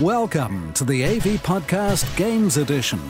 Welcome 0.00 0.74
to 0.74 0.84
the 0.84 1.06
AV 1.06 1.40
Podcast 1.40 2.14
Games 2.18 2.58
Edition. 2.58 3.00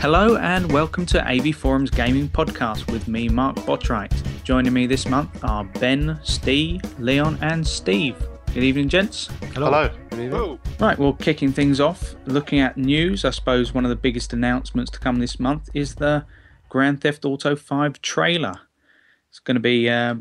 Hello 0.00 0.36
and 0.36 0.70
welcome 0.70 1.04
to 1.06 1.28
AV 1.28 1.56
Forums 1.56 1.90
Gaming 1.90 2.28
Podcast 2.28 2.88
with 2.92 3.08
me, 3.08 3.28
Mark 3.28 3.56
Botwright. 3.66 4.12
Joining 4.44 4.72
me 4.72 4.86
this 4.86 5.08
month 5.08 5.42
are 5.42 5.64
Ben, 5.64 6.20
Steve, 6.22 6.80
Leon, 7.00 7.38
and 7.42 7.66
Steve. 7.66 8.14
Good 8.54 8.62
evening, 8.62 8.88
gents. 8.88 9.28
Hello. 9.52 9.68
Right, 10.78 10.96
well, 10.96 11.14
kicking 11.14 11.50
things 11.52 11.80
off, 11.80 12.14
looking 12.26 12.60
at 12.60 12.76
news, 12.76 13.24
I 13.24 13.30
suppose 13.30 13.74
one 13.74 13.84
of 13.84 13.88
the 13.88 13.96
biggest 13.96 14.32
announcements 14.32 14.92
to 14.92 15.00
come 15.00 15.18
this 15.18 15.40
month 15.40 15.68
is 15.74 15.96
the 15.96 16.24
Grand 16.68 17.00
Theft 17.00 17.24
Auto 17.24 17.56
5 17.56 18.00
trailer. 18.00 18.60
It's 19.28 19.40
going 19.40 19.56
to 19.56 19.60
be 19.60 19.90
uh, 19.90 20.14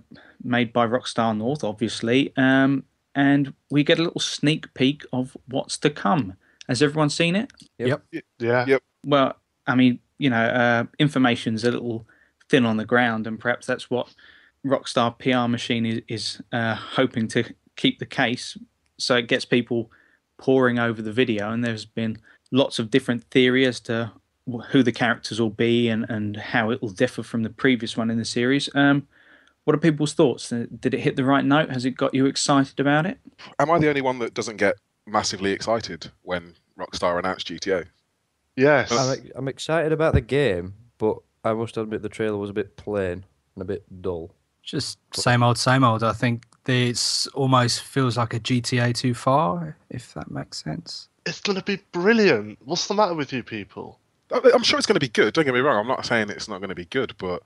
made 0.44 0.74
by 0.74 0.88
Rockstar 0.88 1.38
North, 1.38 1.64
obviously, 1.64 2.34
um, 2.36 2.86
and 3.14 3.54
we 3.70 3.84
get 3.84 4.00
a 4.00 4.04
little 4.04 4.20
sneak 4.20 4.74
peek 4.74 5.04
of 5.14 5.38
what's 5.48 5.78
to 5.78 5.92
come. 5.92 6.34
Has 6.68 6.82
everyone 6.82 7.12
seen 7.12 7.36
it? 7.36 7.52
Yep. 7.78 8.04
Yeah. 8.40 8.66
Yep. 8.66 8.82
Well, 9.06 9.36
I 9.68 9.76
mean, 9.76 10.00
you 10.18 10.32
know, 10.32 10.44
uh, 10.44 10.86
information's 10.98 11.64
a 11.66 11.70
little 11.70 12.08
thin 12.50 12.66
on 12.66 12.78
the 12.78 12.86
ground, 12.86 13.28
and 13.28 13.40
perhaps 13.40 13.68
that's 13.68 13.92
what 13.92 14.12
Rockstar 14.66 15.20
PR 15.20 15.48
machine 15.48 15.86
is, 15.86 16.02
is 16.08 16.42
uh, 16.52 16.74
hoping 16.74 17.28
to 17.28 17.44
keep 17.76 18.00
the 18.00 18.06
case. 18.06 18.58
So 18.98 19.16
it 19.16 19.28
gets 19.28 19.46
people 19.46 19.92
poring 20.38 20.80
over 20.80 21.02
the 21.02 21.12
video, 21.12 21.52
and 21.52 21.64
there's 21.64 21.86
been 21.86 22.18
lots 22.52 22.80
of 22.80 22.92
different 22.92 23.24
theories 23.26 23.68
as 23.68 23.80
to 23.82 24.12
who 24.70 24.84
the 24.84 24.92
characters 24.92 25.40
will 25.40 25.50
be 25.50 25.90
and, 25.90 26.06
and 26.10 26.36
how 26.36 26.70
it 26.70 26.82
will 26.82 26.90
differ 26.90 27.24
from 27.24 27.44
the 27.44 27.50
previous 27.50 27.96
one 27.96 28.10
in 28.10 28.18
the 28.18 28.26
series. 28.26 28.70
Um, 28.76 29.08
what 29.64 29.74
are 29.74 29.80
people's 29.80 30.14
thoughts? 30.14 30.50
Did 30.50 30.94
it 30.94 31.00
hit 31.00 31.16
the 31.16 31.24
right 31.24 31.46
note? 31.46 31.70
Has 31.70 31.86
it 31.86 31.92
got 31.92 32.14
you 32.14 32.26
excited 32.26 32.80
about 32.80 33.06
it? 33.06 33.18
Am 33.60 33.72
I 33.72 33.80
the 33.80 33.88
only 33.88 34.02
one 34.02 34.20
that 34.20 34.34
doesn't 34.34 34.58
get 34.58 34.76
massively 35.06 35.52
excited 35.52 36.12
when 36.24 36.56
Rockstar 36.78 37.18
announced 37.18 37.48
GTA? 37.48 37.86
Yes. 38.58 38.92
I'm, 38.92 39.32
I'm 39.36 39.48
excited 39.48 39.94
about 39.94 40.14
the 40.14 40.22
game, 40.22 40.74
but 40.98 41.18
I 41.44 41.54
must 41.54 41.78
admit 41.78 42.02
the 42.02 42.10
trailer 42.10 42.38
was 42.38 42.50
a 42.50 42.54
bit 42.54 42.76
plain 42.76 43.26
and 43.56 43.62
a 43.62 43.66
bit 43.66 43.86
dull. 44.02 44.36
Just 44.62 45.00
same 45.14 45.44
old, 45.44 45.58
same 45.58 45.84
old. 45.84 46.04
I 46.04 46.14
think 46.14 46.46
it's 46.68 47.28
almost 47.28 47.82
feels 47.82 48.18
like 48.18 48.34
a 48.34 48.40
GTA 48.40 48.96
too 48.96 49.14
far, 49.14 49.78
if 49.90 50.14
that 50.14 50.32
makes 50.32 50.64
sense. 50.64 51.08
It's 51.26 51.42
going 51.42 51.58
to 51.58 51.64
be 51.64 51.82
brilliant. 51.92 52.60
What's 52.64 52.88
the 52.88 52.94
matter 52.94 53.14
with 53.14 53.32
you 53.34 53.44
people? 53.44 54.00
I- 54.32 54.52
I'm 54.54 54.64
sure 54.64 54.78
it's 54.78 54.86
going 54.88 54.96
to 54.96 55.00
be 55.00 55.10
good. 55.10 55.34
Don't 55.34 55.46
get 55.46 55.54
me 55.54 55.60
wrong. 55.60 55.78
I'm 55.80 55.88
not 55.88 56.06
saying 56.06 56.30
it's 56.30 56.48
not 56.48 56.60
going 56.60 56.70
to 56.70 56.76
be 56.76 56.86
good, 56.86 57.14
but 57.18 57.44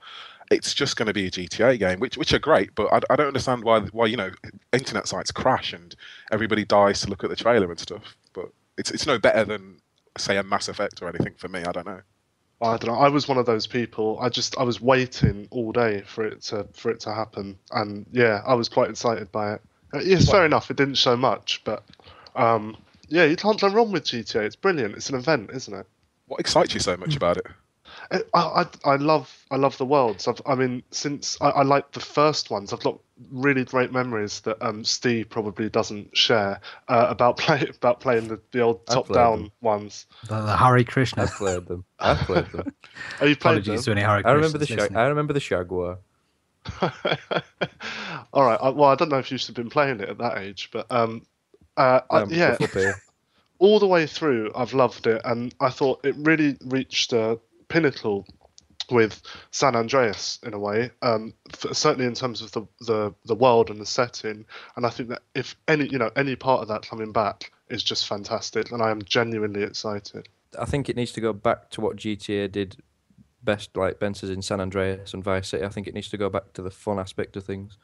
it's 0.50 0.72
just 0.74 0.96
going 0.96 1.06
to 1.06 1.12
be 1.12 1.26
a 1.26 1.30
GTA 1.30 1.78
game, 1.78 2.00
which 2.00 2.16
which 2.16 2.32
are 2.32 2.38
great. 2.38 2.74
But 2.74 2.92
I, 2.92 3.00
I 3.12 3.16
don't 3.16 3.26
understand 3.28 3.64
why 3.64 3.80
why 3.80 4.06
you 4.06 4.16
know 4.16 4.30
internet 4.72 5.06
sites 5.06 5.30
crash 5.30 5.72
and 5.72 5.94
everybody 6.32 6.64
dies 6.64 7.00
to 7.02 7.10
look 7.10 7.22
at 7.24 7.30
the 7.30 7.36
trailer 7.36 7.70
and 7.70 7.78
stuff. 7.78 8.16
But 8.32 8.46
it's 8.78 8.90
it's 8.90 9.06
no 9.06 9.18
better 9.18 9.44
than 9.44 9.80
say 10.16 10.36
a 10.36 10.42
Mass 10.42 10.68
Effect 10.68 11.02
or 11.02 11.08
anything 11.08 11.34
for 11.36 11.48
me. 11.48 11.60
I 11.60 11.72
don't 11.72 11.86
know. 11.86 12.00
I 12.60 12.76
don't 12.76 12.86
know. 12.92 12.98
I 12.98 13.08
was 13.08 13.28
one 13.28 13.38
of 13.38 13.46
those 13.46 13.66
people. 13.66 14.18
I 14.20 14.28
just 14.28 14.58
I 14.58 14.64
was 14.64 14.80
waiting 14.80 15.46
all 15.50 15.70
day 15.72 16.02
for 16.06 16.24
it 16.26 16.42
to 16.42 16.66
for 16.72 16.90
it 16.90 17.00
to 17.00 17.14
happen, 17.14 17.58
and 17.70 18.06
yeah, 18.10 18.42
I 18.46 18.54
was 18.54 18.68
quite 18.68 18.90
excited 18.90 19.30
by 19.30 19.54
it. 19.54 19.62
Uh, 19.94 20.00
Yes, 20.00 20.28
fair 20.30 20.44
enough. 20.44 20.70
It 20.70 20.76
didn't 20.76 20.96
show 20.96 21.16
much, 21.16 21.62
but 21.64 21.84
um, 22.34 22.76
yeah, 23.08 23.24
you 23.24 23.36
can't 23.36 23.60
go 23.60 23.68
wrong 23.68 23.92
with 23.92 24.04
GTA. 24.04 24.42
It's 24.42 24.56
brilliant. 24.56 24.96
It's 24.96 25.08
an 25.08 25.14
event, 25.16 25.50
isn't 25.54 25.72
it? 25.72 25.86
What 26.26 26.40
excites 26.40 26.74
you 26.74 26.80
so 26.80 26.96
much 26.96 27.16
about 27.16 27.36
it? 27.38 27.46
I, 28.10 28.22
I, 28.34 28.66
I 28.84 28.96
love 28.96 29.44
I 29.50 29.56
love 29.56 29.76
the 29.76 29.84
worlds. 29.84 30.28
I've, 30.28 30.40
I 30.46 30.54
mean, 30.54 30.82
since 30.90 31.36
I, 31.40 31.50
I 31.50 31.62
like 31.62 31.92
the 31.92 32.00
first 32.00 32.50
ones, 32.50 32.72
I've 32.72 32.80
got 32.80 32.98
really 33.30 33.64
great 33.64 33.92
memories 33.92 34.40
that 34.40 34.56
um, 34.66 34.84
Steve 34.84 35.28
probably 35.28 35.68
doesn't 35.68 36.16
share 36.16 36.60
uh, 36.88 37.06
about 37.10 37.36
play 37.38 37.68
about 37.68 38.00
playing 38.00 38.28
the, 38.28 38.40
the 38.52 38.60
old 38.60 38.86
top 38.86 39.08
down 39.12 39.42
them. 39.42 39.52
ones. 39.60 40.06
The, 40.28 40.40
the 40.42 40.56
Hare 40.56 40.82
Krishna. 40.84 41.24
I've 41.24 41.34
played 41.34 41.66
them. 41.66 41.84
I've 41.98 42.18
played 42.18 42.46
them. 42.46 42.72
Oh, 43.20 43.26
you 43.26 43.34
played 43.34 43.58
Apologies 43.58 43.84
them? 43.84 43.94
to 43.96 44.00
any 44.00 44.00
Hare 44.02 44.22
I 44.24 44.32
remember 44.32 44.58
the 44.58 44.66
shag- 44.66 44.78
listening. 44.78 44.96
I 44.98 45.06
remember 45.08 45.32
the 45.32 45.40
Jaguar. 45.40 45.98
All 48.32 48.44
right. 48.44 48.58
I, 48.62 48.68
well, 48.70 48.90
I 48.90 48.94
don't 48.94 49.08
know 49.08 49.18
if 49.18 49.32
you 49.32 49.38
should 49.38 49.48
have 49.48 49.56
been 49.56 49.70
playing 49.70 50.00
it 50.00 50.08
at 50.08 50.18
that 50.18 50.38
age, 50.38 50.70
but 50.72 50.86
um, 50.90 51.26
uh, 51.76 52.00
I- 52.10 52.24
yeah, 52.26 52.56
all 53.58 53.80
the 53.80 53.86
way 53.86 54.06
through, 54.06 54.52
I've 54.54 54.72
loved 54.72 55.06
it, 55.06 55.20
and 55.24 55.52
I 55.60 55.70
thought 55.70 56.04
it 56.04 56.14
really 56.18 56.56
reached 56.66 57.12
a 57.12 57.40
pinnacle 57.68 58.26
with 58.90 59.20
San 59.50 59.76
Andreas 59.76 60.38
in 60.44 60.54
a 60.54 60.58
way. 60.58 60.90
Um, 61.02 61.34
f- 61.52 61.76
certainly 61.76 62.06
in 62.06 62.14
terms 62.14 62.40
of 62.42 62.52
the, 62.52 62.62
the 62.80 63.14
the 63.26 63.34
world 63.34 63.70
and 63.70 63.80
the 63.80 63.86
setting, 63.86 64.44
and 64.76 64.86
I 64.86 64.90
think 64.90 65.10
that 65.10 65.22
if 65.34 65.56
any 65.68 65.88
you 65.88 65.98
know 65.98 66.10
any 66.16 66.36
part 66.36 66.62
of 66.62 66.68
that 66.68 66.82
coming 66.88 67.12
back 67.12 67.52
is 67.68 67.82
just 67.82 68.06
fantastic, 68.06 68.72
and 68.72 68.82
I 68.82 68.90
am 68.90 69.02
genuinely 69.02 69.62
excited. 69.62 70.28
I 70.58 70.64
think 70.64 70.88
it 70.88 70.96
needs 70.96 71.12
to 71.12 71.20
go 71.20 71.32
back 71.32 71.70
to 71.70 71.80
what 71.82 71.96
GTA 71.96 72.50
did 72.50 72.76
best, 73.42 73.76
like 73.76 74.00
Ben 74.00 74.14
in 74.22 74.42
San 74.42 74.60
Andreas 74.60 75.12
and 75.14 75.22
Vice 75.22 75.48
City. 75.48 75.64
I 75.64 75.68
think 75.68 75.86
it 75.86 75.94
needs 75.94 76.08
to 76.08 76.16
go 76.16 76.28
back 76.30 76.52
to 76.54 76.62
the 76.62 76.70
fun 76.70 76.98
aspect 76.98 77.36
of 77.36 77.44
things. 77.44 77.76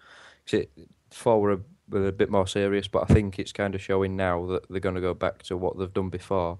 'Cause 0.46 0.60
it, 0.60 0.70
four 1.10 1.40
were 1.40 1.52
a, 1.52 1.60
were 1.88 2.08
a 2.08 2.12
bit 2.12 2.30
more 2.30 2.46
serious, 2.46 2.88
but 2.88 3.08
I 3.08 3.14
think 3.14 3.38
it's 3.38 3.52
kind 3.52 3.74
of 3.74 3.80
showing 3.80 4.16
now 4.16 4.44
that 4.46 4.68
they're 4.68 4.80
going 4.80 4.94
to 4.94 5.00
go 5.00 5.14
back 5.14 5.42
to 5.44 5.56
what 5.56 5.78
they've 5.78 5.92
done 5.92 6.10
before, 6.10 6.58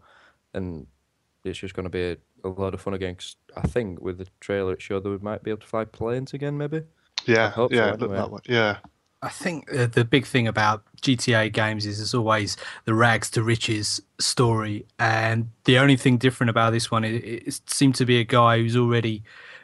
and 0.55 0.87
it's 1.45 1.59
just 1.59 1.75
going 1.75 1.85
to 1.85 1.91
be 1.91 2.13
a, 2.13 2.17
a 2.45 2.49
lot 2.49 2.75
of 2.75 2.81
fun 2.81 2.95
again. 2.95 3.15
'cause 3.17 3.37
I 3.57 3.63
think 3.63 4.01
with 4.01 4.19
the 4.19 4.27
trailer 4.41 4.75
it 4.75 4.83
showed 4.83 5.03
that 5.05 5.11
we 5.11 5.19
might 5.19 5.43
be 5.43 5.51
able 5.51 5.61
to 5.63 5.67
fly 5.67 5.85
planes 5.85 6.35
again, 6.35 6.57
maybe. 6.59 6.83
Yeah, 7.27 7.51
hope 7.51 7.73
so, 7.73 7.77
yeah, 7.77 7.89
it 7.89 7.95
anyway. 7.95 8.17
that 8.17 8.31
way. 8.31 8.41
Yeah, 8.47 8.79
I 9.23 9.29
think 9.31 9.73
uh, 9.75 9.87
the 9.87 10.05
big 10.05 10.27
thing 10.27 10.47
about 10.47 10.85
GTA 11.01 11.49
games 11.53 11.87
is 11.87 12.01
it's 12.01 12.15
always 12.15 12.57
the 12.85 12.95
rags 12.95 13.31
to 13.31 13.43
riches 13.43 14.01
story, 14.21 14.85
and 14.99 15.51
the 15.65 15.79
only 15.79 15.97
thing 15.97 16.19
different 16.19 16.51
about 16.51 16.73
this 16.73 16.91
one 16.91 17.05
is 17.05 17.23
it, 17.23 17.49
it 17.49 17.61
seemed 17.71 17.95
to 17.97 18.05
be 18.07 18.19
a 18.21 18.25
guy 18.25 18.59
who's 18.59 18.77
already 18.77 19.23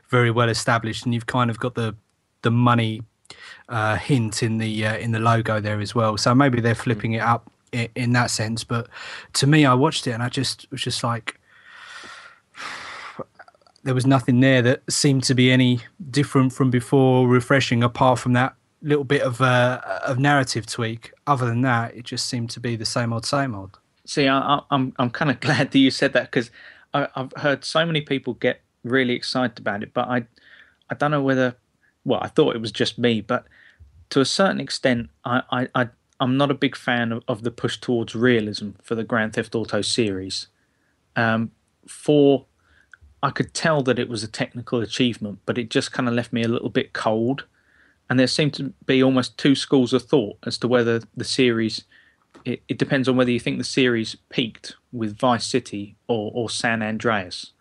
very 0.09 0.31
well 0.31 0.49
established, 0.49 1.05
and 1.05 1.15
you've 1.15 1.27
kind 1.27 1.51
of 1.51 1.59
got 1.59 1.75
the 1.75 1.95
the 2.43 2.51
money 2.51 3.03
uh, 3.69 3.97
hint 3.97 4.43
in 4.43 4.59
the 4.59 4.87
uh, 4.87 4.97
in 4.97 5.13
the 5.13 5.21
logo 5.21 5.61
there 5.61 5.81
as 5.81 5.95
well. 5.95 6.17
So 6.17 6.35
maybe 6.35 6.61
they're 6.61 6.75
flipping 6.75 7.13
it 7.13 7.23
up 7.23 7.51
in, 7.73 7.89
in 7.95 8.13
that 8.13 8.31
sense. 8.31 8.65
But 8.65 8.89
to 9.35 9.47
me, 9.47 9.65
I 9.67 9.75
watched 9.75 10.07
it 10.07 10.13
and 10.13 10.23
I 10.23 10.29
just 10.29 10.71
was 10.71 10.83
just 10.83 11.05
like, 11.05 11.40
there 13.83 13.95
was 13.95 14.07
nothing 14.07 14.41
there 14.41 14.63
that 14.63 14.83
seemed 14.91 15.25
to 15.25 15.35
be 15.35 15.51
any 15.51 15.81
different 16.11 16.53
from 16.53 16.71
before, 16.71 17.27
refreshing 17.29 17.83
apart 17.83 18.19
from 18.19 18.33
that 18.35 18.55
little 18.83 19.05
bit 19.05 19.23
of 19.23 19.41
uh, 19.41 19.81
of 20.05 20.19
narrative 20.19 20.67
tweak. 20.67 21.13
Other 21.27 21.47
than 21.47 21.63
that, 21.63 21.95
it 21.95 22.05
just 22.05 22.27
seemed 22.27 22.51
to 22.51 22.61
be 22.61 22.77
the 22.77 22.85
same 22.87 23.13
old, 23.13 23.25
same 23.27 23.55
old. 23.55 23.79
See, 24.05 24.27
I, 24.29 24.39
I- 24.39 24.63
I'm 24.71 24.93
I'm 24.99 25.11
kind 25.11 25.31
of 25.31 25.41
glad 25.47 25.71
that 25.71 25.79
you 25.79 25.91
said 25.91 26.13
that 26.13 26.31
because 26.31 26.51
I've 26.93 27.33
heard 27.37 27.65
so 27.65 27.87
many 27.87 28.01
people 28.01 28.35
get 28.35 28.61
really 28.83 29.15
excited 29.15 29.59
about 29.59 29.83
it, 29.83 29.95
but 29.95 30.09
I 30.09 30.27
I 30.91 30.95
don't 30.95 31.11
know 31.11 31.23
whether 31.23 31.57
well 32.05 32.21
I 32.23 32.29
thought 32.29 32.55
it 32.57 32.61
was 32.61 32.73
just 32.73 32.99
me, 32.99 33.21
but 33.21 33.47
to 34.11 34.21
a 34.21 34.25
certain 34.25 34.61
extent, 34.61 35.09
I 35.25 35.43
I, 35.51 35.69
I 35.75 35.89
I'm 36.19 36.37
not 36.37 36.51
a 36.51 36.55
big 36.55 36.77
fan 36.77 37.13
of, 37.13 37.23
of 37.29 37.43
the 37.45 37.51
push 37.51 37.79
towards 37.79 38.15
realism 38.15 38.71
for 38.83 38.95
the 38.95 39.05
Grand 39.05 39.33
Theft 39.35 39.55
Auto 39.55 39.81
series. 39.81 40.49
Um, 41.17 41.51
for 41.87 42.47
I 43.23 43.31
could 43.31 43.53
tell 43.53 43.83
that 43.83 43.99
it 43.99 44.09
was 44.09 44.23
a 44.23 44.29
technical 44.29 44.81
achievement, 44.81 45.41
but 45.45 45.59
it 45.59 45.71
just 45.71 45.93
kind 45.93 46.09
of 46.09 46.15
left 46.15 46.33
me 46.33 46.43
a 46.43 46.49
little 46.49 46.71
bit 46.71 46.93
cold. 46.93 47.45
And 48.09 48.19
there 48.19 48.27
seemed 48.27 48.55
to 48.55 48.73
be 48.87 49.03
almost 49.03 49.39
two 49.39 49.55
schools 49.55 49.93
of 49.93 50.03
thought 50.03 50.39
as 50.45 50.59
to 50.59 50.69
whether 50.69 51.03
the 51.17 51.25
series 51.25 51.85
it, 52.45 52.63
it 52.69 52.79
depends 52.79 53.09
on 53.09 53.17
whether 53.17 53.31
you 53.31 53.41
think 53.41 53.59
the 53.59 53.65
series 53.65 54.17
peaked 54.29 54.77
with 54.93 55.19
Vice 55.19 55.47
City 55.47 55.97
or, 56.09 56.31
or 56.35 56.51
San 56.51 56.83
Andreas. 56.83 57.53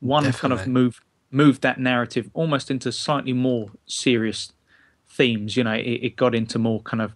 One 0.00 0.30
kind 0.32 0.52
of 0.52 0.66
moved 0.66 1.02
moved 1.30 1.62
that 1.62 1.80
narrative 1.80 2.30
almost 2.34 2.70
into 2.70 2.92
slightly 2.92 3.32
more 3.32 3.70
serious 3.86 4.52
themes. 5.08 5.56
You 5.56 5.64
know, 5.64 5.74
it, 5.74 6.00
it 6.02 6.16
got 6.16 6.34
into 6.34 6.58
more 6.58 6.82
kind 6.82 7.00
of 7.00 7.14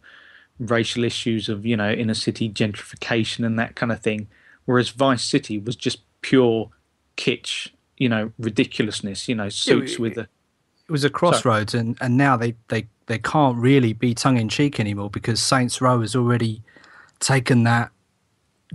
racial 0.58 1.04
issues 1.04 1.49
of 1.49 1.66
you 1.66 1.76
know 1.76 1.90
inner 1.90 2.14
city 2.14 2.49
gentrification 2.49 3.44
and 3.44 3.58
that 3.58 3.75
kind 3.75 3.90
of 3.92 4.00
thing, 4.00 4.28
whereas 4.64 4.90
Vice 4.90 5.25
City 5.25 5.58
was 5.58 5.76
just 5.76 6.00
pure 6.20 6.70
kitsch. 7.16 7.70
You 7.98 8.08
know, 8.08 8.32
ridiculousness. 8.38 9.28
You 9.28 9.34
know, 9.34 9.48
suits 9.48 9.93
it- 9.94 10.00
with 10.00 10.14
the 10.14 10.22
It 10.22 10.93
was 10.93 11.04
a 11.04 11.10
crossroads, 11.10 11.75
and, 11.75 11.96
and 12.00 12.16
now 12.16 12.37
they, 12.37 12.54
they, 12.69 12.87
they 13.06 13.19
can't 13.19 13.56
really 13.56 13.93
be 13.93 14.14
tongue 14.14 14.37
in 14.37 14.48
cheek 14.48 14.78
anymore 14.78 15.10
because 15.10 15.40
Saints 15.40 15.81
Row 15.81 16.00
has 16.00 16.14
already 16.14 16.62
taken 17.19 17.64
that 17.64 17.90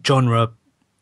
genre 0.06 0.52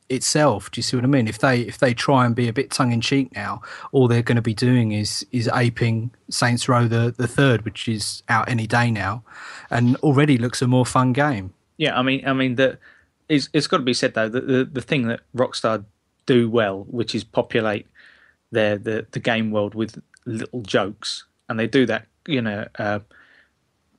itself. 0.10 0.72
Do 0.72 0.80
you 0.80 0.84
see 0.84 0.98
what 0.98 1.04
I 1.04 1.08
mean? 1.08 1.28
If 1.28 1.40
they 1.40 1.62
if 1.62 1.78
they 1.78 1.94
try 1.94 2.26
and 2.26 2.36
be 2.36 2.48
a 2.48 2.54
bit 2.54 2.72
tongue 2.72 2.92
in 2.92 3.02
cheek 3.02 3.34
now, 3.36 3.62
all 3.92 4.08
they're 4.08 4.24
going 4.24 4.36
to 4.38 4.42
be 4.42 4.54
doing 4.54 4.92
is 4.92 5.26
is 5.32 5.50
aping 5.54 6.12
Saints 6.30 6.68
Row 6.68 6.88
the 6.88 7.14
the 7.16 7.28
third, 7.28 7.64
which 7.66 7.88
is 7.88 8.24
out 8.28 8.50
any 8.50 8.68
day 8.68 8.92
now, 8.92 9.24
and 9.70 9.96
already 9.98 10.38
looks 10.38 10.62
a 10.62 10.68
more 10.68 10.86
fun 10.86 11.14
game. 11.14 11.54
Yeah, 11.78 11.98
I 11.98 12.02
mean, 12.02 12.28
I 12.28 12.34
mean 12.34 12.56
that 12.56 12.80
it's, 13.30 13.50
it's 13.54 13.68
got 13.68 13.78
to 13.78 13.84
be 13.84 13.94
said 13.94 14.14
though 14.16 14.30
that 14.30 14.48
the 14.48 14.66
the 14.66 14.82
thing 14.82 15.08
that 15.08 15.22
Rockstar 15.36 15.86
do 16.26 16.50
well, 16.50 16.86
which 16.90 17.14
is 17.16 17.24
populate 17.24 17.88
their 18.52 18.78
the 18.78 19.08
the 19.12 19.20
game 19.20 19.52
world 19.52 19.76
with 19.76 20.02
little 20.26 20.62
jokes, 20.62 21.26
and 21.48 21.60
they 21.60 21.68
do 21.68 21.86
that, 21.86 22.08
you 22.28 22.42
know. 22.42 22.68
Uh, 22.78 23.00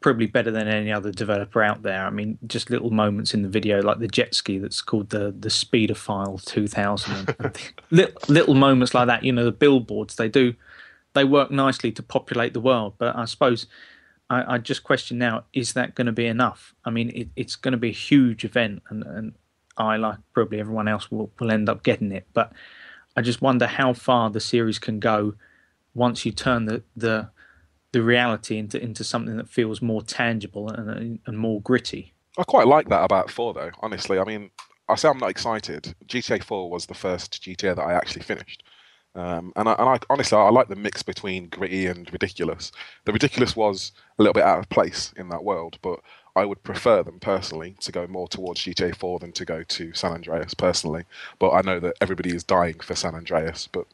probably 0.00 0.26
better 0.26 0.50
than 0.50 0.67
any 0.67 0.91
other 0.91 1.12
developer 1.12 1.62
out 1.62 1.82
there. 1.82 2.06
I 2.06 2.11
mean, 2.11 2.38
just 2.47 2.70
little 2.70 2.91
moments 2.91 3.35
in 3.35 3.43
the 3.43 3.49
video, 3.49 3.82
like 3.82 3.99
the 3.99 4.08
jet 4.08 4.35
ski 4.35 4.58
that's 4.58 4.81
called 4.81 5.11
the 5.11 5.35
the 5.38 5.50
Speedophile 5.50 6.43
2000. 6.44 7.35
little, 7.91 8.14
little 8.29 8.55
moments 8.55 8.94
like 8.94 9.06
that, 9.08 9.25
you 9.25 9.32
know, 9.32 9.44
the 9.44 9.52
billboards 9.52 10.17
they 10.17 10.29
do, 10.29 10.55
they 11.12 11.25
work 11.25 11.50
nicely 11.50 11.93
to 11.93 12.02
populate 12.02 12.55
the 12.55 12.61
world. 12.61 12.94
But 12.99 13.14
I 13.17 13.26
suppose 13.26 13.67
I, 14.31 14.55
I 14.55 14.58
just 14.58 14.85
question 14.85 15.19
now: 15.19 15.44
is 15.52 15.75
that 15.75 15.94
going 15.94 16.06
to 16.06 16.12
be 16.12 16.26
enough? 16.26 16.75
I 16.85 16.91
mean, 16.91 17.11
it, 17.11 17.29
it's 17.37 17.56
going 17.56 17.73
to 17.73 17.79
be 17.79 17.91
a 17.91 17.93
huge 17.93 18.44
event, 18.44 18.82
and 18.88 19.02
and 19.05 19.35
I, 19.76 19.97
like 19.97 20.19
probably 20.32 20.61
everyone 20.61 20.88
else, 20.88 21.11
will 21.11 21.31
will 21.38 21.50
end 21.50 21.69
up 21.69 21.82
getting 21.82 22.12
it. 22.12 22.26
But 22.32 22.52
I 23.16 23.22
just 23.22 23.42
wonder 23.42 23.66
how 23.66 23.92
far 23.92 24.30
the 24.30 24.40
series 24.40 24.78
can 24.78 25.00
go 25.00 25.34
once 25.94 26.24
you 26.24 26.32
turn 26.32 26.66
the 26.66 26.82
the 26.96 27.30
the 27.92 28.02
reality 28.02 28.56
into 28.56 28.80
into 28.80 29.04
something 29.04 29.36
that 29.36 29.48
feels 29.48 29.82
more 29.82 30.02
tangible 30.02 30.68
and 30.70 31.18
and 31.26 31.38
more 31.38 31.60
gritty. 31.60 32.14
I 32.38 32.44
quite 32.44 32.66
like 32.66 32.88
that 32.88 33.04
about 33.04 33.30
four, 33.30 33.52
though. 33.52 33.70
Honestly, 33.80 34.18
I 34.18 34.24
mean, 34.24 34.50
I 34.88 34.94
say 34.94 35.08
I'm 35.08 35.18
not 35.18 35.30
excited. 35.30 35.94
GTA 36.06 36.42
Four 36.42 36.70
was 36.70 36.86
the 36.86 36.94
first 36.94 37.42
GTA 37.42 37.76
that 37.76 37.82
I 37.82 37.92
actually 37.94 38.22
finished, 38.22 38.62
um, 39.14 39.52
and 39.56 39.68
I, 39.68 39.72
and 39.72 39.88
I 39.88 39.98
honestly 40.08 40.38
I 40.38 40.48
like 40.50 40.68
the 40.68 40.76
mix 40.76 41.02
between 41.02 41.48
gritty 41.48 41.86
and 41.86 42.10
ridiculous. 42.12 42.70
The 43.04 43.12
ridiculous 43.12 43.56
was 43.56 43.92
a 44.18 44.22
little 44.22 44.34
bit 44.34 44.44
out 44.44 44.60
of 44.60 44.68
place 44.68 45.12
in 45.16 45.28
that 45.30 45.44
world, 45.44 45.78
but 45.82 46.00
I 46.36 46.44
would 46.44 46.62
prefer 46.62 47.02
them 47.02 47.18
personally 47.20 47.76
to 47.80 47.92
go 47.92 48.06
more 48.06 48.28
towards 48.28 48.60
GTA 48.60 48.96
4 48.96 49.18
than 49.18 49.32
to 49.32 49.44
go 49.44 49.62
to 49.62 49.92
San 49.94 50.12
Andreas 50.12 50.54
personally. 50.54 51.04
But 51.38 51.50
I 51.50 51.62
know 51.62 51.80
that 51.80 51.96
everybody 52.00 52.34
is 52.34 52.44
dying 52.44 52.80
for 52.80 52.94
San 52.94 53.14
Andreas, 53.14 53.68
but 53.70 53.86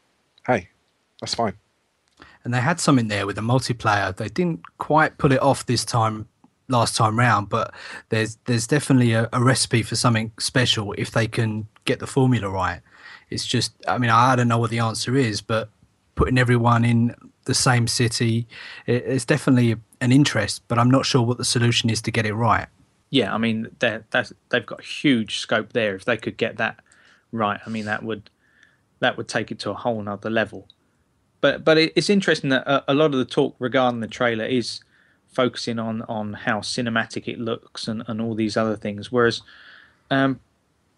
hey, 0.45 0.69
that's 1.19 1.35
fine 1.35 1.55
and 2.47 2.53
they 2.53 2.61
had 2.61 2.79
something 2.79 3.09
there 3.09 3.25
with 3.25 3.35
the 3.35 3.41
multiplayer. 3.41 4.15
They 4.15 4.29
didn't 4.29 4.61
quite 4.77 5.17
pull 5.17 5.33
it 5.33 5.41
off 5.41 5.65
this 5.65 5.83
time 5.83 6.29
last 6.69 6.95
time 6.95 7.19
round, 7.19 7.49
but 7.49 7.73
there's 8.07 8.37
there's 8.45 8.65
definitely 8.65 9.11
a, 9.11 9.27
a, 9.33 9.43
recipe 9.43 9.83
for 9.83 9.97
something 9.97 10.31
special 10.39 10.93
if 10.93 11.11
they 11.11 11.27
can 11.27 11.67
get 11.83 11.99
the 11.99 12.07
formula 12.07 12.49
right. 12.49 12.79
It's 13.29 13.45
just, 13.45 13.73
I 13.85 13.97
mean, 13.97 14.09
I 14.09 14.37
don't 14.37 14.47
know 14.47 14.57
what 14.57 14.69
the 14.69 14.79
answer 14.79 15.17
is, 15.17 15.41
but 15.41 15.69
putting 16.15 16.37
everyone 16.37 16.85
in 16.85 17.15
the 17.43 17.53
same 17.53 17.85
city, 17.85 18.47
it, 18.85 19.03
it's 19.05 19.25
definitely 19.25 19.75
an 20.01 20.11
interest. 20.11 20.63
But 20.67 20.79
I'm 20.79 20.91
not 20.91 21.05
sure 21.05 21.21
what 21.21 21.37
the 21.37 21.45
solution 21.45 21.89
is 21.89 22.01
to 22.03 22.11
get 22.11 22.25
it 22.25 22.33
right. 22.33 22.67
Yeah, 23.09 23.33
I 23.33 23.37
mean, 23.37 23.69
they've 23.79 24.65
got 24.65 24.81
huge 24.81 25.39
scope 25.39 25.73
there. 25.73 25.95
If 25.95 26.05
they 26.05 26.17
could 26.17 26.37
get 26.37 26.57
that 26.57 26.79
right, 27.31 27.59
I 27.65 27.69
mean, 27.69 27.85
that 27.85 28.03
would 28.03 28.29
that 28.99 29.15
would 29.15 29.27
take 29.27 29.51
it 29.51 29.59
to 29.59 29.69
a 29.69 29.75
whole 29.75 30.01
nother 30.01 30.29
level 30.29 30.67
but 31.41 31.63
but 31.63 31.77
it's 31.77 32.09
interesting 32.09 32.49
that 32.49 32.67
a, 32.67 32.91
a, 32.91 32.93
lot 32.93 33.13
of 33.13 33.19
the 33.19 33.25
talk 33.25 33.55
regarding 33.59 33.99
the 33.99 34.07
trailer 34.07 34.45
is 34.45 34.81
focusing 35.27 35.79
on 35.79 36.01
on 36.03 36.33
how 36.33 36.59
cinematic 36.59 37.27
it 37.27 37.39
looks 37.39 37.87
and, 37.87 38.03
and 38.07 38.21
all 38.21 38.33
these 38.33 38.57
other 38.57 38.75
things. 38.75 39.11
Whereas, 39.11 39.41
um, 40.09 40.39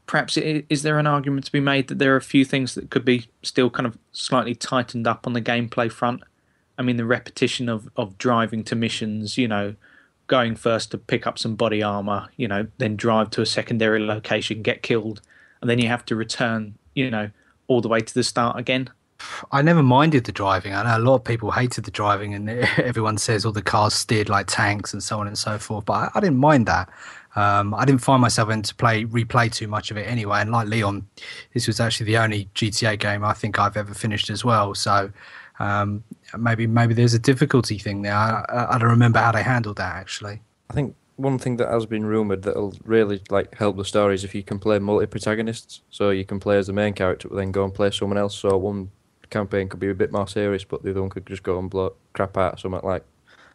perhaps 0.05 0.37
it, 0.37 0.65
is 0.69 0.83
there 0.83 0.97
an 0.97 1.07
argument 1.07 1.45
to 1.45 1.51
be 1.51 1.59
made 1.59 1.87
that 1.89 1.99
there 1.99 2.13
are 2.13 2.17
a 2.17 2.21
few 2.21 2.45
things 2.45 2.75
that 2.75 2.89
could 2.89 3.05
be 3.05 3.27
still 3.43 3.69
kind 3.69 3.85
of 3.85 3.97
slightly 4.11 4.55
tightened 4.55 5.07
up 5.07 5.27
on 5.27 5.33
the 5.33 5.41
gameplay 5.41 5.91
front? 5.91 6.21
I 6.79 6.81
mean, 6.81 6.97
the 6.97 7.05
repetition 7.05 7.69
of 7.69 7.89
of 7.95 8.17
driving 8.17 8.63
to 8.63 8.75
missions, 8.75 9.37
you 9.37 9.47
know, 9.47 9.75
going 10.27 10.55
first 10.55 10.91
to 10.91 10.97
pick 10.97 11.27
up 11.27 11.37
some 11.37 11.55
body 11.55 11.83
armor, 11.83 12.29
you 12.37 12.47
know, 12.47 12.67
then 12.77 12.95
drive 12.95 13.29
to 13.31 13.41
a 13.41 13.45
secondary 13.45 13.99
location, 13.99 14.61
get 14.61 14.81
killed, 14.81 15.21
and 15.59 15.69
then 15.69 15.79
you 15.79 15.89
have 15.89 16.05
to 16.05 16.15
return, 16.15 16.75
you 16.95 17.11
know, 17.11 17.29
all 17.67 17.81
the 17.81 17.89
way 17.89 17.99
to 17.99 18.13
the 18.13 18.23
start 18.23 18.57
again. 18.57 18.89
I 19.51 19.61
never 19.61 19.83
minded 19.83 20.23
the 20.23 20.31
driving. 20.31 20.73
I 20.73 20.83
know 20.83 20.97
a 20.97 21.05
lot 21.05 21.15
of 21.15 21.23
people 21.25 21.51
hated 21.51 21.83
the 21.83 21.91
driving, 21.91 22.33
and 22.33 22.49
everyone 22.77 23.17
says 23.17 23.45
all 23.45 23.51
the 23.51 23.61
cars 23.61 23.93
steered 23.93 24.29
like 24.29 24.47
tanks 24.47 24.93
and 24.93 25.03
so 25.03 25.19
on 25.19 25.27
and 25.27 25.37
so 25.37 25.57
forth. 25.57 25.83
But 25.85 26.11
I, 26.15 26.19
didn't 26.21 26.37
mind 26.37 26.67
that. 26.67 26.89
Um, 27.35 27.73
I 27.73 27.83
didn't 27.83 28.01
find 28.01 28.21
myself 28.21 28.49
into 28.49 28.73
play 28.75 29.03
replay 29.05 29.51
too 29.51 29.67
much 29.67 29.91
of 29.91 29.97
it 29.97 30.07
anyway. 30.07 30.39
And 30.39 30.51
like 30.51 30.67
Leon, 30.67 31.05
this 31.53 31.67
was 31.67 31.79
actually 31.79 32.05
the 32.05 32.17
only 32.17 32.47
GTA 32.55 32.97
game 32.99 33.25
I 33.25 33.33
think 33.33 33.59
I've 33.59 33.75
ever 33.75 33.93
finished 33.93 34.29
as 34.29 34.45
well. 34.45 34.73
So 34.73 35.11
um, 35.59 36.03
maybe 36.37 36.67
maybe 36.67 36.93
there's 36.93 37.13
a 37.13 37.19
difficulty 37.19 37.77
thing 37.77 38.01
there. 38.01 38.15
I, 38.15 38.67
I 38.71 38.77
don't 38.77 38.89
remember 38.89 39.19
how 39.19 39.31
they 39.31 39.43
handled 39.43 39.77
that 39.77 39.95
actually. 39.95 40.41
I 40.69 40.73
think 40.73 40.95
one 41.15 41.37
thing 41.37 41.57
that 41.57 41.69
has 41.69 41.85
been 41.85 42.05
rumored 42.05 42.43
that'll 42.43 42.73
really 42.85 43.21
like 43.29 43.55
help 43.55 43.75
the 43.75 43.83
story 43.83 44.15
is 44.15 44.23
if 44.23 44.33
you 44.33 44.43
can 44.43 44.57
play 44.59 44.79
multi 44.79 45.05
protagonists. 45.05 45.81
So 45.89 46.11
you 46.11 46.25
can 46.25 46.39
play 46.39 46.57
as 46.57 46.67
the 46.67 46.73
main 46.73 46.93
character, 46.93 47.27
but 47.27 47.35
then 47.35 47.51
go 47.51 47.63
and 47.65 47.73
play 47.73 47.91
someone 47.91 48.17
else. 48.17 48.35
So 48.35 48.57
one 48.57 48.91
campaign 49.29 49.67
could 49.67 49.79
be 49.79 49.89
a 49.89 49.95
bit 49.95 50.11
more 50.11 50.27
serious, 50.27 50.63
but 50.63 50.83
the 50.83 50.91
other 50.91 51.01
one 51.01 51.09
could 51.09 51.25
just 51.25 51.43
go 51.43 51.59
and 51.59 51.69
blow 51.69 51.93
crap 52.13 52.37
out 52.37 52.59
something 52.59 52.81
like 52.83 53.03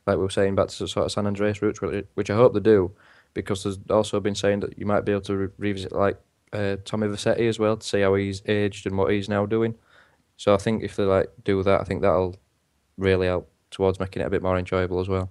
like 0.07 0.17
we 0.17 0.23
were 0.23 0.31
saying 0.31 0.55
back 0.55 0.69
to 0.69 0.87
sort 0.87 1.07
of 1.07 1.13
San 1.13 1.27
Andreas 1.27 1.63
roots, 1.63 1.81
which 1.81 2.31
I 2.31 2.35
hope 2.35 2.53
they 2.53 2.61
do, 2.61 2.93
because 3.33 3.63
there's 3.63 3.79
also 3.89 4.21
been 4.21 4.35
saying 4.35 4.61
that 4.61 4.79
you 4.79 4.85
might 4.85 5.07
be 5.07 5.13
able 5.13 5.23
to 5.23 5.37
re- 5.37 5.49
revisit 5.57 5.93
like 5.93 6.19
uh, 6.53 6.77
Tommy 6.85 7.07
Vercetti 7.07 7.49
as 7.49 7.59
well 7.59 7.79
to 7.79 7.87
see 7.87 8.03
how 8.03 8.15
he's 8.15 8.43
aged 8.47 8.87
and 8.87 8.99
what 8.99 9.11
he's 9.11 9.29
now 9.29 9.47
doing. 9.47 9.75
So 10.37 10.53
I 10.53 10.59
think 10.59 10.83
if 10.83 10.97
they 10.97 11.05
like 11.05 11.31
do 11.45 11.63
that, 11.63 11.81
I 11.81 11.85
think 11.85 12.03
that'll 12.03 12.37
really 12.97 13.27
help 13.27 13.51
towards 13.71 13.99
making 13.99 14.23
it 14.23 14.27
a 14.27 14.31
bit 14.31 14.43
more 14.43 14.59
enjoyable 14.59 15.01
as 15.01 15.09
well. 15.09 15.31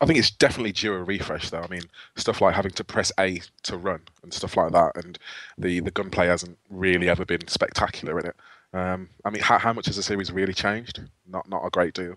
I 0.00 0.06
think 0.06 0.18
it's 0.18 0.30
definitely 0.30 0.72
due 0.72 0.92
a 0.92 1.02
refresh, 1.02 1.50
though. 1.50 1.62
I 1.62 1.68
mean, 1.68 1.82
stuff 2.16 2.40
like 2.40 2.54
having 2.54 2.72
to 2.72 2.84
press 2.84 3.12
A 3.18 3.40
to 3.62 3.76
run 3.76 4.00
and 4.22 4.34
stuff 4.34 4.56
like 4.56 4.72
that, 4.72 4.96
and 4.96 5.18
the 5.56 5.80
the 5.80 5.90
gunplay 5.90 6.26
hasn't 6.26 6.58
really 6.68 7.08
ever 7.08 7.24
been 7.24 7.46
spectacular 7.46 8.18
in 8.18 8.26
it. 8.26 8.36
Um, 8.72 9.08
I 9.24 9.30
mean, 9.30 9.42
how, 9.42 9.58
how 9.58 9.72
much 9.72 9.86
has 9.86 9.96
the 9.96 10.02
series 10.02 10.32
really 10.32 10.52
changed? 10.52 11.00
Not 11.26 11.48
not 11.48 11.64
a 11.64 11.70
great 11.70 11.94
deal. 11.94 12.16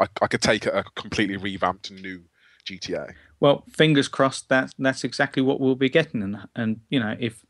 I, 0.00 0.08
I 0.20 0.26
could 0.26 0.42
take 0.42 0.66
a 0.66 0.84
completely 0.94 1.36
revamped 1.36 1.90
new 1.90 2.24
GTA. 2.66 3.14
Well, 3.38 3.64
fingers 3.70 4.08
crossed 4.08 4.48
that 4.48 4.72
that's 4.78 5.04
exactly 5.04 5.42
what 5.42 5.60
we'll 5.60 5.76
be 5.76 5.88
getting, 5.88 6.22
and 6.22 6.48
and 6.56 6.80
you 6.90 6.98
know 6.98 7.16
if 7.20 7.46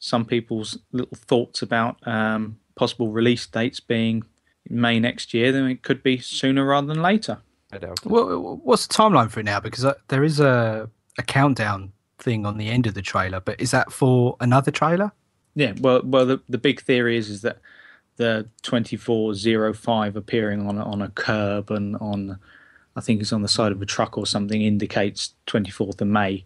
some 0.00 0.24
people's 0.24 0.78
little 0.92 1.16
thoughts 1.16 1.62
about 1.62 2.06
um, 2.08 2.58
possible 2.74 3.12
release 3.12 3.46
dates 3.46 3.78
being 3.78 4.24
May 4.68 5.00
next 5.00 5.34
year, 5.34 5.52
then 5.52 5.66
it 5.66 5.82
could 5.82 6.02
be 6.02 6.18
sooner 6.18 6.64
rather 6.64 6.86
than 6.86 7.02
later. 7.02 7.38
I 7.72 7.78
doubt. 7.78 8.04
Well, 8.04 8.60
what's 8.62 8.86
the 8.86 8.94
timeline 8.94 9.30
for 9.30 9.40
it 9.40 9.44
now? 9.44 9.60
Because 9.60 9.84
uh, 9.84 9.94
there 10.08 10.24
is 10.24 10.40
a 10.40 10.90
a 11.18 11.22
countdown 11.22 11.92
thing 12.18 12.46
on 12.46 12.56
the 12.58 12.68
end 12.68 12.86
of 12.86 12.94
the 12.94 13.02
trailer, 13.02 13.40
but 13.40 13.60
is 13.60 13.70
that 13.70 13.92
for 13.92 14.36
another 14.40 14.70
trailer? 14.70 15.12
Yeah, 15.54 15.74
well, 15.80 16.02
well, 16.04 16.26
the, 16.26 16.40
the 16.48 16.58
big 16.58 16.80
theory 16.80 17.16
is 17.16 17.28
is 17.28 17.42
that 17.42 17.58
the 18.16 18.48
twenty 18.62 18.96
four 18.96 19.34
zero 19.34 19.72
five 19.72 20.16
appearing 20.16 20.66
on 20.66 20.78
a, 20.78 20.84
on 20.84 21.02
a 21.02 21.08
curb 21.08 21.70
and 21.70 21.96
on, 21.96 22.38
I 22.96 23.00
think 23.00 23.20
it's 23.20 23.32
on 23.32 23.42
the 23.42 23.48
side 23.48 23.72
of 23.72 23.82
a 23.82 23.86
truck 23.86 24.16
or 24.18 24.26
something, 24.26 24.62
indicates 24.62 25.34
twenty 25.46 25.70
fourth 25.70 26.00
of 26.00 26.08
May. 26.08 26.44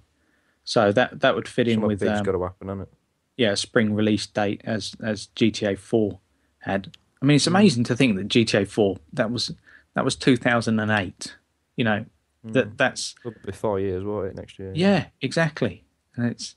So 0.65 0.93
that 0.93 1.21
that 1.21 1.35
would 1.35 1.49
fit 1.49 1.69
in 1.69 1.81
with. 1.81 2.03
Um, 2.03 2.23
got 2.23 2.33
to 2.33 2.43
happen, 2.43 2.69
hasn't 2.69 2.89
it? 2.89 2.95
Yeah, 3.37 3.55
spring 3.55 3.95
release 3.95 4.27
date 4.27 4.63
as 4.65 4.95
as 5.03 5.29
GTA 5.37 5.79
four 5.79 6.21
had. 6.61 6.97
I 7.25 7.27
mean, 7.27 7.37
it's 7.37 7.47
hmm. 7.47 7.57
amazing 7.57 7.85
mm. 7.85 7.87
to 7.87 7.97
think 7.97 8.17
that 8.17 8.29
GTA 8.29 8.69
four 8.69 8.99
that 9.15 9.31
was 9.31 9.51
that 9.95 10.05
was 10.05 10.15
two 10.15 10.37
thousand 10.37 10.79
and 10.79 10.91
eight. 10.91 11.35
You 11.75 11.85
know, 11.85 12.05
mm. 12.47 12.53
that 12.53 12.77
that's 12.77 13.15
It'll 13.25 13.41
be 13.45 13.53
four 13.53 13.81
years, 13.81 14.05
won't 14.05 14.27
it? 14.27 14.35
Next 14.37 14.59
year. 14.59 14.73
Yeah, 14.75 15.07
exactly. 15.23 15.85
And 16.17 16.27
it's 16.27 16.55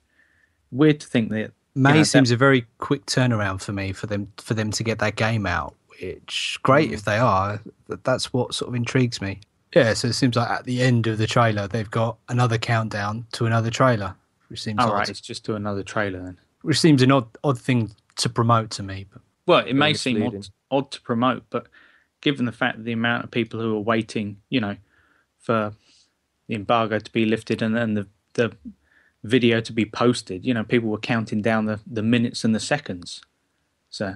weird 0.69 0.99
to 0.99 1.07
think 1.07 1.29
that 1.29 1.53
May 1.73 1.91
you 1.91 1.95
know, 1.99 2.03
seems 2.03 2.29
that, 2.29 2.35
a 2.35 2.37
very 2.37 2.65
quick 2.79 3.05
turnaround 3.05 3.61
for 3.61 3.71
me 3.71 3.93
for 3.93 4.07
them 4.07 4.29
for 4.35 4.55
them 4.55 4.71
to 4.71 4.83
get 4.83 4.99
that 4.99 5.15
game 5.15 5.45
out. 5.45 5.73
Which 6.01 6.59
great 6.63 6.89
mm. 6.89 6.93
if 6.93 7.05
they 7.05 7.17
are. 7.17 7.61
That's 8.03 8.33
what 8.33 8.53
sort 8.53 8.67
of 8.67 8.75
intrigues 8.75 9.21
me. 9.21 9.39
Yeah, 9.73 9.93
so 9.93 10.09
it 10.09 10.13
seems 10.13 10.35
like 10.35 10.49
at 10.49 10.65
the 10.65 10.81
end 10.81 11.07
of 11.07 11.17
the 11.17 11.27
trailer 11.27 11.67
they've 11.67 11.89
got 11.89 12.17
another 12.27 12.57
countdown 12.57 13.25
to 13.33 13.45
another 13.45 13.69
trailer, 13.69 14.15
which 14.49 14.61
seems 14.61 14.79
all 14.79 14.91
right. 14.91 15.07
It's 15.07 15.21
just 15.21 15.45
to 15.45 15.55
another 15.55 15.83
trailer 15.83 16.21
then. 16.21 16.37
Which 16.61 16.79
seems 16.79 17.01
an 17.01 17.11
odd 17.13 17.29
odd 17.41 17.57
thing 17.57 17.91
to 18.17 18.27
promote 18.27 18.69
to 18.71 18.83
me. 18.83 19.05
But 19.09 19.21
well, 19.47 19.65
it 19.65 19.73
may 19.73 19.93
seem 19.93 20.21
odd, 20.21 20.47
odd 20.69 20.91
to 20.91 21.01
promote, 21.01 21.43
but 21.49 21.67
given 22.21 22.45
the 22.45 22.51
fact 22.51 22.77
that 22.77 22.83
the 22.83 22.91
amount 22.91 23.23
of 23.23 23.31
people 23.31 23.59
who 23.59 23.75
are 23.75 23.81
waiting, 23.81 24.41
you 24.49 24.59
know, 24.59 24.75
for 25.39 25.73
the 26.47 26.55
embargo 26.55 26.99
to 26.99 27.11
be 27.11 27.25
lifted 27.25 27.61
and 27.61 27.75
then 27.75 27.95
the 27.95 28.07
the 28.33 28.55
video 29.23 29.59
to 29.61 29.73
be 29.73 29.85
posted, 29.85 30.45
you 30.45 30.53
know, 30.53 30.63
people 30.63 30.89
were 30.89 30.99
counting 30.99 31.41
down 31.41 31.65
the, 31.65 31.79
the 31.87 32.03
minutes 32.03 32.43
and 32.43 32.53
the 32.53 32.59
seconds. 32.59 33.21
So, 33.89 34.15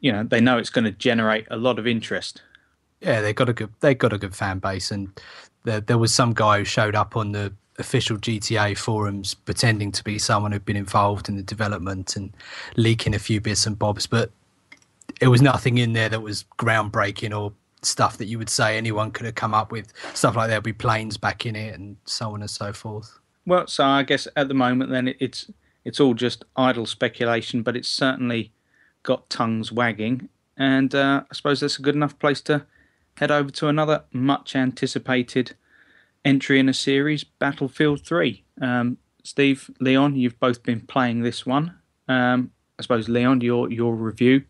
you 0.00 0.10
know, 0.10 0.24
they 0.24 0.40
know 0.40 0.58
it's 0.58 0.70
going 0.70 0.86
to 0.86 0.90
generate 0.90 1.46
a 1.50 1.56
lot 1.56 1.78
of 1.78 1.86
interest. 1.86 2.42
Yeah, 3.00 3.20
they 3.20 3.34
got 3.34 3.48
a 3.48 3.52
good 3.52 3.72
they 3.80 3.94
got 3.94 4.12
a 4.12 4.18
good 4.18 4.34
fan 4.34 4.60
base, 4.60 4.90
and 4.90 5.20
there, 5.64 5.80
there 5.80 5.98
was 5.98 6.14
some 6.14 6.32
guy 6.32 6.58
who 6.58 6.64
showed 6.64 6.94
up 6.94 7.16
on 7.16 7.32
the 7.32 7.52
official 7.78 8.16
GTA 8.16 8.76
forums 8.76 9.34
pretending 9.34 9.92
to 9.92 10.04
be 10.04 10.18
someone 10.18 10.52
who'd 10.52 10.64
been 10.64 10.76
involved 10.76 11.28
in 11.28 11.36
the 11.36 11.42
development 11.42 12.16
and 12.16 12.32
leaking 12.76 13.14
a 13.14 13.18
few 13.18 13.40
bits 13.40 13.66
and 13.66 13.78
bobs, 13.78 14.06
but 14.06 14.30
it 15.20 15.28
was 15.28 15.42
nothing 15.42 15.78
in 15.78 15.92
there 15.92 16.08
that 16.08 16.22
was 16.22 16.44
groundbreaking 16.58 17.36
or 17.36 17.52
stuff 17.82 18.16
that 18.18 18.26
you 18.26 18.38
would 18.38 18.48
say 18.48 18.76
anyone 18.76 19.10
could 19.10 19.26
have 19.26 19.34
come 19.34 19.54
up 19.54 19.70
with. 19.70 19.92
Stuff 20.14 20.36
like 20.36 20.48
there'll 20.48 20.62
be 20.62 20.72
planes 20.72 21.16
back 21.16 21.46
in 21.46 21.56
it 21.56 21.74
and 21.78 21.96
so 22.04 22.32
on 22.32 22.40
and 22.40 22.50
so 22.50 22.72
forth. 22.72 23.18
Well, 23.46 23.66
so 23.66 23.84
I 23.84 24.02
guess 24.02 24.26
at 24.36 24.48
the 24.48 24.54
moment, 24.54 24.90
then 24.90 25.14
it's 25.20 25.50
it's 25.84 26.00
all 26.00 26.14
just 26.14 26.44
idle 26.56 26.86
speculation, 26.86 27.62
but 27.62 27.76
it's 27.76 27.88
certainly 27.88 28.52
got 29.02 29.28
tongues 29.28 29.70
wagging. 29.70 30.30
And 30.56 30.94
uh, 30.94 31.24
I 31.30 31.34
suppose 31.34 31.60
that's 31.60 31.78
a 31.78 31.82
good 31.82 31.94
enough 31.94 32.18
place 32.18 32.40
to 32.42 32.64
head 33.18 33.30
over 33.30 33.50
to 33.50 33.68
another 33.68 34.04
much 34.12 34.56
anticipated 34.56 35.54
entry 36.24 36.58
in 36.58 36.68
a 36.68 36.74
series, 36.74 37.24
Battlefield 37.24 38.04
3. 38.04 38.44
Um, 38.60 38.98
Steve, 39.22 39.70
Leon, 39.80 40.16
you've 40.16 40.38
both 40.38 40.62
been 40.62 40.80
playing 40.80 41.22
this 41.22 41.46
one. 41.46 41.74
Um, 42.08 42.50
I 42.78 42.82
suppose, 42.82 43.08
Leon, 43.08 43.40
your, 43.40 43.70
your 43.70 43.94
review 43.94 44.44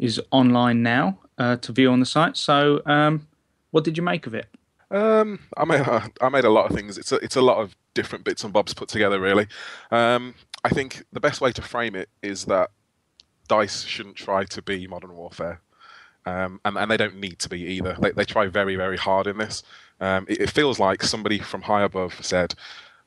is 0.00 0.20
online 0.30 0.82
now 0.82 1.18
uh, 1.38 1.56
to 1.56 1.72
view 1.72 1.90
on 1.90 2.00
the 2.00 2.06
site. 2.06 2.36
So, 2.36 2.82
um, 2.86 3.26
what 3.70 3.84
did 3.84 3.96
you 3.96 4.02
make 4.02 4.26
of 4.26 4.34
it? 4.34 4.48
Um, 4.90 5.40
I 5.56 5.64
made 5.64 5.82
I 6.20 6.28
made 6.28 6.44
a 6.44 6.50
lot 6.50 6.70
of 6.70 6.76
things. 6.76 6.98
It's 6.98 7.12
a, 7.12 7.16
it's 7.16 7.36
a 7.36 7.42
lot 7.42 7.58
of 7.58 7.74
different 7.94 8.24
bits 8.24 8.44
and 8.44 8.52
bobs 8.52 8.74
put 8.74 8.88
together, 8.88 9.20
really. 9.20 9.46
Um, 9.90 10.34
I 10.64 10.68
think 10.68 11.04
the 11.12 11.20
best 11.20 11.40
way 11.40 11.52
to 11.52 11.62
frame 11.62 11.96
it 11.96 12.08
is 12.22 12.44
that 12.44 12.70
Dice 13.48 13.84
shouldn't 13.84 14.16
try 14.16 14.44
to 14.44 14.62
be 14.62 14.86
Modern 14.86 15.14
Warfare. 15.14 15.60
Um, 16.24 16.60
and, 16.64 16.76
and 16.78 16.90
they 16.90 16.96
don't 16.96 17.16
need 17.16 17.38
to 17.40 17.48
be 17.48 17.62
either. 17.62 17.96
They, 18.00 18.12
they 18.12 18.24
try 18.24 18.46
very, 18.46 18.76
very 18.76 18.96
hard 18.96 19.26
in 19.26 19.38
this. 19.38 19.62
Um, 20.00 20.26
it, 20.28 20.42
it, 20.42 20.50
feels 20.50 20.78
like 20.78 21.02
somebody 21.02 21.40
from 21.40 21.62
high 21.62 21.82
above 21.82 22.24
said, 22.24 22.54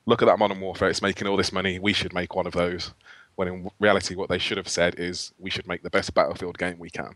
"Look 0.04 0.20
at 0.22 0.26
that 0.26 0.38
Modern 0.38 0.60
Warfare; 0.60 0.90
it's 0.90 1.02
making 1.02 1.26
all 1.26 1.36
this 1.36 1.52
money. 1.52 1.78
We 1.78 1.92
should 1.92 2.12
make 2.12 2.34
one 2.34 2.46
of 2.46 2.52
those." 2.52 2.92
When 3.36 3.48
in 3.48 3.70
reality, 3.80 4.14
what 4.14 4.28
they 4.28 4.38
should 4.38 4.58
have 4.58 4.68
said 4.68 4.98
is, 4.98 5.32
"We 5.38 5.50
should 5.50 5.66
make 5.66 5.82
the 5.82 5.90
best 5.90 6.14
Battlefield 6.14 6.58
game 6.58 6.78
we 6.78 6.90
can." 6.90 7.14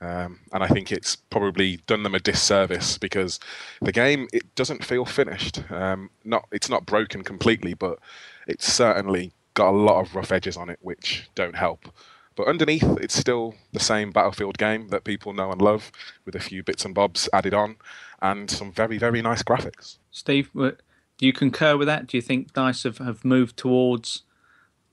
Um, 0.00 0.40
and 0.52 0.62
I 0.62 0.68
think 0.68 0.92
it's 0.92 1.16
probably 1.16 1.78
done 1.86 2.02
them 2.02 2.14
a 2.14 2.20
disservice 2.20 2.98
because 2.98 3.40
the 3.80 3.92
game 3.92 4.28
it 4.32 4.54
doesn't 4.54 4.84
feel 4.84 5.06
finished. 5.06 5.62
Um, 5.70 6.10
not 6.24 6.46
it's 6.52 6.68
not 6.68 6.84
broken 6.84 7.22
completely, 7.22 7.72
but 7.74 7.98
it's 8.46 8.70
certainly 8.70 9.32
got 9.54 9.70
a 9.70 9.76
lot 9.76 10.00
of 10.00 10.14
rough 10.14 10.32
edges 10.32 10.56
on 10.56 10.68
it, 10.68 10.78
which 10.82 11.28
don't 11.34 11.56
help. 11.56 11.88
But 12.36 12.48
underneath, 12.48 12.84
it's 13.00 13.16
still 13.16 13.54
the 13.72 13.80
same 13.80 14.12
Battlefield 14.12 14.58
game 14.58 14.88
that 14.88 15.04
people 15.04 15.32
know 15.32 15.50
and 15.50 15.60
love, 15.60 15.90
with 16.24 16.36
a 16.36 16.40
few 16.40 16.62
bits 16.62 16.84
and 16.84 16.94
bobs 16.94 17.28
added 17.32 17.54
on, 17.54 17.76
and 18.20 18.50
some 18.50 18.70
very, 18.70 18.98
very 18.98 19.22
nice 19.22 19.42
graphics. 19.42 19.96
Steve, 20.10 20.50
do 20.54 20.76
you 21.20 21.32
concur 21.32 21.76
with 21.78 21.86
that? 21.86 22.06
Do 22.06 22.16
you 22.16 22.22
think 22.22 22.52
DICE 22.52 22.82
have, 22.82 22.98
have 22.98 23.24
moved 23.24 23.56
towards 23.56 24.22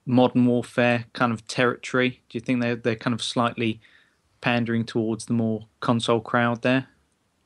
modern 0.05 0.45
warfare 0.45 1.05
kind 1.11 1.33
of 1.33 1.45
territory? 1.47 2.21
Do 2.29 2.37
you 2.37 2.41
think 2.41 2.61
they're, 2.61 2.77
they're 2.77 2.95
kind 2.95 3.13
of 3.13 3.21
slightly 3.21 3.81
pandering 4.39 4.85
towards 4.85 5.25
the 5.25 5.33
more 5.33 5.67
console 5.81 6.21
crowd 6.21 6.61
there? 6.61 6.87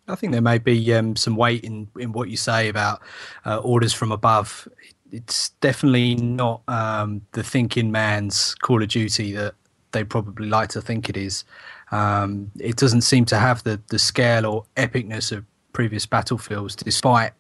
I 0.08 0.16
think 0.16 0.32
there 0.32 0.42
may 0.42 0.58
be 0.58 0.94
um, 0.94 1.16
some 1.16 1.36
weight 1.36 1.64
in, 1.64 1.90
in 2.00 2.14
what 2.14 2.30
you 2.30 2.38
say 2.38 2.70
about 2.70 3.02
uh, 3.46 3.58
orders 3.58 3.94
from 3.94 4.12
above. 4.12 4.68
It's 5.12 5.50
definitely 5.62 6.16
not 6.16 6.62
um, 6.68 7.22
the 7.32 7.44
thinking 7.44 7.92
man's 7.92 8.56
Call 8.56 8.82
of 8.82 8.90
Duty 8.90 9.34
that 9.34 9.56
they 9.92 10.04
probably 10.04 10.48
like 10.48 10.70
to 10.70 10.82
think 10.82 11.10
it 11.10 11.18
is. 11.18 11.44
Um, 11.92 12.52
it 12.60 12.76
doesn't 12.76 13.02
seem 13.02 13.26
to 13.26 13.38
have 13.38 13.64
the, 13.64 13.82
the 13.88 14.00
scale 14.00 14.46
or 14.46 14.66
epicness 14.76 15.32
of 15.32 15.46
previous 15.74 16.06
battlefields, 16.06 16.76
despite 16.76 17.34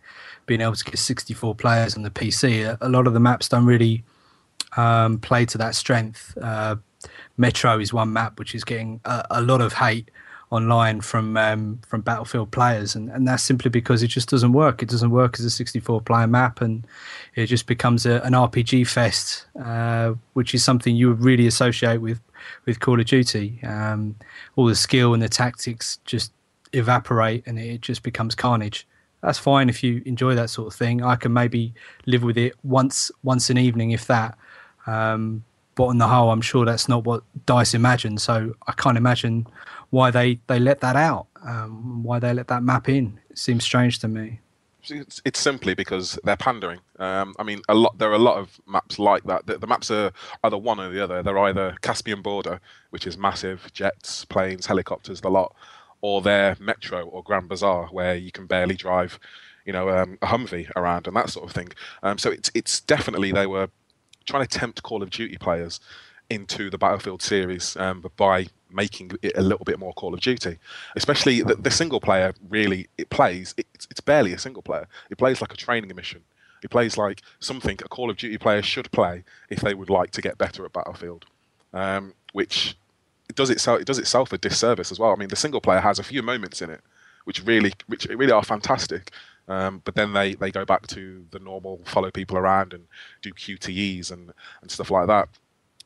being 0.45 0.61
able 0.61 0.75
to 0.75 0.85
get 0.85 0.97
64 0.97 1.55
players 1.55 1.95
on 1.95 2.03
the 2.03 2.09
PC. 2.09 2.65
A, 2.65 2.77
a 2.81 2.89
lot 2.89 3.07
of 3.07 3.13
the 3.13 3.19
maps 3.19 3.49
don't 3.49 3.65
really 3.65 4.03
um, 4.77 5.19
play 5.19 5.45
to 5.45 5.57
that 5.57 5.75
strength. 5.75 6.37
Uh, 6.41 6.77
Metro 7.37 7.79
is 7.79 7.93
one 7.93 8.13
map 8.13 8.39
which 8.39 8.55
is 8.55 8.63
getting 8.63 9.01
a, 9.05 9.25
a 9.31 9.41
lot 9.41 9.61
of 9.61 9.73
hate 9.73 10.09
online 10.49 11.01
from 11.01 11.35
um, 11.35 11.79
from 11.87 12.01
Battlefield 12.01 12.51
players, 12.51 12.95
and, 12.95 13.09
and 13.09 13.27
that's 13.27 13.43
simply 13.43 13.69
because 13.69 14.01
it 14.01 14.07
just 14.07 14.29
doesn't 14.29 14.53
work. 14.53 14.81
It 14.81 14.89
doesn't 14.89 15.11
work 15.11 15.37
as 15.39 15.45
a 15.45 15.49
64 15.49 16.01
player 16.01 16.27
map, 16.27 16.61
and 16.61 16.87
it 17.35 17.47
just 17.47 17.67
becomes 17.67 18.05
a, 18.05 18.21
an 18.21 18.33
RPG 18.33 18.87
fest, 18.87 19.45
uh, 19.61 20.13
which 20.33 20.53
is 20.53 20.63
something 20.63 20.95
you 20.95 21.09
would 21.09 21.21
really 21.21 21.47
associate 21.47 21.97
with 21.97 22.21
with 22.65 22.79
Call 22.79 22.99
of 22.99 23.05
Duty. 23.05 23.59
Um, 23.63 24.15
all 24.55 24.65
the 24.65 24.75
skill 24.75 25.13
and 25.13 25.21
the 25.21 25.29
tactics 25.29 25.97
just 26.05 26.31
evaporate, 26.73 27.43
and 27.45 27.59
it 27.59 27.81
just 27.81 28.03
becomes 28.03 28.35
carnage. 28.35 28.87
That's 29.21 29.39
fine 29.39 29.69
if 29.69 29.83
you 29.83 30.03
enjoy 30.05 30.35
that 30.35 30.49
sort 30.49 30.67
of 30.67 30.77
thing. 30.77 31.03
I 31.03 31.15
can 31.15 31.33
maybe 31.33 31.73
live 32.05 32.23
with 32.23 32.37
it 32.37 32.53
once 32.63 33.11
once 33.23 33.49
an 33.49 33.57
evening, 33.57 33.91
if 33.91 34.05
that. 34.07 34.37
Um, 34.85 35.43
but 35.75 35.85
on 35.85 35.99
the 35.99 36.07
whole, 36.07 36.31
I'm 36.31 36.41
sure 36.41 36.65
that's 36.65 36.89
not 36.89 37.03
what 37.03 37.23
Dice 37.45 37.75
imagined. 37.75 38.19
So 38.19 38.55
I 38.65 38.71
can't 38.71 38.97
imagine 38.97 39.45
why 39.91 40.09
they, 40.09 40.39
they 40.47 40.59
let 40.59 40.81
that 40.81 40.95
out, 40.95 41.27
um, 41.45 42.03
why 42.03 42.17
they 42.17 42.33
let 42.33 42.47
that 42.47 42.63
map 42.63 42.89
in. 42.89 43.19
It 43.29 43.37
seems 43.37 43.63
strange 43.63 43.99
to 43.99 44.07
me. 44.07 44.39
It's, 44.89 45.21
it's 45.25 45.39
simply 45.39 45.73
because 45.73 46.19
they're 46.23 46.37
pandering. 46.37 46.79
Um, 46.99 47.35
I 47.39 47.43
mean, 47.43 47.61
a 47.69 47.75
lot. 47.75 47.97
There 47.97 48.09
are 48.09 48.15
a 48.15 48.19
lot 48.19 48.37
of 48.37 48.59
maps 48.67 48.99
like 48.99 49.23
that. 49.25 49.45
The, 49.45 49.57
the, 49.57 49.67
maps 49.67 49.91
are 49.91 50.11
either 50.43 50.57
one 50.57 50.79
or 50.79 50.89
the 50.89 51.03
other. 51.03 51.21
They're 51.21 51.37
either 51.37 51.75
Caspian 51.81 52.21
Border, 52.21 52.59
which 52.89 53.07
is 53.07 53.17
massive, 53.17 53.71
jets, 53.73 54.25
planes, 54.25 54.65
helicopters, 54.65 55.21
the 55.21 55.29
lot, 55.29 55.55
or 56.01 56.21
they're 56.21 56.55
Metro 56.59 57.05
or 57.05 57.23
Grand 57.23 57.49
Bazaar, 57.49 57.87
where 57.87 58.15
you 58.15 58.31
can 58.31 58.45
barely 58.45 58.75
drive, 58.75 59.19
you 59.65 59.73
know, 59.73 59.89
um, 59.89 60.17
a 60.21 60.27
Humvee 60.27 60.69
around 60.75 61.07
and 61.07 61.15
that 61.15 61.29
sort 61.29 61.47
of 61.47 61.53
thing. 61.53 61.69
Um, 62.03 62.17
so 62.17 62.31
it's 62.31 62.51
it's 62.53 62.79
definitely 62.79 63.31
they 63.31 63.47
were 63.47 63.69
trying 64.25 64.45
to 64.45 64.59
tempt 64.59 64.83
Call 64.83 65.03
of 65.03 65.09
Duty 65.09 65.37
players 65.37 65.79
into 66.29 66.69
the 66.69 66.77
Battlefield 66.77 67.21
series 67.21 67.77
um, 67.77 68.03
by 68.17 68.47
making 68.69 69.11
it 69.21 69.37
a 69.37 69.41
little 69.41 69.63
bit 69.65 69.79
more 69.79 69.93
Call 69.93 70.13
of 70.13 70.21
Duty. 70.21 70.57
Especially 70.95 71.41
the, 71.41 71.55
the 71.55 71.71
single 71.71 71.99
player, 71.99 72.33
really, 72.49 72.87
it 72.97 73.09
plays, 73.09 73.53
it, 73.57 73.67
it's, 73.73 74.01
barely 74.01 74.33
a 74.33 74.39
single 74.39 74.61
player. 74.61 74.87
It 75.09 75.17
plays 75.17 75.41
like 75.41 75.53
a 75.53 75.57
training 75.57 75.93
mission. 75.95 76.23
It 76.63 76.69
plays 76.69 76.97
like 76.97 77.21
something 77.39 77.77
a 77.83 77.87
Call 77.87 78.09
of 78.09 78.17
Duty 78.17 78.37
player 78.37 78.61
should 78.61 78.91
play 78.91 79.23
if 79.49 79.61
they 79.61 79.73
would 79.73 79.89
like 79.89 80.11
to 80.11 80.21
get 80.21 80.37
better 80.37 80.65
at 80.65 80.73
Battlefield, 80.73 81.25
um, 81.73 82.13
which 82.33 82.77
it 83.29 83.35
does 83.35 83.49
itself 83.49 83.81
it 83.81 83.85
does 83.85 83.99
itself 83.99 84.31
a 84.33 84.37
disservice 84.37 84.91
as 84.91 84.99
well. 84.99 85.11
I 85.11 85.15
mean, 85.15 85.27
the 85.27 85.35
single 85.35 85.61
player 85.61 85.81
has 85.81 85.99
a 85.99 86.03
few 86.03 86.23
moments 86.23 86.61
in 86.61 86.69
it 86.69 86.81
which 87.27 87.45
really 87.45 87.73
which 87.87 88.05
really 88.05 88.31
are 88.31 88.41
fantastic, 88.41 89.11
um, 89.49 89.81
but 89.83 89.95
then 89.95 90.13
they, 90.13 90.33
they 90.35 90.49
go 90.49 90.63
back 90.63 90.87
to 90.87 91.25
the 91.31 91.39
normal 91.39 91.81
follow 91.83 92.09
people 92.09 92.37
around 92.37 92.71
and 92.71 92.85
do 93.21 93.33
QTEs 93.33 94.11
and, 94.11 94.31
and 94.61 94.71
stuff 94.71 94.89
like 94.89 95.07
that. 95.07 95.27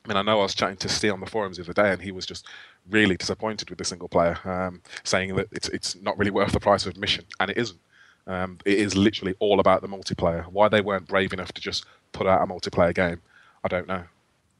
I 0.04 0.08
mean, 0.08 0.16
I 0.16 0.22
know 0.22 0.40
I 0.40 0.42
was 0.42 0.54
chatting 0.54 0.76
to 0.78 0.88
Steve 0.88 1.12
on 1.12 1.20
the 1.20 1.26
forums 1.26 1.58
the 1.58 1.62
other 1.62 1.72
day, 1.72 1.92
and 1.92 2.02
he 2.02 2.10
was 2.10 2.26
just 2.26 2.46
really 2.90 3.16
disappointed 3.16 3.70
with 3.70 3.78
the 3.78 3.84
single 3.84 4.08
player, 4.08 4.36
um, 4.44 4.82
saying 5.04 5.36
that 5.36 5.48
it's 5.52 5.68
it's 5.68 5.94
not 6.02 6.18
really 6.18 6.30
worth 6.30 6.52
the 6.52 6.60
price 6.60 6.84
of 6.84 6.90
admission, 6.90 7.24
and 7.38 7.50
it 7.50 7.58
isn't. 7.58 7.78
Um, 8.26 8.58
it 8.64 8.78
is 8.78 8.96
literally 8.96 9.34
all 9.40 9.58
about 9.58 9.82
the 9.82 9.88
multiplayer. 9.88 10.46
Why 10.46 10.68
they 10.68 10.80
weren't 10.80 11.08
brave 11.08 11.32
enough 11.32 11.52
to 11.52 11.60
just 11.60 11.84
put 12.12 12.26
out 12.26 12.42
a 12.42 12.46
multiplayer 12.46 12.94
game, 12.94 13.20
I 13.64 13.68
don't 13.68 13.88
know. 13.88 14.04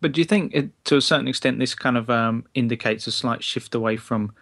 But 0.00 0.12
do 0.12 0.20
you 0.20 0.24
think, 0.24 0.52
it, 0.52 0.84
to 0.86 0.96
a 0.96 1.00
certain 1.00 1.28
extent, 1.28 1.60
this 1.60 1.76
kind 1.76 1.96
of 1.96 2.10
um, 2.10 2.44
indicates 2.54 3.06
a 3.06 3.12
slight 3.12 3.44
shift 3.44 3.72
away 3.74 3.96
from 3.96 4.32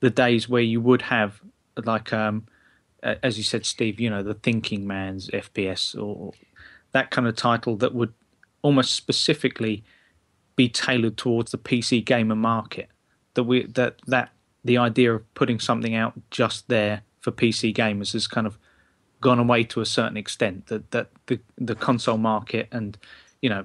the 0.00 0.10
days 0.10 0.48
where 0.48 0.62
you 0.62 0.80
would 0.80 1.02
have, 1.02 1.40
like, 1.84 2.12
um, 2.12 2.46
as 3.02 3.38
you 3.38 3.44
said, 3.44 3.64
Steve, 3.64 4.00
you 4.00 4.10
know, 4.10 4.24
the 4.24 4.34
thinking 4.34 4.86
man's 4.86 5.28
FPS 5.28 5.96
or 5.96 6.32
that 6.90 7.12
kind 7.12 7.28
of 7.28 7.36
title 7.36 7.76
that 7.76 7.94
would 7.94 8.12
almost 8.62 8.94
specifically 8.94 9.84
be 10.60 10.68
tailored 10.68 11.16
towards 11.16 11.52
the 11.52 11.56
PC 11.56 12.04
gamer 12.04 12.36
market. 12.36 12.90
That 13.32 13.44
we 13.44 13.64
that 13.64 14.02
that 14.06 14.28
the 14.62 14.76
idea 14.76 15.14
of 15.14 15.34
putting 15.34 15.58
something 15.58 15.94
out 15.94 16.12
just 16.30 16.68
there 16.68 17.00
for 17.20 17.32
PC 17.32 17.74
gamers 17.74 18.12
has 18.12 18.26
kind 18.26 18.46
of 18.46 18.58
gone 19.22 19.38
away 19.38 19.64
to 19.64 19.80
a 19.80 19.86
certain 19.86 20.18
extent. 20.18 20.66
That 20.66 20.90
that 20.90 21.08
the 21.28 21.40
the 21.56 21.74
console 21.74 22.18
market 22.18 22.68
and 22.70 22.98
you 23.40 23.48
know 23.48 23.64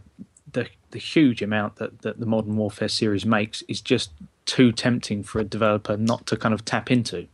the 0.49 0.69
the 0.91 0.99
huge 0.99 1.41
amount 1.41 1.75
that, 1.75 2.01
that 2.03 2.21
the 2.21 2.25
Modern 2.25 2.55
Warfare 2.55 2.87
series 2.87 3.25
makes 3.25 3.61
is 3.63 3.81
just 3.81 4.11
too 4.45 4.71
tempting 4.71 5.21
for 5.21 5.39
a 5.39 5.43
developer 5.43 5.97
not 5.97 6.25
to 6.27 6.37
kind 6.37 6.53
of 6.53 6.63
tap 6.63 6.89
into. 6.89 7.27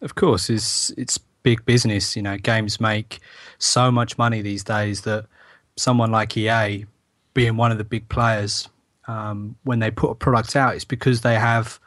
Of 0.00 0.14
course, 0.14 0.48
it's 0.48 0.90
it's 0.90 1.18
big 1.42 1.64
business. 1.64 2.14
You 2.14 2.22
know, 2.22 2.36
games 2.36 2.80
make 2.80 3.18
so 3.58 3.90
much 3.90 4.16
money 4.16 4.42
these 4.42 4.62
days 4.62 5.00
that 5.00 5.26
someone 5.74 6.12
like 6.12 6.36
EA, 6.36 6.86
being 7.34 7.56
one 7.56 7.72
of 7.72 7.78
the 7.78 7.88
big 7.96 8.08
players, 8.08 8.68
um, 9.08 9.56
when 9.64 9.80
they 9.80 9.90
put 9.90 10.10
a 10.10 10.14
product 10.14 10.54
out, 10.54 10.74
it's 10.74 10.84
because 10.84 11.22
they 11.22 11.34
have 11.34 11.80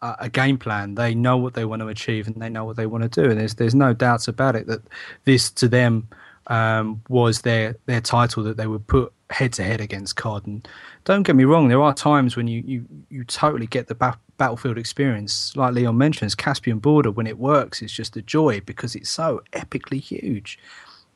a, 0.00 0.28
game 0.28 0.58
plan. 0.58 0.94
They 0.94 1.14
know 1.14 1.36
what 1.36 1.54
they 1.54 1.64
want 1.64 1.80
to 1.80 1.88
achieve 1.88 2.26
and 2.26 2.40
they 2.40 2.48
know 2.48 2.64
what 2.64 2.76
they 2.76 2.86
want 2.86 3.02
to 3.02 3.22
do. 3.22 3.30
And 3.30 3.38
there's 3.38 3.56
there's 3.56 3.74
no 3.74 3.92
doubts 3.92 4.28
about 4.28 4.56
it 4.56 4.66
that 4.68 4.82
this 5.24 5.50
to 5.50 5.68
them 5.68 6.08
um, 6.46 7.02
was 7.08 7.42
their 7.42 7.76
their 7.86 8.00
title 8.00 8.42
that 8.44 8.56
they 8.56 8.66
would 8.66 8.86
put 8.86 9.12
head 9.30 9.52
to 9.54 9.64
head 9.64 9.80
against 9.80 10.16
COD. 10.16 10.46
And 10.46 10.68
don't 11.04 11.24
get 11.24 11.36
me 11.36 11.44
wrong, 11.44 11.68
there 11.68 11.82
are 11.82 11.92
times 11.92 12.36
when 12.36 12.46
you 12.48 12.62
you, 12.64 12.84
you 13.10 13.24
totally 13.24 13.66
get 13.66 13.88
the 13.88 13.94
ba- 13.94 14.18
battlefield 14.38 14.78
experience. 14.78 15.54
Like 15.56 15.74
Leon 15.74 15.98
mentions, 15.98 16.34
Caspian 16.34 16.78
Border 16.78 17.10
when 17.10 17.26
it 17.26 17.38
works, 17.38 17.82
it's 17.82 17.92
just 17.92 18.16
a 18.16 18.22
joy 18.22 18.60
because 18.60 18.94
it's 18.94 19.10
so 19.10 19.42
epically 19.52 20.00
huge. 20.00 20.58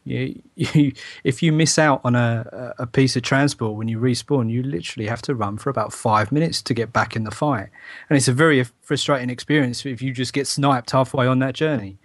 You, 0.05 0.43
you, 0.57 0.93
if 1.25 1.43
you 1.43 1.53
miss 1.53 1.79
out 1.79 2.01
on 2.05 2.15
a, 2.15 2.75
a 2.79 2.87
piece 2.87 3.17
of 3.17 3.23
transport 3.23 3.77
when 3.77 3.89
you 3.89 3.99
respawn, 3.99 4.51
you 4.51 4.63
literally 4.63 5.09
have 5.09 5.23
to 5.23 5.35
run 5.35 5.59
for 5.59 5.71
about 5.71 5.93
five 5.93 6.33
minutes 6.33 6.63
to 6.63 6.75
get 6.75 6.93
back 6.93 7.17
in 7.17 7.25
the 7.25 7.31
fight, 7.31 7.69
and 8.09 8.17
it's 8.17 8.29
a 8.29 8.33
very 8.33 8.65
frustrating 8.83 9.31
experience 9.31 9.87
if 9.87 10.03
you 10.03 10.13
just 10.13 10.33
get 10.33 10.47
sniped 10.47 10.91
halfway 10.91 11.27
on 11.27 11.39
that 11.41 11.55
journey. 11.55 11.99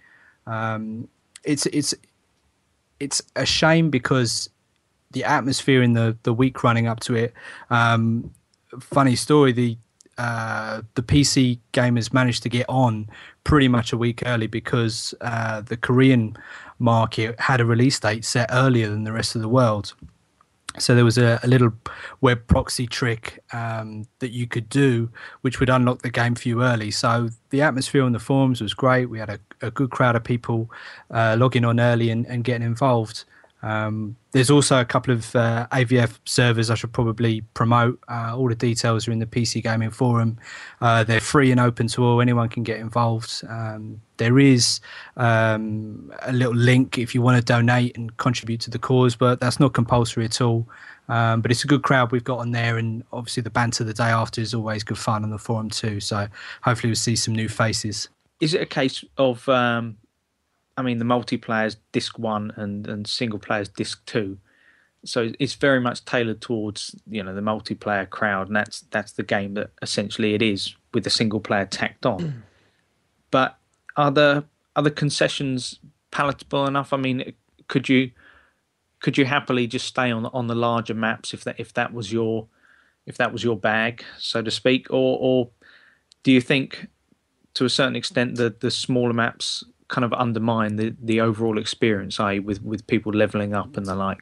Um, 0.46 1.08
it's 1.44 1.66
it's 1.66 1.94
it's 3.00 3.22
a 3.36 3.46
shame 3.46 3.90
because 3.90 4.50
the 5.12 5.24
atmosphere 5.24 5.82
in 5.82 5.94
the 5.94 6.16
the 6.22 6.32
week 6.32 6.62
running 6.62 6.86
up 6.86 7.00
to 7.00 7.14
it. 7.14 7.32
Um, 7.70 8.30
funny 8.80 9.16
story, 9.16 9.52
the 9.52 9.78
uh, 10.18 10.82
the 10.94 11.02
PC 11.02 11.58
gamers 11.72 12.12
managed 12.12 12.42
to 12.42 12.48
get 12.48 12.66
on 12.68 13.08
pretty 13.44 13.68
much 13.68 13.92
a 13.92 13.96
week 13.96 14.22
early 14.26 14.48
because 14.48 15.14
uh, 15.20 15.60
the 15.60 15.76
Korean 15.76 16.36
market 16.78 17.38
had 17.40 17.60
a 17.60 17.64
release 17.64 17.98
date 17.98 18.24
set 18.24 18.48
earlier 18.52 18.88
than 18.88 19.04
the 19.04 19.12
rest 19.12 19.34
of 19.34 19.42
the 19.42 19.48
world. 19.48 19.94
So 20.78 20.94
there 20.94 21.04
was 21.04 21.18
a, 21.18 21.40
a 21.42 21.48
little 21.48 21.72
web 22.20 22.46
proxy 22.46 22.86
trick 22.86 23.42
um, 23.52 24.06
that 24.20 24.30
you 24.30 24.46
could 24.46 24.68
do, 24.68 25.10
which 25.40 25.58
would 25.58 25.70
unlock 25.70 26.02
the 26.02 26.10
game 26.10 26.34
for 26.34 26.48
you 26.48 26.62
early. 26.62 26.90
So 26.90 27.30
the 27.50 27.62
atmosphere 27.62 28.04
on 28.04 28.12
the 28.12 28.18
forums 28.18 28.60
was 28.60 28.74
great. 28.74 29.06
We 29.06 29.18
had 29.18 29.30
a, 29.30 29.40
a 29.60 29.70
good 29.70 29.90
crowd 29.90 30.14
of 30.14 30.22
people 30.22 30.70
uh, 31.10 31.36
logging 31.38 31.64
on 31.64 31.80
early 31.80 32.10
and, 32.10 32.26
and 32.26 32.44
getting 32.44 32.66
involved. 32.66 33.24
Um, 33.62 34.16
there's 34.32 34.50
also 34.50 34.80
a 34.80 34.84
couple 34.84 35.12
of 35.12 35.34
uh, 35.34 35.66
AVF 35.72 36.18
servers 36.24 36.70
I 36.70 36.74
should 36.74 36.92
probably 36.92 37.40
promote. 37.54 37.98
Uh, 38.08 38.36
all 38.36 38.48
the 38.48 38.54
details 38.54 39.08
are 39.08 39.12
in 39.12 39.18
the 39.18 39.26
PC 39.26 39.62
Gaming 39.62 39.90
Forum. 39.90 40.38
Uh, 40.80 41.02
they're 41.02 41.20
free 41.20 41.50
and 41.50 41.58
open 41.58 41.88
to 41.88 42.04
all. 42.04 42.20
Anyone 42.20 42.48
can 42.48 42.62
get 42.62 42.78
involved. 42.78 43.42
Um, 43.48 44.00
there 44.18 44.38
is 44.38 44.80
um, 45.16 46.12
a 46.22 46.32
little 46.32 46.54
link 46.54 46.98
if 46.98 47.14
you 47.14 47.22
want 47.22 47.38
to 47.38 47.44
donate 47.44 47.96
and 47.96 48.16
contribute 48.16 48.60
to 48.62 48.70
the 48.70 48.78
cause, 48.78 49.16
but 49.16 49.40
that's 49.40 49.58
not 49.58 49.72
compulsory 49.72 50.24
at 50.24 50.40
all. 50.40 50.68
Um, 51.08 51.40
but 51.40 51.50
it's 51.50 51.64
a 51.64 51.66
good 51.66 51.82
crowd 51.82 52.12
we've 52.12 52.24
got 52.24 52.38
on 52.38 52.50
there, 52.50 52.76
and 52.76 53.02
obviously 53.12 53.42
the 53.42 53.50
banter 53.50 53.82
the 53.82 53.94
day 53.94 54.04
after 54.04 54.40
is 54.40 54.52
always 54.52 54.84
good 54.84 54.98
fun 54.98 55.24
on 55.24 55.30
the 55.30 55.38
forum 55.38 55.70
too. 55.70 56.00
So 56.00 56.28
hopefully 56.62 56.90
we'll 56.90 56.96
see 56.96 57.16
some 57.16 57.34
new 57.34 57.48
faces. 57.48 58.08
Is 58.40 58.54
it 58.54 58.60
a 58.60 58.66
case 58.66 59.04
of 59.16 59.48
um, 59.48 59.96
I 60.78 60.82
mean, 60.82 60.98
the 60.98 61.04
multiplayer's 61.04 61.76
disc 61.90 62.18
one 62.20 62.52
and, 62.54 62.86
and 62.86 63.04
single 63.06 63.40
player's 63.40 63.68
disc 63.68 64.00
two. 64.06 64.38
So 65.04 65.32
it's 65.40 65.54
very 65.54 65.80
much 65.80 66.04
tailored 66.04 66.40
towards 66.40 66.94
you 67.08 67.22
know 67.22 67.34
the 67.34 67.40
multiplayer 67.40 68.08
crowd, 68.08 68.46
and 68.46 68.56
that's 68.56 68.82
that's 68.92 69.12
the 69.12 69.24
game 69.24 69.54
that 69.54 69.70
essentially 69.82 70.34
it 70.34 70.42
is 70.42 70.74
with 70.94 71.04
the 71.04 71.10
single 71.10 71.40
player 71.40 71.66
tacked 71.66 72.06
on. 72.06 72.20
Mm. 72.20 72.32
but 73.30 73.58
are 73.96 74.12
the 74.12 74.44
other 74.76 74.90
concessions 74.90 75.80
palatable 76.12 76.66
enough? 76.66 76.92
I 76.92 76.96
mean, 76.96 77.32
could 77.66 77.88
you 77.88 78.12
could 79.00 79.18
you 79.18 79.24
happily 79.24 79.66
just 79.66 79.86
stay 79.86 80.10
on 80.12 80.26
on 80.26 80.46
the 80.46 80.54
larger 80.54 80.94
maps 80.94 81.34
if 81.34 81.42
that 81.44 81.58
if 81.58 81.72
that 81.74 81.92
was 81.92 82.12
your 82.12 82.46
if 83.04 83.16
that 83.16 83.32
was 83.32 83.42
your 83.42 83.56
bag, 83.56 84.04
so 84.18 84.42
to 84.42 84.50
speak, 84.50 84.86
or 84.90 85.18
or 85.20 85.50
do 86.22 86.30
you 86.30 86.40
think 86.40 86.86
to 87.54 87.64
a 87.64 87.70
certain 87.70 87.96
extent 87.96 88.36
the 88.36 88.54
the 88.60 88.70
smaller 88.70 89.12
maps 89.12 89.64
kind 89.88 90.04
of 90.04 90.12
undermine 90.12 90.76
the, 90.76 90.94
the 91.02 91.20
overall 91.20 91.58
experience, 91.58 92.20
i.e., 92.20 92.38
with, 92.38 92.62
with 92.62 92.86
people 92.86 93.12
leveling 93.12 93.54
up 93.54 93.76
and 93.76 93.86
the 93.86 93.94
like? 93.94 94.18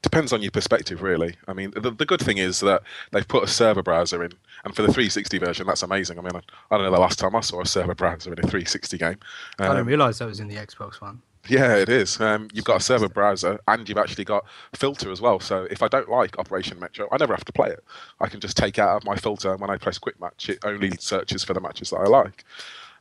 Depends 0.00 0.32
on 0.32 0.42
your 0.42 0.50
perspective, 0.50 1.00
really. 1.00 1.36
I 1.46 1.52
mean, 1.52 1.72
the, 1.76 1.92
the 1.92 2.04
good 2.04 2.20
thing 2.20 2.38
is 2.38 2.60
that 2.60 2.82
they've 3.12 3.26
put 3.26 3.44
a 3.44 3.46
server 3.46 3.82
browser 3.82 4.24
in, 4.24 4.32
and 4.64 4.74
for 4.74 4.82
the 4.82 4.88
360 4.88 5.38
version, 5.38 5.66
that's 5.66 5.82
amazing. 5.82 6.18
I 6.18 6.22
mean, 6.22 6.34
I, 6.34 6.40
I 6.70 6.76
don't 6.76 6.86
know 6.86 6.90
the 6.90 7.00
last 7.00 7.18
time 7.18 7.36
I 7.36 7.40
saw 7.40 7.60
a 7.60 7.66
server 7.66 7.94
browser 7.94 8.32
in 8.32 8.38
a 8.38 8.42
360 8.42 8.98
game. 8.98 9.18
Um, 9.58 9.70
I 9.70 9.74
didn't 9.74 9.86
realise 9.86 10.18
that 10.18 10.26
was 10.26 10.40
in 10.40 10.48
the 10.48 10.56
Xbox 10.56 11.00
One. 11.00 11.22
Yeah, 11.48 11.74
it 11.74 11.88
is. 11.88 12.20
Um, 12.20 12.48
you've 12.52 12.64
got 12.64 12.76
a 12.76 12.80
server 12.80 13.08
browser 13.08 13.58
and 13.66 13.88
you've 13.88 13.98
actually 13.98 14.24
got 14.24 14.44
filter 14.74 15.10
as 15.10 15.20
well. 15.20 15.40
So 15.40 15.66
if 15.70 15.82
I 15.82 15.88
don't 15.88 16.08
like 16.08 16.38
Operation 16.38 16.78
Metro, 16.78 17.08
I 17.10 17.16
never 17.16 17.34
have 17.34 17.44
to 17.44 17.52
play 17.52 17.68
it. 17.70 17.82
I 18.20 18.28
can 18.28 18.38
just 18.38 18.56
take 18.56 18.78
out 18.78 18.96
of 18.96 19.04
my 19.04 19.16
filter 19.16 19.50
and 19.50 19.60
when 19.60 19.70
I 19.70 19.76
press 19.76 19.98
quick 19.98 20.20
match, 20.20 20.48
it 20.48 20.58
only 20.64 20.92
searches 21.00 21.42
for 21.42 21.52
the 21.52 21.60
matches 21.60 21.90
that 21.90 21.96
I 21.96 22.04
like 22.04 22.44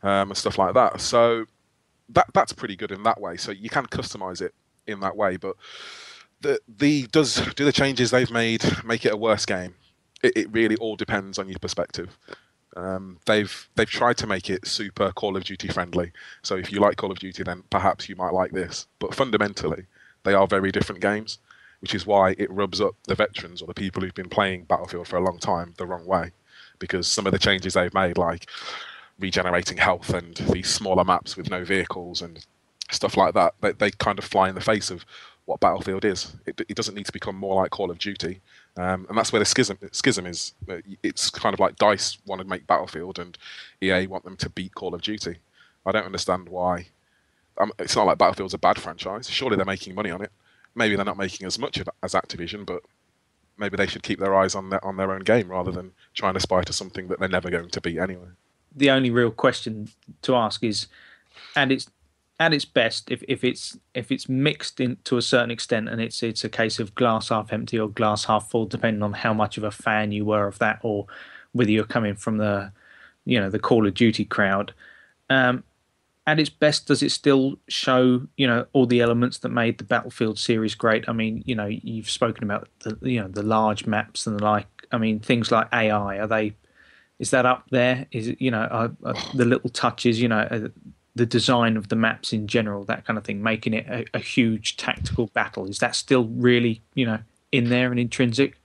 um, 0.01 0.31
and 0.31 0.37
stuff 0.37 0.57
like 0.57 0.73
that. 0.73 1.01
So 1.01 1.45
that 2.13 2.27
that's 2.33 2.53
pretty 2.53 2.75
good 2.75 2.91
in 2.91 3.03
that 3.03 3.19
way. 3.19 3.37
So 3.37 3.51
you 3.51 3.69
can 3.69 3.85
customize 3.87 4.41
it 4.41 4.53
in 4.87 4.99
that 5.01 5.15
way, 5.15 5.37
but 5.37 5.55
the 6.41 6.59
the 6.67 7.07
does 7.07 7.35
do 7.55 7.65
the 7.65 7.71
changes 7.71 8.11
they've 8.11 8.31
made 8.31 8.63
make 8.83 9.05
it 9.05 9.13
a 9.13 9.17
worse 9.17 9.45
game? 9.45 9.75
It, 10.23 10.33
it 10.35 10.51
really 10.51 10.75
all 10.77 10.95
depends 10.95 11.39
on 11.39 11.47
your 11.47 11.59
perspective. 11.59 12.17
Um, 12.75 13.19
they've 13.25 13.69
they've 13.75 13.89
tried 13.89 14.17
to 14.17 14.27
make 14.27 14.49
it 14.49 14.67
super 14.67 15.11
Call 15.11 15.35
of 15.35 15.43
Duty 15.43 15.67
friendly. 15.67 16.11
So 16.41 16.55
if 16.55 16.71
you 16.71 16.79
like 16.79 16.97
Call 16.97 17.11
of 17.11 17.19
Duty, 17.19 17.43
then 17.43 17.63
perhaps 17.69 18.07
you 18.07 18.15
might 18.15 18.33
like 18.33 18.51
this. 18.51 18.87
But 18.99 19.15
fundamentally, 19.15 19.85
they 20.23 20.33
are 20.33 20.47
very 20.47 20.71
different 20.71 21.01
games, 21.01 21.39
which 21.79 21.93
is 21.93 22.05
why 22.05 22.35
it 22.37 22.51
rubs 22.51 22.79
up 22.79 22.95
the 23.07 23.15
veterans 23.15 23.61
or 23.61 23.67
the 23.67 23.73
people 23.73 24.01
who've 24.01 24.13
been 24.13 24.29
playing 24.29 24.63
Battlefield 24.65 25.07
for 25.07 25.17
a 25.17 25.23
long 25.23 25.37
time 25.37 25.73
the 25.77 25.85
wrong 25.85 26.05
way. 26.05 26.31
Because 26.79 27.07
some 27.07 27.27
of 27.27 27.31
the 27.33 27.39
changes 27.39 27.73
they've 27.73 27.93
made, 27.93 28.17
like 28.17 28.49
regenerating 29.21 29.77
health 29.77 30.13
and 30.13 30.35
these 30.35 30.69
smaller 30.69 31.03
maps 31.03 31.37
with 31.37 31.49
no 31.49 31.63
vehicles 31.63 32.21
and 32.21 32.45
stuff 32.91 33.15
like 33.15 33.33
that, 33.33 33.53
they, 33.61 33.71
they 33.73 33.91
kind 33.91 34.19
of 34.19 34.25
fly 34.25 34.49
in 34.49 34.55
the 34.55 34.61
face 34.61 34.89
of 34.91 35.05
what 35.45 35.59
Battlefield 35.59 36.05
is. 36.05 36.35
It, 36.45 36.61
it 36.67 36.75
doesn't 36.75 36.95
need 36.95 37.05
to 37.05 37.11
become 37.11 37.35
more 37.35 37.55
like 37.55 37.71
Call 37.71 37.91
of 37.91 37.97
Duty, 37.99 38.41
um, 38.77 39.05
and 39.09 39.17
that's 39.17 39.31
where 39.31 39.39
the 39.39 39.45
schism 39.45 39.77
schism 39.91 40.25
is. 40.25 40.53
It's 41.03 41.29
kind 41.29 41.53
of 41.53 41.59
like 41.59 41.77
Dice 41.77 42.17
want 42.25 42.41
to 42.41 42.47
make 42.47 42.67
Battlefield 42.67 43.19
and 43.19 43.37
EA 43.81 44.07
want 44.07 44.23
them 44.23 44.37
to 44.37 44.49
beat 44.49 44.75
Call 44.75 44.93
of 44.93 45.01
Duty. 45.01 45.37
I 45.85 45.91
don't 45.91 46.05
understand 46.05 46.49
why. 46.49 46.87
Um, 47.57 47.71
it's 47.79 47.95
not 47.95 48.05
like 48.05 48.17
Battlefield's 48.17 48.53
a 48.53 48.57
bad 48.57 48.79
franchise. 48.79 49.29
Surely 49.29 49.55
they're 49.55 49.65
making 49.65 49.95
money 49.95 50.09
on 50.09 50.21
it. 50.21 50.31
Maybe 50.73 50.95
they're 50.95 51.03
not 51.03 51.17
making 51.17 51.45
as 51.47 51.59
much 51.59 51.81
as 52.01 52.13
Activision, 52.13 52.65
but 52.65 52.81
maybe 53.57 53.75
they 53.75 53.87
should 53.87 54.03
keep 54.03 54.19
their 54.19 54.35
eyes 54.35 54.55
on 54.55 54.69
their 54.69 54.83
on 54.85 54.97
their 54.97 55.11
own 55.11 55.21
game 55.21 55.49
rather 55.49 55.71
than 55.71 55.91
trying 56.13 56.33
to 56.33 56.37
aspire 56.37 56.63
to 56.63 56.73
something 56.73 57.07
that 57.07 57.19
they're 57.19 57.27
never 57.29 57.49
going 57.49 57.69
to 57.69 57.81
beat 57.81 57.99
anyway 57.99 58.27
the 58.75 58.89
only 58.89 59.09
real 59.09 59.31
question 59.31 59.89
to 60.21 60.35
ask 60.35 60.63
is, 60.63 60.87
at 61.55 61.71
its 61.71 61.89
at 62.41 62.53
its 62.55 62.65
best, 62.65 63.11
if, 63.11 63.21
if 63.27 63.43
it's 63.43 63.77
if 63.93 64.11
it's 64.11 64.27
mixed 64.27 64.79
in 64.79 64.97
to 65.03 65.15
a 65.17 65.21
certain 65.21 65.51
extent, 65.51 65.87
and 65.87 66.01
it's 66.01 66.23
it's 66.23 66.43
a 66.43 66.49
case 66.49 66.79
of 66.79 66.95
glass 66.95 67.29
half 67.29 67.53
empty 67.53 67.77
or 67.77 67.87
glass 67.87 68.25
half 68.25 68.49
full, 68.49 68.65
depending 68.65 69.03
on 69.03 69.13
how 69.13 69.31
much 69.31 69.57
of 69.57 69.63
a 69.63 69.69
fan 69.69 70.11
you 70.11 70.25
were 70.25 70.47
of 70.47 70.57
that, 70.57 70.79
or 70.81 71.05
whether 71.51 71.69
you're 71.69 71.83
coming 71.83 72.15
from 72.15 72.37
the, 72.37 72.71
you 73.25 73.39
know, 73.39 73.49
the 73.49 73.59
Call 73.59 73.85
of 73.85 73.93
Duty 73.93 74.25
crowd. 74.25 74.73
Um, 75.29 75.63
at 76.25 76.39
its 76.39 76.49
best, 76.49 76.87
does 76.87 77.03
it 77.03 77.11
still 77.11 77.59
show 77.67 78.25
you 78.37 78.47
know 78.47 78.65
all 78.73 78.87
the 78.87 79.01
elements 79.01 79.37
that 79.39 79.49
made 79.49 79.77
the 79.77 79.83
Battlefield 79.83 80.39
series 80.39 80.73
great? 80.73 81.07
I 81.07 81.13
mean, 81.13 81.43
you 81.45 81.53
know, 81.53 81.67
you've 81.67 82.09
spoken 82.09 82.43
about 82.43 82.69
the 82.79 82.97
you 83.07 83.21
know 83.21 83.27
the 83.27 83.43
large 83.43 83.85
maps 83.85 84.25
and 84.25 84.39
the 84.39 84.43
like. 84.43 84.67
I 84.91 84.97
mean, 84.97 85.19
things 85.19 85.51
like 85.51 85.67
AI 85.71 86.17
are 86.17 86.27
they 86.27 86.55
is 87.21 87.29
that 87.29 87.45
up 87.45 87.65
there? 87.69 88.07
Is 88.11 88.33
you 88.39 88.49
know 88.49 88.93
the 89.35 89.45
little 89.45 89.69
touches, 89.69 90.19
you 90.19 90.27
know, 90.27 90.39
uh, 90.39 90.67
the 91.13 91.25
design 91.25 91.77
of 91.77 91.89
the 91.89 91.95
maps 91.95 92.33
in 92.33 92.47
general, 92.47 92.83
that 92.85 93.05
kind 93.05 93.17
of 93.17 93.23
thing, 93.23 93.43
making 93.43 93.75
it 93.75 93.85
a, 93.87 94.05
a 94.15 94.19
huge 94.19 94.75
tactical 94.75 95.27
battle? 95.27 95.67
Is 95.67 95.77
that 95.79 95.95
still 95.95 96.25
really 96.25 96.81
you 96.95 97.05
know 97.05 97.19
in 97.51 97.69
there 97.69 97.91
and 97.91 97.99
intrinsic? 97.99 98.59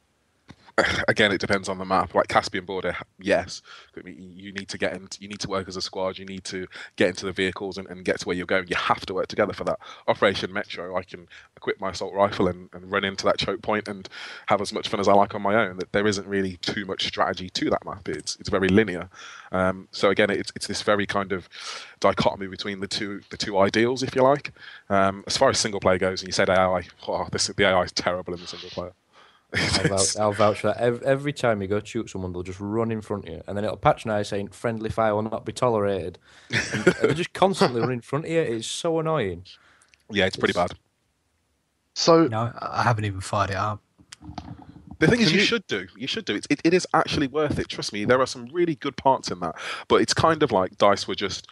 again, 1.09 1.33
it 1.33 1.41
depends 1.41 1.69
on 1.69 1.79
the 1.79 1.85
map. 1.85 2.15
Like 2.15 2.29
Caspian 2.29 2.65
Border, 2.65 2.97
yes, 3.19 3.63
you 4.05 4.53
need 4.53 4.69
to 4.69 4.79
get 4.79 4.93
in. 4.93 5.09
You 5.19 5.29
need 5.29 5.41
to 5.41 5.49
work 5.49 5.69
as 5.69 5.77
a 5.77 5.81
squad. 5.83 6.19
You 6.19 6.27
need 6.27 6.45
to 6.45 6.67
get 6.97 7.09
into 7.09 7.25
the 7.25 7.33
vehicles 7.33 7.79
and, 7.79 7.89
and 7.89 8.05
get 8.05 8.21
to 8.21 8.27
where 8.27 8.37
you're 8.37 8.47
going. 8.47 8.69
You 8.69 8.77
have 8.77 9.07
to 9.07 9.15
work 9.15 9.29
together 9.29 9.53
for 9.53 9.65
that. 9.65 9.79
Operation 10.07 10.53
Metro, 10.53 10.97
I 10.97 11.03
can 11.03 11.29
equip 11.57 11.81
my 11.81 11.91
assault 11.91 12.13
rifle 12.15 12.49
and, 12.49 12.69
and 12.75 12.91
run 12.91 13.05
into 13.05 13.25
that 13.25 13.39
choke 13.39 13.63
point 13.63 13.89
and 13.89 14.09
have 14.47 14.61
as 14.61 14.73
much 14.73 14.89
fun 14.89 15.01
as 15.01 15.09
I 15.09 15.15
like 15.15 15.35
on 15.35 15.43
my 15.43 15.55
own. 15.55 15.79
That 15.79 15.93
there 15.93 16.07
isn't 16.07 16.27
really 16.27 16.59
too 16.59 16.85
much 16.85 17.07
strategy 17.07 17.49
to 17.51 17.71
that 17.71 17.85
map. 17.85 18.09
It's 18.09 18.37
it's 18.37 18.51
very 18.51 18.69
linear. 18.69 19.09
Um, 19.53 19.89
so 19.93 20.11
again, 20.11 20.31
it's 20.31 20.53
it's 20.55 20.67
this 20.67 20.83
very 20.83 21.07
kind 21.07 21.33
of 21.33 21.49
dichotomy 22.01 22.49
between 22.49 22.81
the 22.81 22.89
two 22.89 23.23
the 23.31 23.39
two 23.39 23.59
ideals, 23.59 24.03
if 24.03 24.15
you 24.15 24.23
like. 24.23 24.53
Um, 24.91 25.25
as 25.27 25.39
far 25.39 25.49
as 25.49 25.59
single 25.59 25.81
player 25.81 25.99
goes, 25.99 26.21
and 26.21 26.29
you 26.29 26.33
said 26.33 26.51
AI, 26.51 26.87
oh, 27.09 27.29
this 27.33 27.47
the 27.47 27.67
AI 27.67 27.83
is 27.83 27.93
terrible 27.93 28.35
in 28.35 28.41
the 28.41 28.47
single 28.47 28.71
player. 28.71 28.93
I'll, 29.55 29.89
vouch, 29.89 30.17
I'll 30.21 30.33
vouch 30.33 30.61
for 30.61 30.69
that. 30.69 30.79
Every, 30.79 31.07
every, 31.07 31.33
time 31.33 31.63
you 31.63 31.69
go 31.69 31.81
to 31.81 31.87
shoot 31.87 32.11
someone, 32.11 32.33
they'll 32.33 32.43
just 32.43 32.61
run 32.61 32.91
in 32.91 33.01
front 33.01 33.27
of 33.27 33.33
you, 33.33 33.43
and 33.47 33.57
then 33.57 33.65
it'll 33.65 33.77
patronise 33.77 34.29
saying 34.29 34.49
"friendly 34.49 34.91
fire 34.91 35.15
will 35.15 35.23
not 35.23 35.45
be 35.45 35.53
tolerated." 35.53 36.19
and, 36.51 36.85
they 36.85 37.15
just 37.15 37.33
constantly 37.33 37.81
run 37.81 37.93
in 37.93 38.01
front 38.01 38.25
of 38.25 38.31
you. 38.31 38.41
It's 38.41 38.67
so 38.67 38.99
annoying. 38.99 39.45
Yeah, 40.11 40.27
it's 40.27 40.37
pretty 40.37 40.55
bad. 40.55 40.73
So 41.95 42.27
no, 42.27 42.53
I 42.61 42.83
haven't 42.83 43.05
even 43.05 43.21
fired 43.21 43.51
it 43.51 43.57
up. 43.57 43.81
The 44.99 45.09
thing 45.09 45.21
is, 45.21 45.31
you, 45.31 45.41
you, 45.41 45.45
should 45.45 45.67
do. 45.67 45.87
You 45.97 46.07
should 46.07 46.25
do. 46.25 46.35
It's, 46.35 46.47
it, 46.49 46.61
it 46.65 46.73
is 46.73 46.87
actually 46.95 47.27
worth 47.27 47.59
it. 47.59 47.69
Trust 47.69 47.93
me. 47.93 48.07
There 48.07 48.21
are 48.21 48.27
some 48.27 48.47
really 48.47 48.77
good 48.77 48.97
parts 48.97 49.31
in 49.31 49.41
that, 49.41 49.55
but 49.89 49.97
it's 49.97 50.15
kind 50.15 50.43
of 50.43 50.53
like 50.53 50.79
Dice 50.79 51.07
were 51.07 51.15
just 51.15 51.49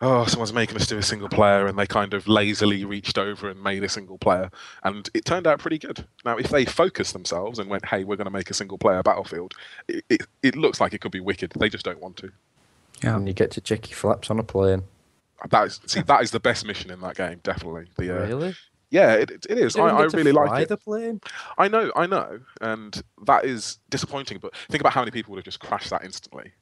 oh, 0.00 0.24
someone's 0.24 0.52
making 0.52 0.76
us 0.76 0.86
do 0.86 0.98
a 0.98 1.02
single 1.02 1.28
player, 1.28 1.66
and 1.66 1.78
they 1.78 1.86
kind 1.86 2.14
of 2.14 2.26
lazily 2.26 2.84
reached 2.84 3.18
over 3.18 3.48
and 3.48 3.62
made 3.62 3.84
a 3.84 3.88
single 3.88 4.18
player, 4.18 4.50
and 4.82 5.10
it 5.14 5.24
turned 5.24 5.46
out 5.46 5.58
pretty 5.58 5.78
good. 5.78 6.06
Now, 6.24 6.38
if 6.38 6.48
they 6.48 6.64
focused 6.64 7.12
themselves 7.12 7.58
and 7.58 7.68
went, 7.68 7.84
hey, 7.86 8.04
we're 8.04 8.16
going 8.16 8.26
to 8.26 8.30
make 8.30 8.50
a 8.50 8.54
single 8.54 8.78
player 8.78 9.02
Battlefield, 9.02 9.54
it, 9.88 10.04
it, 10.08 10.22
it, 10.42 10.56
looks 10.56 10.80
like 10.80 10.94
it 10.94 11.00
could 11.00 11.12
be 11.12 11.20
wicked. 11.20 11.52
They 11.58 11.68
just 11.68 11.84
don't 11.84 12.00
want 12.00 12.16
to. 12.18 12.30
Yeah, 13.02 13.16
and 13.16 13.26
you 13.26 13.34
get 13.34 13.50
to 13.52 13.60
check 13.60 13.90
your 13.90 13.96
flaps 13.96 14.30
on 14.30 14.38
a 14.38 14.42
plane. 14.42 14.84
That 15.48 15.66
is, 15.66 15.80
see, 15.86 16.02
that 16.02 16.22
is 16.22 16.30
the 16.30 16.40
best 16.40 16.66
mission 16.66 16.90
in 16.90 17.00
that 17.00 17.16
game, 17.16 17.40
definitely. 17.42 17.86
The, 17.96 18.16
uh, 18.16 18.26
really? 18.26 18.54
Yeah, 18.90 19.14
it, 19.14 19.30
it 19.30 19.58
is. 19.58 19.76
I, 19.76 19.86
I 19.86 20.02
really 20.06 20.32
like 20.32 20.62
it. 20.62 20.68
The 20.68 20.76
plane? 20.76 21.20
I 21.56 21.68
know, 21.68 21.92
I 21.94 22.06
know, 22.06 22.40
and 22.60 23.00
that 23.24 23.44
is 23.44 23.78
disappointing. 23.88 24.38
But 24.38 24.54
think 24.68 24.80
about 24.80 24.92
how 24.92 25.00
many 25.00 25.12
people 25.12 25.32
would 25.32 25.38
have 25.38 25.44
just 25.44 25.60
crashed 25.60 25.90
that 25.90 26.04
instantly. 26.04 26.52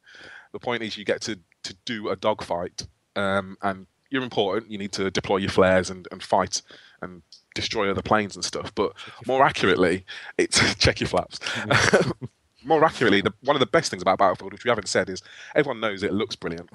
The 0.53 0.59
point 0.59 0.83
is, 0.83 0.97
you 0.97 1.05
get 1.05 1.23
to 1.23 1.39
to 1.65 1.77
do 1.87 2.11
a 2.11 2.17
dogfight 2.17 2.87
um, 3.19 3.57
and 3.63 3.87
you're 4.11 4.23
important. 4.23 4.71
You 4.71 4.79
need 4.79 4.93
to 4.93 5.11
deploy 5.11 5.39
your 5.39 5.51
flares 5.51 5.91
and, 5.91 6.09
and 6.11 6.23
fight 6.23 6.63
and 7.03 7.23
destroy 7.55 7.91
other 7.91 8.03
planes 8.03 8.37
and 8.37 8.45
stuff. 8.45 8.75
But 8.75 8.93
more 9.27 9.45
accurately, 9.45 10.05
it's 10.39 10.75
check 10.79 11.01
your 11.01 11.09
flaps. 11.09 11.41
more 12.65 12.85
accurately, 12.85 13.21
the, 13.21 13.35
one 13.43 13.57
of 13.57 13.61
the 13.61 13.67
best 13.67 13.91
things 13.91 14.03
about 14.03 14.19
Battlefield, 14.19 14.53
which 14.53 14.65
we 14.65 14.71
haven't 14.71 14.89
said, 14.89 15.09
is 15.09 15.23
everyone 15.55 15.81
knows 15.81 16.03
it 16.03 16.13
looks 16.13 16.37
brilliant, 16.37 16.71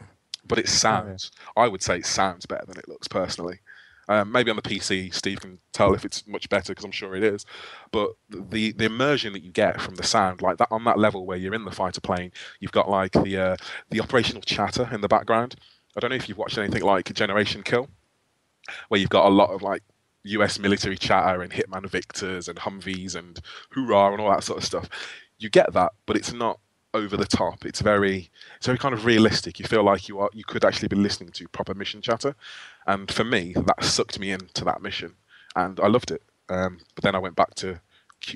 but 0.46 0.60
it 0.60 0.68
sounds. 0.68 1.32
I 1.56 1.68
would 1.68 1.82
say 1.82 1.98
it 1.98 2.06
sounds 2.06 2.46
better 2.46 2.66
than 2.66 2.78
it 2.78 2.88
looks 2.88 3.08
personally. 3.08 3.60
Um, 4.10 4.34
maybe 4.34 4.50
on 4.50 4.58
the 4.58 4.62
PC, 4.62 5.14
Steve 5.14 5.40
can 5.40 5.60
tell 5.72 5.94
if 5.94 6.04
it's 6.04 6.28
much 6.28 6.50
better 6.50 6.74
because 6.74 6.84
I'm 6.84 6.92
sure 6.92 7.16
it 7.16 7.24
is. 7.24 7.46
But 7.92 8.12
the 8.30 8.74
the 8.74 8.84
immersion 8.86 9.32
that 9.32 9.44
you 9.44 9.52
get 9.52 9.80
from 9.80 9.96
the 9.96 10.04
sound, 10.04 10.42
like 10.42 10.58
that 10.58 10.68
on 10.72 10.84
that 10.84 11.00
level 11.00 11.26
where 11.26 11.38
you're 11.38 11.54
in 11.54 11.64
the 11.64 11.72
fighter 11.72 12.02
plane, 12.02 12.34
you've 12.60 12.74
got 12.74 12.90
like 12.90 13.14
the 13.14 13.38
uh, 13.38 13.56
the 13.92 14.02
operational 14.02 14.42
chatter 14.42 14.90
in 14.92 15.00
the 15.00 15.08
background. 15.08 15.56
I 15.96 16.00
don't 16.00 16.10
know 16.10 16.16
if 16.16 16.28
you've 16.28 16.38
watched 16.38 16.58
anything 16.58 16.84
like 16.84 17.14
Generation 17.14 17.64
Kill, 17.64 17.88
where 18.88 19.00
you've 19.00 19.10
got 19.10 19.26
a 19.26 19.30
lot 19.30 19.52
of 19.52 19.62
like 19.62 19.84
US 20.24 20.60
military 20.60 20.98
chatter 20.98 21.42
and 21.42 21.52
Hitman 21.52 21.88
Victors 21.90 22.48
and 22.48 22.58
Humvees 22.58 23.16
and 23.16 23.40
hoorah 23.72 24.14
and 24.14 24.22
all 24.22 24.32
that 24.32 24.44
sort 24.44 24.60
of 24.60 24.66
stuff. 24.66 24.90
You 25.38 25.50
get 25.50 25.74
that, 25.74 25.92
but 26.06 26.16
it's 26.16 26.34
not 26.34 26.60
over 26.94 27.18
the 27.18 27.26
top. 27.26 27.66
It's 27.66 27.82
very 27.82 28.30
it's 28.58 28.66
very 28.66 28.78
kind 28.78 28.94
of 28.94 29.06
realistic. 29.06 29.60
You 29.60 29.66
feel 29.66 29.84
like 29.84 30.08
you 30.08 30.20
are 30.20 30.30
you 30.34 30.44
could 30.44 30.64
actually 30.64 30.88
be 30.88 30.96
listening 30.96 31.32
to 31.32 31.48
proper 31.50 31.74
mission 31.74 32.02
chatter, 32.02 32.36
and 32.88 33.12
for 33.12 33.24
me 33.24 33.54
that 33.54 33.84
sucked 33.84 34.20
me 34.20 34.32
into 34.32 34.64
that 34.66 34.82
mission, 34.82 35.16
and 35.56 35.80
I 35.80 35.88
loved 35.88 36.12
it. 36.12 36.22
Um, 36.50 36.80
but 36.96 37.04
then 37.04 37.16
I 37.16 37.20
went 37.20 37.36
back 37.36 37.56
to 37.56 37.80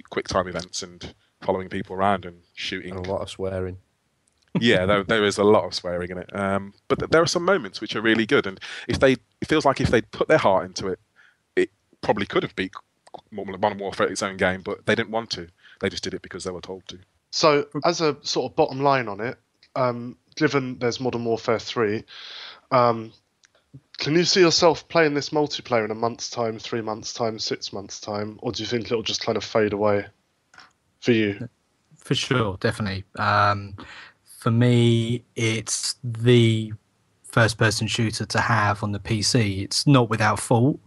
quick 0.09 0.27
time 0.27 0.47
events 0.47 0.83
and 0.83 1.13
following 1.41 1.69
people 1.69 1.95
around 1.95 2.25
and 2.25 2.41
shooting. 2.53 2.95
And 2.95 3.05
a 3.05 3.09
lot 3.09 3.21
of 3.21 3.29
swearing. 3.29 3.77
Yeah, 4.61 4.85
there, 4.85 5.03
there 5.03 5.25
is 5.25 5.37
a 5.37 5.43
lot 5.43 5.65
of 5.65 5.73
swearing 5.73 6.11
in 6.11 6.17
it. 6.17 6.35
Um, 6.35 6.73
but 6.87 6.99
th- 6.99 7.11
there 7.11 7.21
are 7.21 7.27
some 7.27 7.45
moments 7.45 7.81
which 7.81 7.95
are 7.95 8.01
really 8.01 8.25
good, 8.25 8.47
and 8.47 8.59
if 8.87 8.99
they, 8.99 9.13
it 9.13 9.47
feels 9.47 9.65
like 9.65 9.81
if 9.81 9.89
they'd 9.89 10.09
put 10.11 10.27
their 10.27 10.37
heart 10.37 10.65
into 10.65 10.87
it, 10.87 10.99
it 11.55 11.69
probably 12.01 12.25
could 12.25 12.43
have 12.43 12.55
beat 12.55 12.73
Modern 13.31 13.77
Warfare 13.79 14.07
its 14.07 14.23
own 14.23 14.37
game, 14.37 14.61
but 14.61 14.85
they 14.85 14.95
didn't 14.95 15.11
want 15.11 15.29
to. 15.31 15.47
They 15.79 15.89
just 15.89 16.03
did 16.03 16.13
it 16.13 16.21
because 16.21 16.43
they 16.43 16.51
were 16.51 16.61
told 16.61 16.87
to. 16.89 16.99
So, 17.31 17.67
as 17.83 18.01
a 18.01 18.17
sort 18.21 18.51
of 18.51 18.55
bottom 18.55 18.81
line 18.81 19.07
on 19.07 19.19
it, 19.19 19.37
um, 19.75 20.17
given 20.35 20.79
there's 20.79 20.99
Modern 20.99 21.25
Warfare 21.25 21.59
3, 21.59 22.03
um, 22.71 23.11
can 23.97 24.13
you 24.13 24.23
see 24.23 24.39
yourself 24.39 24.87
playing 24.87 25.13
this 25.13 25.29
multiplayer 25.29 25.83
in 25.85 25.91
a 25.91 25.95
month's 25.95 26.29
time, 26.29 26.59
three 26.59 26.81
months' 26.81 27.13
time, 27.13 27.39
six 27.39 27.73
months' 27.73 27.99
time, 27.99 28.39
or 28.41 28.51
do 28.51 28.63
you 28.63 28.67
think 28.67 28.85
it'll 28.85 29.03
just 29.03 29.25
kind 29.25 29.37
of 29.37 29.43
fade 29.43 29.73
away 29.73 30.05
for 30.99 31.11
you? 31.11 31.49
For 31.97 32.15
sure, 32.15 32.57
definitely. 32.59 33.03
Um, 33.17 33.75
for 34.47 34.51
me, 34.51 35.25
it's 35.35 35.97
the 36.05 36.71
first 37.25 37.57
person 37.57 37.85
shooter 37.85 38.25
to 38.25 38.39
have 38.39 38.81
on 38.81 38.93
the 38.93 38.99
PC. 38.99 39.61
It's 39.61 39.85
not 39.85 40.09
without 40.09 40.39
fault, 40.39 40.79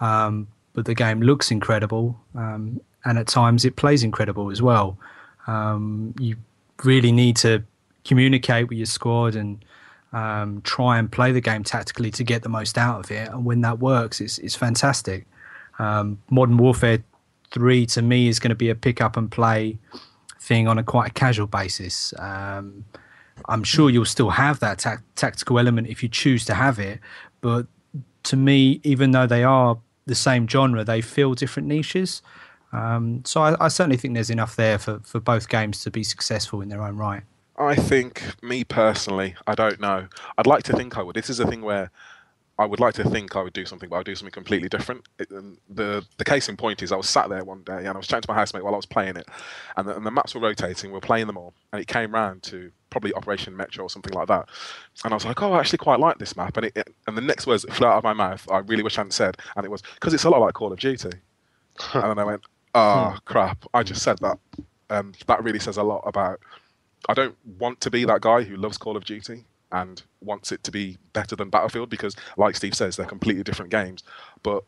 um, 0.00 0.48
but 0.72 0.86
the 0.86 0.94
game 0.94 1.20
looks 1.20 1.52
incredible, 1.52 2.18
um, 2.34 2.80
and 3.04 3.16
at 3.16 3.28
times 3.28 3.64
it 3.64 3.76
plays 3.76 4.02
incredible 4.02 4.50
as 4.50 4.60
well. 4.60 4.98
Um, 5.46 6.16
you 6.18 6.34
really 6.82 7.12
need 7.12 7.36
to 7.36 7.62
communicate 8.04 8.70
with 8.70 8.78
your 8.78 8.86
squad 8.86 9.36
and 9.36 9.64
um, 10.12 10.60
try 10.62 10.98
and 10.98 11.08
play 11.12 11.30
the 11.30 11.40
game 11.40 11.62
tactically 11.62 12.10
to 12.10 12.24
get 12.24 12.42
the 12.42 12.48
most 12.48 12.76
out 12.76 13.04
of 13.04 13.12
it. 13.12 13.28
And 13.28 13.44
when 13.44 13.60
that 13.60 13.78
works, 13.78 14.20
it's, 14.20 14.38
it's 14.38 14.56
fantastic. 14.56 15.28
Um, 15.78 16.20
Modern 16.28 16.56
Warfare 16.56 17.04
3 17.52 17.86
to 17.86 18.02
me 18.02 18.26
is 18.26 18.40
going 18.40 18.48
to 18.48 18.56
be 18.56 18.68
a 18.68 18.74
pick 18.74 19.00
up 19.00 19.16
and 19.16 19.30
play 19.30 19.78
thing 20.46 20.68
on 20.68 20.78
a 20.78 20.82
quite 20.82 21.10
a 21.10 21.12
casual 21.12 21.46
basis. 21.46 22.14
Um, 22.18 22.84
I'm 23.48 23.64
sure 23.64 23.90
you'll 23.90 24.04
still 24.04 24.30
have 24.30 24.60
that 24.60 24.78
ta- 24.78 25.02
tactical 25.14 25.58
element 25.58 25.88
if 25.88 26.02
you 26.02 26.08
choose 26.08 26.44
to 26.46 26.54
have 26.54 26.78
it. 26.78 27.00
But 27.40 27.66
to 28.24 28.36
me, 28.36 28.80
even 28.82 29.10
though 29.10 29.26
they 29.26 29.44
are 29.44 29.78
the 30.06 30.14
same 30.14 30.48
genre, 30.48 30.84
they 30.84 31.00
fill 31.00 31.34
different 31.34 31.68
niches. 31.68 32.22
Um, 32.72 33.22
so 33.24 33.42
I, 33.42 33.66
I, 33.66 33.68
certainly 33.68 33.96
think 33.96 34.14
there's 34.14 34.30
enough 34.30 34.56
there 34.56 34.78
for, 34.78 35.00
for 35.00 35.20
both 35.20 35.48
games 35.48 35.82
to 35.84 35.90
be 35.90 36.02
successful 36.02 36.60
in 36.60 36.68
their 36.68 36.82
own 36.82 36.96
right. 36.96 37.22
I 37.58 37.74
think, 37.74 38.22
me 38.42 38.64
personally, 38.64 39.34
I 39.46 39.54
don't 39.54 39.80
know. 39.80 40.08
I'd 40.36 40.46
like 40.46 40.64
to 40.64 40.74
think 40.74 40.98
I 40.98 41.02
would. 41.02 41.16
This 41.16 41.30
is 41.30 41.40
a 41.40 41.46
thing 41.46 41.62
where 41.62 41.90
I 42.58 42.64
would 42.64 42.80
like 42.80 42.94
to 42.94 43.04
think 43.04 43.36
I 43.36 43.42
would 43.42 43.52
do 43.52 43.66
something, 43.66 43.90
but 43.90 43.96
I 43.96 43.98
would 43.98 44.06
do 44.06 44.14
something 44.14 44.32
completely 44.32 44.68
different. 44.68 45.06
It, 45.18 45.28
the 45.28 46.04
the 46.16 46.24
case 46.24 46.48
in 46.48 46.56
point 46.56 46.82
is 46.82 46.90
I 46.90 46.96
was 46.96 47.08
sat 47.08 47.28
there 47.28 47.44
one 47.44 47.62
day 47.64 47.78
and 47.78 47.88
I 47.88 47.96
was 47.96 48.06
chatting 48.06 48.22
to 48.22 48.30
my 48.30 48.34
housemate 48.34 48.64
while 48.64 48.72
I 48.72 48.78
was 48.78 48.86
playing 48.86 49.16
it, 49.16 49.26
and 49.76 49.86
the, 49.86 49.94
and 49.94 50.06
the 50.06 50.10
maps 50.10 50.34
were 50.34 50.40
rotating. 50.40 50.90
We 50.90 50.94
were 50.94 51.00
playing 51.00 51.26
them 51.26 51.36
all, 51.36 51.52
and 51.72 51.82
it 51.82 51.86
came 51.86 52.12
round 52.12 52.42
to 52.44 52.72
probably 52.88 53.12
Operation 53.12 53.54
Metro 53.54 53.84
or 53.84 53.90
something 53.90 54.14
like 54.14 54.28
that. 54.28 54.48
And 55.04 55.12
I 55.12 55.16
was 55.16 55.26
like, 55.26 55.42
oh, 55.42 55.52
I 55.52 55.60
actually 55.60 55.78
quite 55.78 56.00
like 56.00 56.16
this 56.18 56.34
map. 56.34 56.56
And 56.56 56.66
it, 56.66 56.76
it 56.76 56.94
and 57.06 57.16
the 57.16 57.20
next 57.20 57.46
words 57.46 57.62
that 57.62 57.74
flew 57.74 57.88
out 57.88 57.98
of 57.98 58.04
my 58.04 58.14
mouth, 58.14 58.46
I 58.50 58.58
really 58.58 58.82
wish 58.82 58.96
I 58.96 59.02
hadn't 59.02 59.12
said, 59.12 59.36
and 59.54 59.66
it 59.66 59.70
was 59.70 59.82
because 59.94 60.14
it's 60.14 60.24
a 60.24 60.30
lot 60.30 60.40
like 60.40 60.54
Call 60.54 60.72
of 60.72 60.78
Duty. 60.78 61.10
and 61.92 62.02
then 62.04 62.18
I 62.18 62.24
went, 62.24 62.42
oh 62.74 63.10
hmm. 63.10 63.16
crap, 63.26 63.66
I 63.74 63.82
just 63.82 64.02
said 64.02 64.18
that. 64.20 64.38
and 64.88 65.14
that 65.26 65.44
really 65.44 65.58
says 65.58 65.76
a 65.76 65.82
lot 65.82 66.02
about. 66.06 66.40
I 67.08 67.12
don't 67.14 67.36
want 67.58 67.82
to 67.82 67.90
be 67.90 68.06
that 68.06 68.22
guy 68.22 68.42
who 68.44 68.56
loves 68.56 68.78
Call 68.78 68.96
of 68.96 69.04
Duty 69.04 69.44
and 69.72 70.02
wants 70.20 70.52
it 70.52 70.62
to 70.64 70.70
be 70.70 70.98
better 71.12 71.36
than 71.36 71.50
Battlefield 71.50 71.90
because, 71.90 72.16
like 72.36 72.56
Steve 72.56 72.74
says, 72.74 72.96
they're 72.96 73.06
completely 73.06 73.42
different 73.42 73.70
games. 73.70 74.02
But 74.42 74.64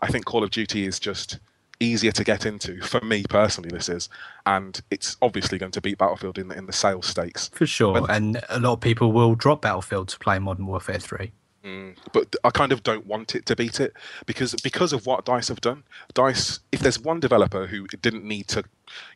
I 0.00 0.08
think 0.08 0.24
Call 0.24 0.44
of 0.44 0.50
Duty 0.50 0.86
is 0.86 0.98
just 0.98 1.38
easier 1.80 2.12
to 2.12 2.24
get 2.24 2.46
into 2.46 2.80
for 2.82 3.00
me 3.00 3.24
personally. 3.28 3.70
This 3.70 3.88
is, 3.88 4.08
and 4.46 4.80
it's 4.90 5.16
obviously 5.22 5.58
going 5.58 5.72
to 5.72 5.80
beat 5.80 5.98
Battlefield 5.98 6.38
in 6.38 6.48
the, 6.48 6.56
in 6.56 6.66
the 6.66 6.72
sales 6.72 7.06
stakes 7.06 7.48
for 7.48 7.66
sure. 7.66 8.00
But, 8.00 8.10
and 8.10 8.40
a 8.48 8.60
lot 8.60 8.74
of 8.74 8.80
people 8.80 9.12
will 9.12 9.34
drop 9.34 9.62
Battlefield 9.62 10.08
to 10.08 10.18
play 10.18 10.38
Modern 10.38 10.66
Warfare 10.66 10.98
Three. 10.98 11.32
Mm, 11.64 11.96
but 12.12 12.36
I 12.44 12.50
kind 12.50 12.72
of 12.72 12.82
don't 12.82 13.06
want 13.06 13.34
it 13.34 13.46
to 13.46 13.56
beat 13.56 13.80
it 13.80 13.94
because 14.26 14.54
because 14.62 14.92
of 14.92 15.06
what 15.06 15.24
Dice 15.24 15.48
have 15.48 15.62
done. 15.62 15.82
Dice, 16.12 16.60
if 16.70 16.80
there's 16.80 17.00
one 17.00 17.20
developer 17.20 17.66
who 17.66 17.86
didn't 17.86 18.24
need 18.24 18.48
to, 18.48 18.64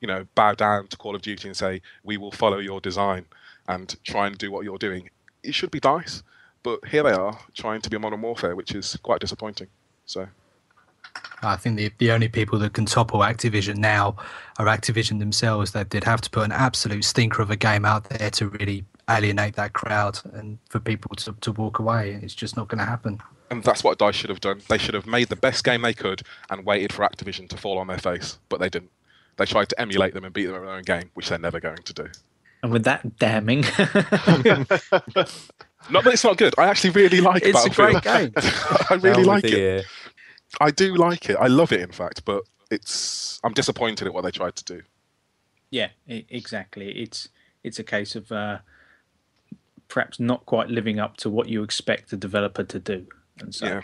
you 0.01 0.09
know, 0.09 0.27
bow 0.35 0.55
down 0.55 0.87
to 0.88 0.97
Call 0.97 1.14
of 1.14 1.21
Duty 1.21 1.49
and 1.49 1.57
say 1.57 1.83
we 2.03 2.17
will 2.17 2.33
follow 2.33 2.59
your 2.59 2.81
design 2.81 3.27
and 3.69 3.95
try 4.03 4.27
and 4.27 4.38
do 4.38 4.51
what 4.51 4.64
you're 4.64 4.79
doing, 4.79 5.11
it 5.42 5.55
should 5.55 5.70
be 5.70 5.81
Dice. 5.81 6.22
But 6.62 6.87
here 6.88 7.03
they 7.03 7.12
are 7.12 7.38
trying 7.55 7.81
to 7.83 7.90
be 7.90 7.96
a 7.96 8.01
Modern 8.01 8.20
Warfare, 8.20 8.57
which 8.57 8.74
is 8.74 8.96
quite 9.03 9.20
disappointing. 9.20 9.68
So. 10.07 10.29
I 11.42 11.57
think 11.57 11.77
the 11.77 11.90
the 11.98 12.11
only 12.11 12.29
people 12.29 12.59
that 12.59 12.72
can 12.72 12.85
topple 12.85 13.20
Activision 13.20 13.77
now 13.77 14.16
are 14.59 14.66
Activision 14.66 15.18
themselves. 15.18 15.72
That 15.72 15.88
did 15.88 16.05
have 16.05 16.20
to 16.22 16.31
put 16.31 16.44
an 16.44 16.53
absolute 16.53 17.05
stinker 17.05 17.42
of 17.42 17.51
a 17.51 17.57
game 17.57 17.85
out 17.85 18.09
there 18.11 18.31
to 18.31 18.48
really 18.48 18.85
alienate 19.09 19.55
that 19.55 19.72
crowd 19.72 20.20
and 20.33 20.59
for 20.68 20.81
people 20.81 21.14
to, 21.16 21.33
to 21.40 21.53
walk 21.53 21.79
away. 21.79 22.18
It's 22.22 22.35
just 22.35 22.57
not 22.57 22.68
going 22.68 22.81
to 22.81 22.85
happen. 22.85 23.20
And 23.51 23.64
that's 23.64 23.83
what 23.83 23.98
DICE 23.98 24.14
should 24.14 24.31
have 24.31 24.40
done. 24.40 24.61
They 24.68 24.77
should 24.77 24.94
have 24.94 25.07
made 25.07 25.29
the 25.29 25.37
best 25.37 25.64
game 25.64 25.83
they 25.83 25.94
could 25.94 26.22
and 26.51 26.66
waited 26.66 26.92
for 26.92 27.07
Activision 27.07 27.48
to 27.48 27.57
fall 27.57 27.79
on 27.79 27.87
their 27.87 27.98
face, 27.98 28.38
but 28.48 28.61
they 28.61 28.68
didn't. 28.68 28.90
They 29.37 29.46
tried 29.46 29.68
to 29.70 29.81
emulate 29.81 30.14
them 30.14 30.24
and 30.24 30.35
beat 30.35 30.46
them 30.46 30.57
in 30.57 30.66
their 30.66 30.74
own 30.74 30.83
game, 30.83 31.11
which 31.14 31.29
they're 31.29 31.38
never 31.38 31.61
going 31.61 31.79
to 31.79 31.92
do. 31.92 32.09
And 32.62 32.73
with 32.73 32.85
that 32.85 33.18
damning. 33.18 33.61
not 35.90 36.05
that 36.05 36.12
it's 36.12 36.25
not 36.25 36.37
good. 36.37 36.55
I 36.59 36.66
actually 36.66 36.90
really 36.90 37.21
like 37.21 37.42
it. 37.42 37.51
It's 37.51 37.66
a 37.66 37.71
great 37.71 38.03
game. 38.03 38.33
I 38.37 38.99
really 39.01 39.25
like 39.25 39.44
it. 39.44 39.87
I 40.61 40.71
do 40.71 40.94
like 40.94 41.31
it. 41.31 41.37
I 41.38 41.47
love 41.47 41.73
it, 41.73 41.81
in 41.81 41.92
fact, 41.92 42.25
but 42.25 42.42
it's 42.71 43.40
I'm 43.44 43.53
disappointed 43.53 44.07
at 44.07 44.14
what 44.14 44.25
they 44.25 44.31
tried 44.31 44.57
to 44.57 44.64
do. 44.64 44.83
Yeah, 45.71 45.88
exactly. 46.07 46.90
It's 46.90 47.29
it's 47.62 47.79
a 47.79 47.85
case 47.85 48.16
of 48.16 48.33
uh, 48.33 48.59
perhaps 49.88 50.18
not 50.18 50.47
quite 50.47 50.68
living 50.68 50.99
up 50.99 51.16
to 51.18 51.31
what 51.31 51.49
you 51.49 51.62
expect 51.62 52.12
a 52.12 52.16
developer 52.16 52.64
to 52.64 52.79
do. 52.79 53.07
And 53.40 53.55
so, 53.55 53.66
yeah. 53.66 53.81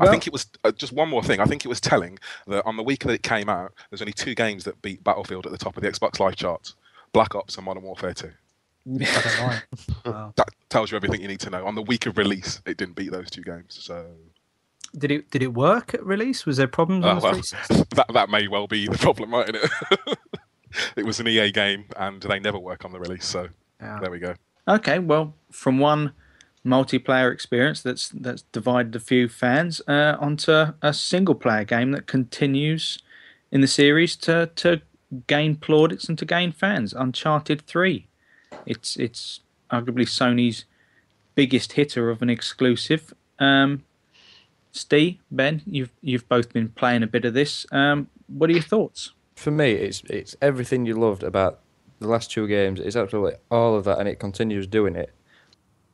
I 0.00 0.08
think 0.08 0.26
it 0.26 0.32
was 0.32 0.46
uh, 0.64 0.72
just 0.72 0.92
one 0.92 1.08
more 1.08 1.22
thing. 1.22 1.40
I 1.40 1.44
think 1.44 1.64
it 1.64 1.68
was 1.68 1.80
telling 1.80 2.18
that 2.46 2.64
on 2.64 2.76
the 2.76 2.82
week 2.82 3.04
that 3.04 3.12
it 3.12 3.22
came 3.22 3.48
out, 3.48 3.72
there's 3.90 4.02
only 4.02 4.12
two 4.12 4.34
games 4.34 4.64
that 4.64 4.80
beat 4.80 5.02
Battlefield 5.02 5.46
at 5.46 5.52
the 5.52 5.58
top 5.58 5.76
of 5.76 5.82
the 5.82 5.90
Xbox 5.90 6.20
Live 6.20 6.36
charts: 6.36 6.74
Black 7.12 7.34
Ops 7.34 7.56
and 7.56 7.64
Modern 7.64 7.82
Warfare 7.82 8.14
2. 8.14 8.30
wow. 10.04 10.32
That 10.36 10.48
tells 10.68 10.90
you 10.90 10.96
everything 10.96 11.20
you 11.20 11.28
need 11.28 11.40
to 11.40 11.50
know. 11.50 11.66
On 11.66 11.74
the 11.74 11.82
week 11.82 12.06
of 12.06 12.16
release, 12.16 12.62
it 12.66 12.76
didn't 12.76 12.94
beat 12.94 13.12
those 13.12 13.30
two 13.30 13.42
games. 13.42 13.78
So, 13.80 14.06
did 14.96 15.10
it 15.10 15.30
did 15.30 15.42
it 15.42 15.52
work 15.52 15.92
at 15.92 16.04
release? 16.04 16.46
Was 16.46 16.56
there 16.56 16.68
problems? 16.68 17.04
Uh, 17.04 17.20
well, 17.22 17.34
that 17.94 18.06
that 18.14 18.30
may 18.30 18.48
well 18.48 18.66
be 18.66 18.88
the 18.88 18.96
problem, 18.96 19.32
right? 19.32 19.54
It? 19.54 19.70
it 20.96 21.04
was 21.04 21.20
an 21.20 21.28
EA 21.28 21.50
game, 21.50 21.84
and 21.96 22.22
they 22.22 22.40
never 22.40 22.58
work 22.58 22.86
on 22.86 22.92
the 22.92 22.98
release. 22.98 23.26
So 23.26 23.48
yeah. 23.80 23.98
there 24.00 24.10
we 24.10 24.18
go. 24.18 24.34
Okay, 24.66 24.98
well, 24.98 25.34
from 25.50 25.78
one 25.78 26.12
multiplayer 26.64 27.32
experience 27.32 27.82
that's 27.82 28.08
that's 28.10 28.42
divided 28.52 28.94
a 28.94 29.00
few 29.00 29.28
fans 29.28 29.80
uh, 29.88 30.16
onto 30.20 30.52
a 30.52 30.92
single 30.92 31.34
player 31.34 31.64
game 31.64 31.92
that 31.92 32.06
continues 32.06 32.98
in 33.50 33.60
the 33.60 33.66
series 33.66 34.16
to 34.16 34.50
to 34.56 34.80
gain 35.26 35.56
plaudits 35.56 36.08
and 36.08 36.18
to 36.18 36.24
gain 36.24 36.52
fans. 36.52 36.92
Uncharted 36.92 37.62
Three, 37.62 38.06
it's 38.66 38.96
it's 38.96 39.40
arguably 39.70 40.06
Sony's 40.06 40.64
biggest 41.34 41.72
hitter 41.72 42.10
of 42.10 42.22
an 42.22 42.30
exclusive. 42.30 43.12
Um, 43.38 43.84
Steve, 44.72 45.18
Ben, 45.30 45.62
you've 45.66 45.92
you've 46.02 46.28
both 46.28 46.52
been 46.52 46.68
playing 46.68 47.02
a 47.02 47.06
bit 47.06 47.24
of 47.24 47.34
this. 47.34 47.66
Um, 47.72 48.08
what 48.26 48.50
are 48.50 48.54
your 48.54 48.62
thoughts? 48.62 49.12
For 49.36 49.50
me, 49.50 49.72
it's 49.72 50.02
it's 50.08 50.36
everything 50.40 50.86
you 50.86 50.94
loved 50.94 51.22
about 51.22 51.60
the 52.00 52.08
last 52.08 52.30
two 52.30 52.46
games, 52.46 52.80
it's 52.80 52.96
absolutely 52.96 53.34
all 53.50 53.74
of 53.74 53.84
that, 53.84 53.98
and 53.98 54.08
it 54.08 54.18
continues 54.18 54.66
doing 54.66 54.96
it. 54.96 55.12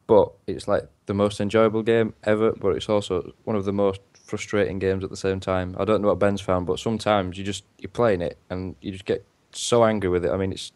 But 0.07 0.33
it's 0.47 0.69
like 0.69 0.89
the 1.07 1.15
most 1.15 1.41
enjoyable 1.41 1.83
game 1.83 2.15
ever. 2.25 2.53
But 2.53 2.77
it's 2.77 2.89
also 2.89 3.33
one 3.45 3.57
of 3.57 3.65
the 3.65 3.73
most 3.73 4.01
frustrating 4.25 4.79
games 4.79 5.05
at 5.05 5.11
the 5.11 5.17
same 5.17 5.41
time. 5.41 5.77
I 5.79 5.85
don't 5.85 6.01
know 6.01 6.09
what 6.09 6.19
Ben's 6.19 6.41
found, 6.41 6.67
but 6.67 6.79
sometimes 6.79 7.37
you 7.37 7.45
just 7.45 7.65
you're 7.79 7.91
playing 7.91 8.23
it 8.23 8.39
and 8.51 8.75
you 8.81 8.93
just 8.93 9.05
get 9.05 9.25
so 9.53 9.85
angry 9.85 10.09
with 10.09 10.25
it. 10.25 10.31
I 10.31 10.37
mean, 10.37 10.53
it's 10.53 10.73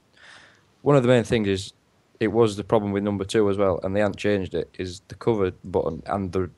one 0.83 0.97
of 0.97 1.03
the 1.03 1.09
main 1.09 1.25
things 1.25 1.49
is 1.49 1.73
it 2.21 2.29
was 2.29 2.57
the 2.57 2.65
problem 2.65 2.93
with 2.93 3.03
number 3.03 3.25
two 3.25 3.49
as 3.49 3.57
well, 3.57 3.81
and 3.83 3.95
they 3.95 4.01
haven't 4.01 4.17
changed 4.17 4.55
it. 4.55 4.69
Is 4.79 5.03
the 5.09 5.15
cover 5.15 5.53
button 5.65 6.03
and 6.07 6.33
the 6.33 6.51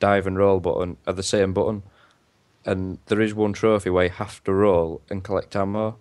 dive 0.00 0.26
and 0.26 0.38
roll 0.38 0.60
button 0.60 0.96
are 1.06 1.12
the 1.12 1.22
same 1.22 1.52
button, 1.52 1.82
and 2.64 2.98
there 3.06 3.20
is 3.20 3.34
one 3.34 3.52
trophy 3.52 3.90
where 3.90 4.04
you 4.04 4.10
have 4.10 4.42
to 4.44 4.52
roll 4.52 5.00
and 5.10 5.24
collect 5.24 5.56
ammo 5.56 5.98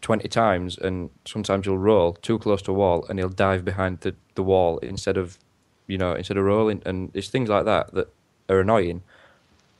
twenty 0.00 0.28
times, 0.28 0.76
and 0.76 1.10
sometimes 1.24 1.64
you'll 1.64 1.78
roll 1.78 2.12
too 2.14 2.38
close 2.38 2.60
to 2.62 2.72
a 2.72 2.74
wall 2.74 3.06
and 3.08 3.18
you'll 3.18 3.28
dive 3.28 3.64
behind 3.64 4.00
the, 4.00 4.14
the 4.34 4.42
wall 4.42 4.76
instead 4.78 5.16
of, 5.16 5.38
you 5.86 5.98
know, 5.98 6.14
instead 6.14 6.36
of 6.36 6.44
rolling, 6.44 6.82
and 6.86 7.10
it's 7.14 7.28
things 7.28 7.48
like 7.48 7.64
that 7.64 7.92
that 7.94 8.08
are 8.48 8.60
annoying. 8.60 9.02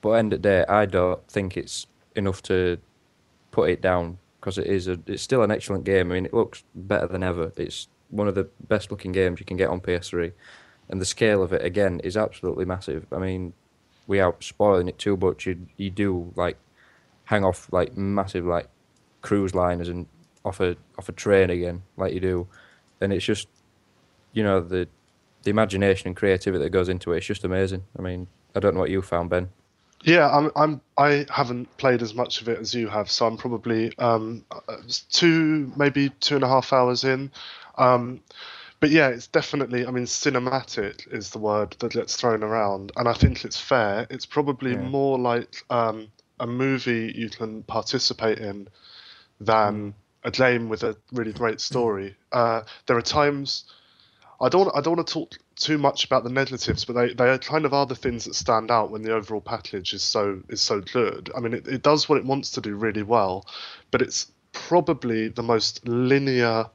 But 0.01 0.11
end 0.13 0.33
of 0.33 0.43
day, 0.43 0.65
I 0.69 0.87
don't 0.87 1.27
think 1.29 1.57
it's 1.57 1.87
enough 2.15 2.43
to 2.45 2.79
put 3.51 3.71
it 3.71 3.81
down 3.81 4.19
because 4.39 4.59
it 4.59 4.67
is 4.67 4.89
a, 4.89 4.99
it's 5.07 5.23
still 5.23 5.43
an 5.43 5.51
excellent 5.51 5.85
game. 5.85 6.11
I 6.11 6.17
mean, 6.17 6.27
it 6.27 6.35
looks 6.35 6.65
better 6.75 7.07
than 7.07 7.23
ever. 7.23 7.53
It's 7.57 7.89
one 8.11 8.29
of 8.29 8.35
the 8.35 8.49
best 8.69 8.91
looking 8.91 9.13
games 9.13 9.41
you 9.41 9.47
can 9.47 9.57
get 9.57 9.71
on 9.71 9.81
PS3, 9.81 10.33
and 10.89 11.01
the 11.01 11.07
scale 11.07 11.43
of 11.43 11.53
it 11.53 11.65
again 11.65 12.01
is 12.05 12.17
absolutely 12.17 12.65
massive. 12.65 13.07
I 13.11 13.19
mean, 13.19 13.55
without 14.07 14.45
spoiling 14.45 14.89
it 14.89 14.99
too 14.99 15.17
much, 15.17 15.47
you 15.47 15.67
you 15.77 15.91
do 15.91 16.33
like 16.37 16.59
hang 17.25 17.45
off 17.45 17.73
like 17.73 17.97
massive 17.97 18.45
like 18.45 18.69
cruise 19.23 19.55
liners 19.55 19.89
and 19.89 20.07
off 20.45 20.61
a 20.61 20.77
off 20.99 21.09
a 21.09 21.13
train 21.13 21.49
again 21.51 21.83
like 21.97 22.13
you 22.13 22.21
do, 22.21 22.47
and 23.01 23.13
it's 23.13 23.25
just 23.25 23.49
you 24.33 24.43
know 24.43 24.61
the 24.61 24.89
the 25.45 25.51
imagination 25.51 26.09
and 26.09 26.17
creativity 26.17 26.63
that 26.63 26.71
goes 26.71 26.89
into 26.89 27.13
it. 27.13 27.19
It's 27.19 27.27
just 27.27 27.45
amazing. 27.45 27.85
I 27.99 28.03
mean, 28.03 28.27
I 28.55 28.61
don't 28.61 28.75
know 28.75 28.81
what 28.81 28.91
you 28.91 29.03
found, 29.03 29.31
Ben. 29.31 29.49
Yeah, 30.03 30.29
I'm. 30.29 30.51
I'm. 30.55 30.81
I 30.99 31.25
haven't 31.31 31.75
played 31.79 32.03
as 32.03 32.15
much 32.15 32.43
of 32.43 32.49
it 32.49 32.59
as 32.59 32.75
you 32.75 32.89
have, 32.89 33.11
so 33.11 33.27
I'm 33.27 33.37
probably 33.39 33.97
um, 33.99 34.45
two, 35.11 35.73
maybe 35.77 36.11
two 36.21 36.35
and 36.35 36.45
a 36.45 36.49
half 36.49 36.73
hours 36.73 37.05
in. 37.05 37.31
Um, 37.79 38.21
but 38.81 38.91
yeah, 38.91 39.09
it's 39.09 39.27
definitely. 39.29 39.87
I 39.87 39.91
mean, 39.91 40.05
cinematic 40.05 41.11
is 41.11 41.31
the 41.31 41.39
word 41.39 41.75
that 41.79 41.93
gets 41.93 42.17
thrown 42.17 42.43
around, 42.43 42.93
and 42.97 43.09
I 43.09 43.15
think 43.15 43.47
it's 43.47 43.59
fair. 43.59 44.07
It's 44.11 44.27
probably 44.27 44.73
Yeah. 44.73 44.83
more 44.83 45.19
like 45.19 45.65
um, 45.71 46.09
a 46.39 46.47
movie 46.47 47.13
you 47.17 47.31
can 47.31 47.63
participate 47.63 48.39
in 48.41 48.69
than 49.41 49.95
a 50.23 50.31
game 50.31 50.69
with 50.69 50.83
a 50.83 50.97
really 51.13 51.33
great 51.33 51.61
story. 51.63 52.15
Uh, 52.33 52.63
there 52.87 52.97
are 52.97 53.03
times 53.03 53.65
I 54.41 54.49
don't 54.49 54.71
I 54.75 54.81
don't 54.81 54.97
want 54.97 55.07
to 55.07 55.13
talk 55.13 55.35
too 55.57 55.79
much 55.79 56.05
about 56.05 56.25
the 56.25 56.31
negatives, 56.31 56.85
but 56.85 56.95
they, 56.95 57.15
they 57.15 57.39
kind 57.39 57.65
of 57.65 57.73
are 57.73 57.87
the 57.87 57.95
things 57.95 58.25
that 58.25 58.35
stand 58.35 58.71
out 58.71 58.91
when 58.91 59.03
the 59.03 59.15
overall 59.15 59.41
package 59.41 59.93
is 59.95 60.03
so 60.03 60.43
is 60.49 60.61
so 60.61 60.81
good. 60.81 61.31
I 61.37 61.41
mean, 61.41 61.55
it, 61.55 61.69
it 61.69 61.83
does 61.83 62.09
what 62.09 62.19
it 62.19 62.25
wants 62.25 62.51
to 62.53 62.61
do 62.61 62.75
really 62.75 63.03
well, 63.03 63.47
but 63.91 64.03
it's 64.03 64.31
probably 64.53 65.29
the 65.29 65.43
most 65.43 65.87
linear 65.87 66.71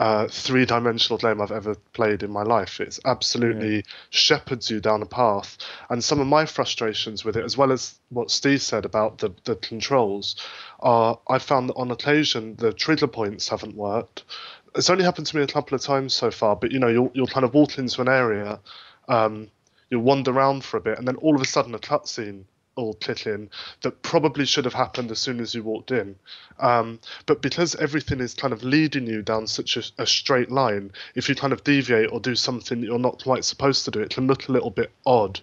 uh, 0.00 0.26
three 0.28 0.64
dimensional 0.64 1.18
game 1.18 1.42
I've 1.42 1.52
ever 1.52 1.74
played 1.92 2.22
in 2.22 2.30
my 2.30 2.42
life. 2.42 2.80
It's 2.80 2.98
absolutely 3.04 3.84
shepherds 4.08 4.70
you 4.70 4.80
down 4.80 5.02
a 5.02 5.06
path. 5.06 5.58
And 5.90 6.02
some 6.02 6.20
of 6.20 6.26
my 6.26 6.46
frustrations 6.46 7.22
with 7.22 7.36
it, 7.36 7.44
as 7.44 7.58
well 7.58 7.70
as 7.70 7.98
what 8.08 8.30
Steve 8.30 8.62
said 8.62 8.86
about 8.86 9.18
the, 9.18 9.30
the 9.44 9.56
controls, 9.56 10.36
are 10.80 11.18
I 11.28 11.38
found 11.38 11.68
that 11.68 11.74
on 11.74 11.90
occasion 11.90 12.56
the 12.56 12.72
trigger 12.72 13.08
points 13.08 13.50
haven't 13.50 13.76
worked. 13.76 14.24
It's 14.74 14.90
only 14.90 15.04
happened 15.04 15.26
to 15.28 15.36
me 15.36 15.42
a 15.42 15.46
couple 15.46 15.74
of 15.74 15.82
times 15.82 16.14
so 16.14 16.30
far, 16.30 16.56
but 16.56 16.72
you 16.72 16.78
know, 16.78 16.88
you'll, 16.88 17.10
you'll 17.14 17.26
kind 17.26 17.44
of 17.44 17.54
walk 17.54 17.78
into 17.78 18.00
an 18.00 18.08
area, 18.08 18.60
um, 19.08 19.48
you'll 19.90 20.02
wander 20.02 20.30
around 20.30 20.64
for 20.64 20.76
a 20.76 20.80
bit, 20.80 20.98
and 20.98 21.06
then 21.06 21.16
all 21.16 21.34
of 21.34 21.40
a 21.40 21.46
sudden 21.46 21.74
a 21.74 21.78
cutscene 21.78 22.44
will 22.76 22.94
click 22.94 23.26
in 23.26 23.50
that 23.82 24.02
probably 24.02 24.44
should 24.44 24.64
have 24.64 24.74
happened 24.74 25.10
as 25.10 25.18
soon 25.18 25.40
as 25.40 25.54
you 25.54 25.62
walked 25.62 25.90
in. 25.90 26.16
Um, 26.58 27.00
but 27.26 27.42
because 27.42 27.74
everything 27.74 28.20
is 28.20 28.34
kind 28.34 28.52
of 28.52 28.62
leading 28.62 29.06
you 29.06 29.22
down 29.22 29.46
such 29.46 29.76
a, 29.76 29.82
a 30.02 30.06
straight 30.06 30.50
line, 30.50 30.92
if 31.14 31.28
you 31.28 31.34
kind 31.34 31.52
of 31.52 31.64
deviate 31.64 32.12
or 32.12 32.20
do 32.20 32.34
something 32.34 32.80
that 32.80 32.86
you're 32.86 32.98
not 32.98 33.22
quite 33.22 33.44
supposed 33.44 33.84
to 33.84 33.90
do, 33.90 34.00
it 34.00 34.10
can 34.10 34.26
look 34.26 34.48
a 34.48 34.52
little 34.52 34.70
bit 34.70 34.90
odd. 35.04 35.40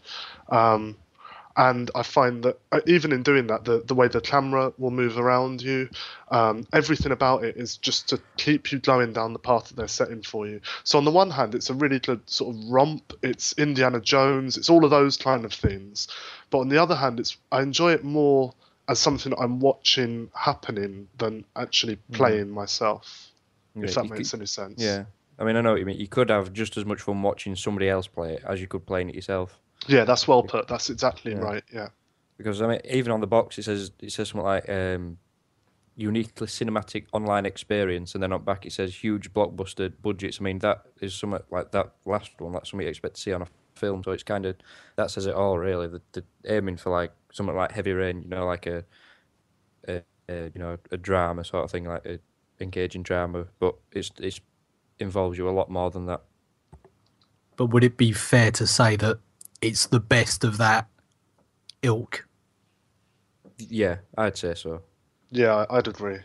Um, 0.50 0.98
and 1.58 1.90
I 1.96 2.04
find 2.04 2.44
that 2.44 2.60
uh, 2.72 2.82
even 2.86 3.12
in 3.12 3.24
doing 3.24 3.48
that, 3.48 3.66
the, 3.66 3.82
the 3.84 3.96
way 3.96 4.08
the 4.08 4.22
camera 4.22 4.72
will 4.78 4.92
move 4.92 5.18
around 5.18 5.62
you, 5.62 5.90
um, 6.30 6.68
everything 6.72 7.12
about 7.12 7.44
it 7.44 7.58
is 7.58 7.78
just 7.78 8.08
to 8.10 8.22
keep 8.38 8.72
you 8.72 8.78
going 8.78 9.12
down 9.12 9.34
the 9.34 9.40
path 9.40 9.68
that 9.70 9.76
they're 9.76 9.88
setting 9.88 10.22
for 10.22 10.48
you. 10.48 10.62
So 10.84 11.00
on 11.00 11.06
the 11.06 11.12
one 11.12 11.32
hand, 11.32 11.56
it's 11.56 11.72
a 11.72 11.74
really 11.74 12.00
good 12.00 12.22
sort 12.30 12.56
of 12.56 12.64
romp. 12.70 13.12
It's 13.24 13.54
Indiana 13.54 14.00
Jones. 14.00 14.56
It's 14.56 14.70
all 14.70 14.86
of 14.86 14.92
those 14.92 15.18
kind 15.18 15.46
of 15.46 15.54
things. 15.54 16.08
But 16.52 16.60
on 16.60 16.70
the 16.70 16.78
other 16.82 16.96
hand, 16.96 17.20
it's 17.20 17.38
I 17.52 17.64
enjoy 17.64 17.94
it 17.94 18.04
more 18.04 18.54
as 18.88 19.00
something 19.00 19.34
I'm 19.38 19.60
watching 19.60 20.30
happening 20.36 21.08
than 21.18 21.44
actually 21.56 21.98
playing 22.14 22.52
myself. 22.52 23.32
Yeah, 23.76 23.86
if 23.86 23.96
that 23.96 24.10
makes 24.10 24.30
could- 24.32 24.40
any 24.42 24.46
sense. 24.46 24.80
Yeah, 24.80 25.06
I 25.40 25.44
mean, 25.44 25.56
I 25.56 25.62
know 25.62 25.72
what 25.72 25.80
you 25.80 25.88
mean. 25.88 26.00
You 26.00 26.08
could 26.08 26.30
have 26.30 26.54
just 26.54 26.78
as 26.78 26.86
much 26.86 27.02
fun 27.02 27.22
watching 27.24 27.56
somebody 27.56 27.90
else 27.90 28.06
play 28.06 28.36
it 28.36 28.44
as 28.48 28.62
you 28.62 28.68
could 28.68 28.86
playing 28.86 29.10
it 29.10 29.16
yourself. 29.16 29.60
Yeah, 29.88 30.04
that's 30.04 30.28
well 30.28 30.44
put. 30.44 30.68
That's 30.68 30.90
exactly 30.90 31.32
Yeah. 31.34 31.40
right. 31.40 31.64
Yeah. 31.74 31.90
Because 32.38 32.62
I 32.62 32.68
mean, 32.68 32.82
even 32.86 33.12
on 33.12 33.22
the 33.22 33.28
box, 33.28 33.58
it 33.58 33.64
says 33.64 33.92
it 34.00 34.12
says 34.12 34.30
something 34.30 34.46
like 34.46 34.70
um, 34.70 35.18
uniquely 35.96 36.48
cinematic 36.48 37.06
online 37.12 37.46
experience, 37.46 38.14
and 38.14 38.22
then 38.22 38.32
on 38.32 38.44
back 38.44 38.66
it 38.66 38.74
says 38.74 39.04
huge 39.04 39.34
blockbuster 39.34 39.92
budgets. 40.02 40.40
I 40.40 40.44
mean, 40.44 40.60
that 40.60 40.84
is 41.02 41.16
something 41.16 41.42
like 41.50 41.72
that 41.72 41.94
last 42.06 42.32
one. 42.40 42.54
That's 42.54 42.70
something 42.70 42.86
you 42.86 42.90
expect 42.90 43.16
to 43.16 43.22
see 43.22 43.34
on 43.34 43.42
a 43.42 43.48
film. 43.76 44.04
So 44.04 44.12
it's 44.12 44.24
kind 44.24 44.46
of 44.46 44.56
that 44.98 45.10
says 45.10 45.26
it 45.26 45.34
all, 45.34 45.58
really. 45.58 45.88
The, 45.88 46.02
the 46.12 46.24
aiming 46.46 46.78
for 46.78 46.92
like 46.92 47.12
something 47.32 47.56
like 47.56 47.72
Heavy 47.72 47.94
Rain, 47.94 48.22
you 48.22 48.30
know, 48.30 48.46
like 48.46 48.68
a, 48.68 48.84
a, 49.88 50.04
a 50.30 50.52
you 50.54 50.60
know 50.60 50.78
a 50.92 50.98
drama 50.98 51.44
sort 51.44 51.64
of 51.64 51.72
thing, 51.72 51.86
like 51.86 52.06
a 52.06 52.20
engaging 52.60 53.02
drama, 53.04 53.48
but 53.60 53.76
it's 53.92 54.12
it's 54.20 54.42
involves 55.00 55.38
you 55.38 55.50
a 55.50 55.52
lot 55.52 55.70
more 55.70 55.90
than 55.90 56.06
that. 56.06 56.22
But 57.56 57.68
would 57.68 57.84
it 57.84 57.98
be 57.98 58.12
fair 58.12 58.52
to 58.52 58.68
say 58.68 58.96
that 58.98 59.20
it's 59.62 59.88
the 59.88 60.00
best 60.00 60.44
of 60.44 60.58
that 60.58 60.88
ilk? 61.82 62.28
Yeah, 63.58 63.98
I'd 64.18 64.38
say 64.38 64.54
so. 64.54 64.82
Yeah, 65.32 65.66
I- 65.70 65.78
I'd 65.78 65.88
agree. 65.88 66.20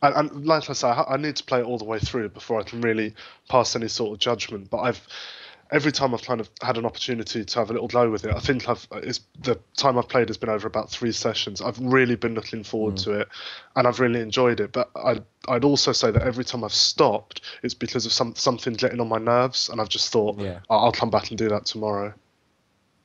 And, 0.00 0.14
and 0.14 0.46
like 0.46 0.70
I 0.70 0.72
say, 0.74 0.88
I 0.88 1.14
I 1.14 1.16
need 1.16 1.36
to 1.36 1.44
play 1.44 1.60
it 1.60 1.66
all 1.66 1.78
the 1.78 1.84
way 1.84 1.98
through 1.98 2.28
before 2.28 2.60
I 2.60 2.62
can 2.62 2.80
really 2.80 3.14
pass 3.48 3.74
any 3.74 3.88
sort 3.88 4.12
of 4.12 4.20
judgment. 4.20 4.70
But 4.70 4.78
I've 4.78 5.00
every 5.70 5.92
time 5.92 6.14
I've 6.14 6.22
kind 6.22 6.40
of 6.40 6.48
had 6.62 6.78
an 6.78 6.86
opportunity 6.86 7.44
to 7.44 7.58
have 7.58 7.70
a 7.70 7.72
little 7.72 7.88
go 7.88 8.10
with 8.10 8.24
it, 8.24 8.34
I 8.34 8.38
think 8.38 8.68
I've 8.68 8.86
it's 8.92 9.20
the 9.40 9.58
time 9.76 9.98
I've 9.98 10.08
played 10.08 10.28
has 10.28 10.36
been 10.36 10.48
over 10.48 10.66
about 10.66 10.90
three 10.90 11.12
sessions. 11.12 11.60
I've 11.60 11.78
really 11.78 12.14
been 12.16 12.34
looking 12.34 12.62
forward 12.62 12.94
mm. 12.94 13.04
to 13.04 13.20
it, 13.20 13.28
and 13.76 13.86
I've 13.86 14.00
really 14.00 14.20
enjoyed 14.20 14.60
it. 14.60 14.72
But 14.72 14.90
I'd 14.94 15.24
I'd 15.48 15.64
also 15.64 15.92
say 15.92 16.10
that 16.10 16.22
every 16.22 16.44
time 16.44 16.64
I've 16.64 16.72
stopped, 16.72 17.40
it's 17.62 17.74
because 17.74 18.06
of 18.06 18.12
some 18.12 18.34
something 18.36 18.74
getting 18.74 19.00
on 19.00 19.08
my 19.08 19.18
nerves, 19.18 19.68
and 19.68 19.80
I've 19.80 19.88
just 19.88 20.12
thought 20.12 20.38
Yeah. 20.38 20.60
I'll, 20.70 20.86
I'll 20.86 20.92
come 20.92 21.10
back 21.10 21.30
and 21.30 21.38
do 21.38 21.48
that 21.48 21.66
tomorrow. 21.66 22.14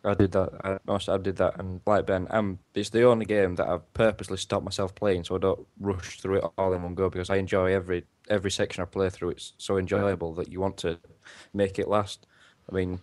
I 0.06 0.14
did 0.16 0.34
that. 0.34 0.50
I, 0.64 1.14
I 1.14 1.18
did 1.18 1.38
that, 1.38 1.60
and 1.60 1.80
like 1.86 2.06
Ben, 2.06 2.28
um, 2.30 2.60
it's 2.76 2.90
the 2.90 3.04
only 3.04 3.26
game 3.26 3.56
that 3.56 3.68
I've 3.68 3.94
purposely 3.94 4.38
stopped 4.38 4.66
myself 4.66 4.94
playing, 4.96 5.24
so 5.24 5.36
I 5.36 5.40
don't 5.40 5.66
rush 5.80 6.20
through 6.20 6.40
it 6.40 6.46
all 6.58 6.74
in 6.74 6.84
one 6.84 6.94
go 6.94 7.10
because 7.10 7.30
I 7.30 7.38
enjoy 7.38 7.74
every 7.74 8.04
every 8.30 8.52
section 8.52 8.82
I 8.82 8.86
play 8.86 9.10
through. 9.10 9.30
It's 9.30 9.54
so 9.58 9.78
enjoyable 9.78 10.34
that 10.36 10.50
you 10.50 10.60
want 10.60 10.78
to 10.78 11.00
make 11.54 11.80
it 11.80 11.88
last. 11.88 12.28
I 12.70 12.76
mean, 12.76 13.00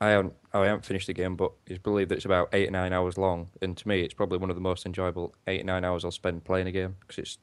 I 0.00 0.10
haven't 0.10 0.34
I 0.52 0.66
haven't 0.66 0.84
finished 0.84 1.06
the 1.06 1.14
game, 1.14 1.36
but 1.36 1.52
it's 1.66 1.78
believed 1.78 2.10
that 2.10 2.16
it's 2.16 2.24
about 2.24 2.48
eight 2.52 2.68
or 2.68 2.72
nine 2.72 2.92
hours 2.92 3.16
long, 3.16 3.50
and 3.60 3.76
to 3.76 3.86
me, 3.88 4.02
it's 4.02 4.14
probably 4.14 4.38
one 4.38 4.50
of 4.50 4.56
the 4.56 4.62
most 4.62 4.84
enjoyable 4.84 5.34
eight 5.46 5.60
or 5.60 5.64
nine 5.64 5.84
hours 5.84 6.04
I'll 6.04 6.10
spend 6.10 6.44
playing 6.44 6.66
a 6.66 6.72
game 6.72 6.96
because 7.00 7.18
it's 7.18 7.38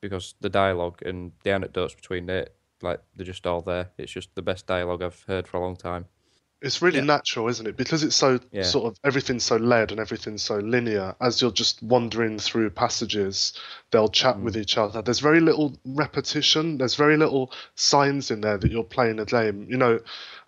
because 0.00 0.34
the 0.40 0.50
dialogue 0.50 1.02
and 1.04 1.32
the 1.42 1.50
anecdotes 1.50 1.94
between 1.94 2.30
it, 2.30 2.54
like 2.82 3.00
they're 3.16 3.26
just 3.26 3.46
all 3.48 3.62
there. 3.62 3.90
It's 3.98 4.12
just 4.12 4.32
the 4.36 4.42
best 4.42 4.66
dialogue 4.68 5.02
I've 5.02 5.24
heard 5.24 5.48
for 5.48 5.56
a 5.56 5.60
long 5.60 5.74
time. 5.74 6.06
It's 6.62 6.80
really 6.80 7.00
natural, 7.00 7.48
isn't 7.48 7.66
it? 7.66 7.76
Because 7.76 8.04
it's 8.04 8.14
so 8.16 8.38
Yeah. 8.52 8.62
sort 8.62 8.86
of 8.86 8.98
everything's 9.04 9.44
so 9.44 9.56
led 9.56 9.90
and 9.90 10.00
everything's 10.00 10.42
so 10.42 10.56
linear. 10.58 11.14
As 11.20 11.42
you're 11.42 11.50
just 11.50 11.82
wandering 11.82 12.38
through 12.38 12.70
passages, 12.70 13.52
they'll 13.90 14.08
chat 14.08 14.38
with 14.40 14.56
each 14.56 14.78
other. 14.78 15.02
There's 15.02 15.18
very 15.20 15.40
little 15.40 15.76
repetition. 15.84 16.78
There's 16.78 16.94
very 16.94 17.16
little 17.16 17.52
signs 17.74 18.30
in 18.30 18.40
there 18.40 18.58
that 18.58 18.70
you're 18.70 18.84
playing 18.84 19.18
a 19.18 19.24
game. 19.24 19.66
You 19.68 19.76
know, 19.76 20.00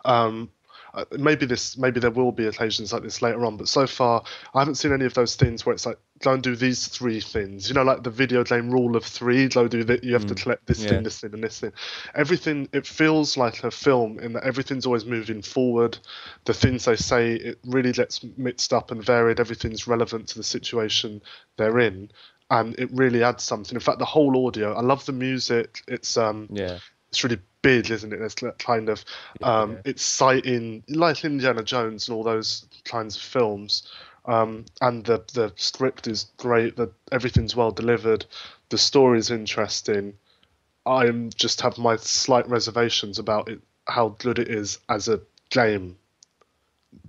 um, 0.05 0.51
uh, 0.95 1.05
maybe 1.19 1.45
this, 1.45 1.77
maybe 1.77 1.99
there 1.99 2.11
will 2.11 2.33
be 2.33 2.47
occasions 2.47 2.93
like 2.93 3.03
this 3.03 3.21
later 3.21 3.45
on. 3.45 3.57
But 3.57 3.69
so 3.69 3.87
far, 3.87 4.23
I 4.55 4.61
haven't 4.61 4.77
seen 4.77 4.93
any 4.93 5.05
of 5.05 5.15
those 5.15 5.35
things 5.35 5.67
where 5.67 5.75
it's 5.75 5.87
like 5.87 5.99
go 6.21 6.33
and 6.33 6.43
do 6.43 6.55
these 6.55 6.87
three 6.87 7.21
things. 7.21 7.69
You 7.69 7.75
know, 7.75 7.83
like 7.83 8.03
the 8.03 8.11
video 8.11 8.45
game 8.45 8.71
rule 8.71 8.97
of 8.97 9.05
three. 9.05 9.49
Go 9.49 9.67
do 9.67 9.83
that. 9.85 10.05
You 10.05 10.13
have 10.13 10.27
to 10.27 10.35
collect 10.35 10.67
this 10.67 10.83
yeah. 10.83 10.91
thing, 10.91 11.03
this 11.03 11.21
thing, 11.21 11.35
and 11.35 11.43
this 11.43 11.61
thing. 11.61 11.73
Everything. 12.15 12.69
It 12.73 12.87
feels 12.87 13.37
like 13.37 13.65
a 13.65 13.71
film 13.71 14.19
in 14.21 14.35
that 14.35 14.45
everything's 14.45 14.87
always 14.87 15.05
moving 15.05 15.43
forward. 15.43 15.99
The 16.45 16.55
things 16.55 16.85
they 16.85 16.97
say, 16.97 17.35
it 17.35 17.59
really 17.65 17.93
gets 17.93 18.25
mixed 18.37 18.73
up 18.73 18.91
and 18.91 19.05
varied. 19.05 19.41
Everything's 19.41 19.87
relevant 19.87 20.29
to 20.29 20.37
the 20.37 20.45
situation 20.45 21.23
they're 21.57 21.81
in, 21.81 22.11
and 22.51 22.79
it 22.79 22.91
really 22.93 23.25
adds 23.25 23.43
something. 23.43 23.75
In 23.75 23.81
fact, 23.81 23.99
the 23.99 24.05
whole 24.05 24.47
audio. 24.47 24.75
I 24.75 24.81
love 24.81 25.05
the 25.07 25.13
music. 25.13 25.83
It's 25.89 26.17
um, 26.17 26.49
Yeah. 26.51 26.79
It's 27.15 27.23
really 27.23 27.41
big, 27.63 27.93
isn't 27.93 28.13
it? 28.13 28.21
It's 28.21 28.35
kind 28.59 28.89
of 28.89 29.05
um, 29.41 29.73
yeah. 29.73 29.79
it's 29.85 30.03
citing 30.03 30.83
like 30.89 31.25
Indiana 31.25 31.63
Jones 31.63 32.09
and 32.09 32.17
all 32.17 32.25
those 32.25 32.67
kinds 32.85 33.15
of 33.15 33.23
films. 33.23 33.89
um, 34.27 34.65
and 34.81 35.05
the 35.05 35.23
the 35.33 35.53
script 35.55 36.09
is 36.09 36.27
great. 36.39 36.75
That 36.77 36.93
everything's 37.13 37.55
well 37.55 37.71
delivered. 37.71 38.27
The 38.71 38.79
story's 38.79 39.31
interesting. 39.31 40.15
I 40.87 41.09
just 41.37 41.61
have 41.61 41.79
my 41.79 41.97
slight 41.97 42.49
reservations 42.49 43.21
about 43.21 43.49
it, 43.49 43.61
how 43.87 44.09
good 44.19 44.41
it 44.41 44.49
is 44.49 44.79
as 44.89 45.09
a 45.09 45.21
game. 45.51 45.97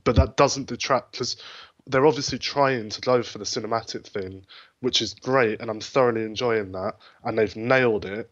But 0.04 0.18
that 0.18 0.38
doesn't 0.38 0.68
detract 0.68 1.14
because 1.14 1.36
they're 1.88 2.06
obviously 2.06 2.38
trying 2.38 2.90
to 2.90 3.02
go 3.02 3.24
for 3.24 3.40
the 3.40 3.44
cinematic 3.46 4.06
thing, 4.06 4.46
which 4.82 5.02
is 5.02 5.16
great, 5.16 5.62
and 5.62 5.72
I'm 5.72 5.82
thoroughly 5.82 6.24
enjoying 6.24 6.72
that, 6.74 6.94
and 7.24 7.38
they've 7.38 7.56
nailed 7.56 8.06
it. 8.06 8.30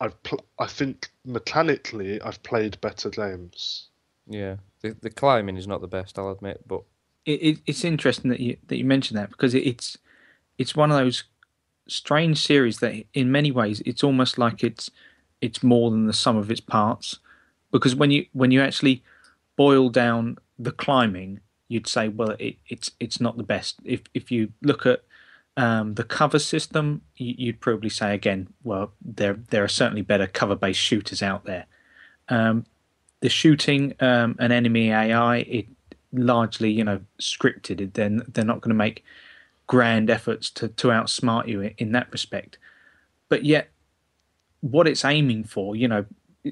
But 0.00 0.06
I've 0.06 0.22
pl- 0.22 0.46
I 0.58 0.66
think 0.66 1.10
mechanically 1.24 2.20
I've 2.22 2.42
played 2.42 2.80
better 2.80 3.10
games. 3.10 3.88
Yeah, 4.26 4.56
the, 4.80 4.96
the 5.00 5.10
climbing 5.10 5.56
is 5.56 5.66
not 5.66 5.80
the 5.80 5.88
best, 5.88 6.18
I'll 6.18 6.30
admit, 6.30 6.62
but 6.66 6.82
it, 7.26 7.42
it, 7.42 7.58
it's 7.66 7.84
interesting 7.84 8.30
that 8.30 8.40
you 8.40 8.56
that 8.68 8.76
you 8.76 8.84
mentioned 8.84 9.18
that 9.18 9.30
because 9.30 9.54
it, 9.54 9.66
it's 9.66 9.98
it's 10.58 10.74
one 10.74 10.90
of 10.90 10.96
those 10.96 11.24
strange 11.88 12.44
series 12.44 12.78
that 12.78 13.04
in 13.14 13.32
many 13.32 13.50
ways 13.50 13.82
it's 13.84 14.04
almost 14.04 14.38
like 14.38 14.62
it's 14.62 14.90
it's 15.40 15.62
more 15.62 15.90
than 15.90 16.06
the 16.06 16.12
sum 16.12 16.36
of 16.36 16.50
its 16.50 16.60
parts 16.60 17.18
because 17.72 17.94
when 17.94 18.10
you 18.10 18.26
when 18.32 18.50
you 18.50 18.60
actually 18.60 19.02
boil 19.56 19.88
down 19.88 20.38
the 20.58 20.72
climbing 20.72 21.40
you'd 21.68 21.88
say 21.88 22.08
well 22.08 22.36
it, 22.38 22.56
it's 22.68 22.90
it's 23.00 23.20
not 23.20 23.36
the 23.36 23.42
best 23.42 23.76
if 23.84 24.02
if 24.14 24.30
you 24.30 24.52
look 24.62 24.86
at 24.86 25.02
um, 25.56 25.94
the 25.94 26.04
cover 26.04 26.38
system 26.38 27.02
you'd 27.16 27.60
probably 27.60 27.90
say 27.90 28.14
again 28.14 28.48
well 28.62 28.92
there 29.02 29.34
there 29.50 29.64
are 29.64 29.68
certainly 29.68 30.02
better 30.02 30.26
cover 30.26 30.54
based 30.54 30.80
shooters 30.80 31.22
out 31.22 31.44
there 31.44 31.66
um, 32.28 32.64
the 33.20 33.28
shooting 33.28 33.94
um, 34.00 34.36
an 34.38 34.52
enemy 34.52 34.90
AI 34.90 35.38
it 35.38 35.66
largely 36.12 36.70
you 36.70 36.84
know 36.84 37.00
scripted 37.20 37.92
then 37.94 38.22
they're 38.28 38.44
not 38.44 38.60
going 38.60 38.70
to 38.70 38.74
make 38.74 39.04
grand 39.70 40.10
efforts 40.10 40.50
to, 40.50 40.66
to 40.66 40.88
outsmart 40.88 41.46
you 41.46 41.60
in, 41.60 41.72
in 41.78 41.92
that 41.92 42.10
respect. 42.10 42.58
But 43.28 43.44
yet, 43.44 43.70
what 44.62 44.88
it's 44.88 45.04
aiming 45.04 45.44
for, 45.44 45.76
you 45.76 45.86
know, 45.86 46.06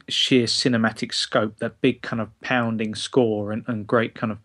sheer 0.09 0.47
cinematic 0.47 1.13
scope, 1.13 1.59
that 1.59 1.81
big 1.81 2.01
kind 2.01 2.23
of 2.23 2.31
pounding 2.43 2.95
score 2.95 3.51
and, 3.51 3.65
and 3.67 3.89
great 3.89 4.15
kind 4.15 4.31
of 4.31 4.39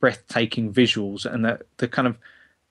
breathtaking 0.00 0.70
visuals, 0.70 1.24
and 1.24 1.46
the, 1.46 1.60
the 1.78 1.88
kind 1.88 2.06
of 2.06 2.18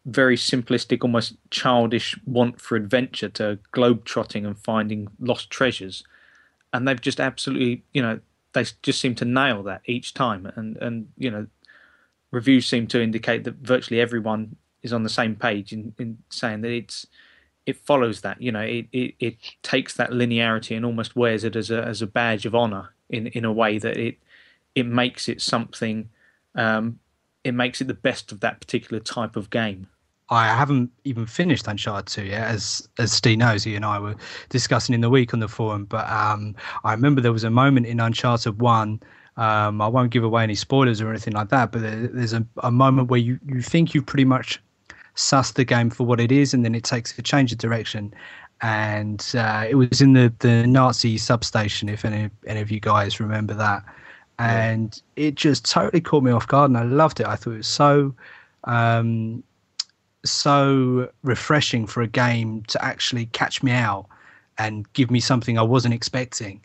very 0.05 0.35
simplistic, 0.35 1.03
almost 1.03 1.35
childish 1.49 2.17
want 2.25 2.59
for 2.59 2.75
adventure 2.75 3.29
to 3.29 3.59
globetrotting 3.73 4.45
and 4.45 4.57
finding 4.57 5.07
lost 5.19 5.49
treasures. 5.49 6.03
And 6.73 6.87
they've 6.87 6.99
just 6.99 7.19
absolutely, 7.19 7.83
you 7.93 8.01
know, 8.01 8.19
they 8.53 8.65
just 8.81 8.99
seem 8.99 9.15
to 9.15 9.25
nail 9.25 9.63
that 9.63 9.81
each 9.85 10.13
time. 10.13 10.51
And, 10.55 10.77
and 10.77 11.07
you 11.17 11.31
know, 11.31 11.47
reviews 12.31 12.67
seem 12.67 12.87
to 12.87 13.01
indicate 13.01 13.43
that 13.45 13.55
virtually 13.55 14.01
everyone 14.01 14.57
is 14.81 14.91
on 14.91 15.03
the 15.03 15.09
same 15.09 15.35
page 15.35 15.71
in, 15.71 15.93
in 15.97 16.17
saying 16.29 16.61
that 16.61 16.71
it's 16.71 17.07
it 17.65 17.77
follows 17.77 18.19
that 18.21 18.41
you 18.41 18.51
know 18.51 18.59
it, 18.59 18.87
it, 18.91 19.15
it 19.19 19.37
takes 19.61 19.93
that 19.95 20.09
linearity 20.09 20.75
and 20.75 20.85
almost 20.85 21.15
wears 21.15 21.45
it 21.45 21.55
as 21.55 21.71
a 21.71 21.81
as 21.81 22.01
a 22.01 22.07
badge 22.07 22.45
of 22.45 22.53
honor 22.53 22.93
in 23.09 23.27
in 23.27 23.45
a 23.45 23.53
way 23.53 23.77
that 23.77 23.95
it 23.95 24.17
it 24.75 24.85
makes 24.85 25.29
it 25.29 25.41
something 25.41 26.09
um, 26.55 26.99
it 27.43 27.53
makes 27.53 27.81
it 27.81 27.87
the 27.87 27.93
best 27.93 28.31
of 28.31 28.39
that 28.41 28.59
particular 28.59 28.99
type 28.99 29.35
of 29.35 29.49
game. 29.49 29.87
I 30.29 30.47
haven't 30.47 30.89
even 31.03 31.25
finished 31.25 31.67
Uncharted 31.67 32.07
2 32.07 32.25
yet, 32.25 32.47
as 32.47 32.87
as 32.97 33.11
Steve 33.11 33.37
knows, 33.39 33.63
he 33.63 33.75
and 33.75 33.85
I 33.85 33.99
were 33.99 34.15
discussing 34.49 34.95
in 34.95 35.01
the 35.01 35.09
week 35.09 35.33
on 35.33 35.39
the 35.39 35.47
forum. 35.47 35.85
But 35.85 36.09
um, 36.09 36.55
I 36.83 36.91
remember 36.93 37.21
there 37.21 37.33
was 37.33 37.43
a 37.43 37.49
moment 37.49 37.85
in 37.85 37.99
Uncharted 37.99 38.59
1 38.61 39.01
um, 39.37 39.81
I 39.81 39.87
won't 39.87 40.11
give 40.11 40.23
away 40.23 40.43
any 40.43 40.55
spoilers 40.55 41.01
or 41.01 41.09
anything 41.09 41.33
like 41.33 41.49
that, 41.49 41.71
but 41.71 41.81
there's 41.81 42.33
a, 42.33 42.45
a 42.57 42.71
moment 42.71 43.09
where 43.09 43.19
you, 43.19 43.39
you 43.47 43.61
think 43.61 43.93
you've 43.93 44.05
pretty 44.05 44.25
much 44.25 44.61
sussed 45.15 45.55
the 45.55 45.63
game 45.63 45.89
for 45.89 46.05
what 46.05 46.19
it 46.19 46.31
is, 46.31 46.53
and 46.53 46.63
then 46.63 46.75
it 46.75 46.83
takes 46.83 47.17
a 47.17 47.21
change 47.21 47.51
of 47.51 47.57
direction. 47.57 48.13
And 48.61 49.25
uh, 49.35 49.65
it 49.67 49.75
was 49.75 50.01
in 50.01 50.13
the, 50.13 50.31
the 50.39 50.67
Nazi 50.67 51.17
substation, 51.17 51.89
if 51.89 52.05
any, 52.05 52.29
any 52.45 52.61
of 52.61 52.69
you 52.69 52.79
guys 52.79 53.19
remember 53.19 53.53
that. 53.55 53.83
And 54.39 55.01
yeah. 55.15 55.27
it 55.27 55.35
just 55.35 55.69
totally 55.69 56.01
caught 56.01 56.23
me 56.23 56.31
off 56.31 56.47
guard, 56.47 56.69
and 56.69 56.77
I 56.77 56.83
loved 56.83 57.19
it. 57.19 57.25
I 57.25 57.35
thought 57.35 57.53
it 57.53 57.57
was 57.57 57.67
so 57.67 58.13
um, 58.65 59.43
so 60.23 61.09
refreshing 61.23 61.85
for 61.85 62.01
a 62.01 62.07
game 62.07 62.63
to 62.63 62.83
actually 62.83 63.27
catch 63.27 63.61
me 63.61 63.71
out 63.71 64.07
and 64.57 64.91
give 64.93 65.11
me 65.11 65.19
something 65.19 65.57
I 65.57 65.63
wasn't 65.63 65.93
expecting. 65.93 66.61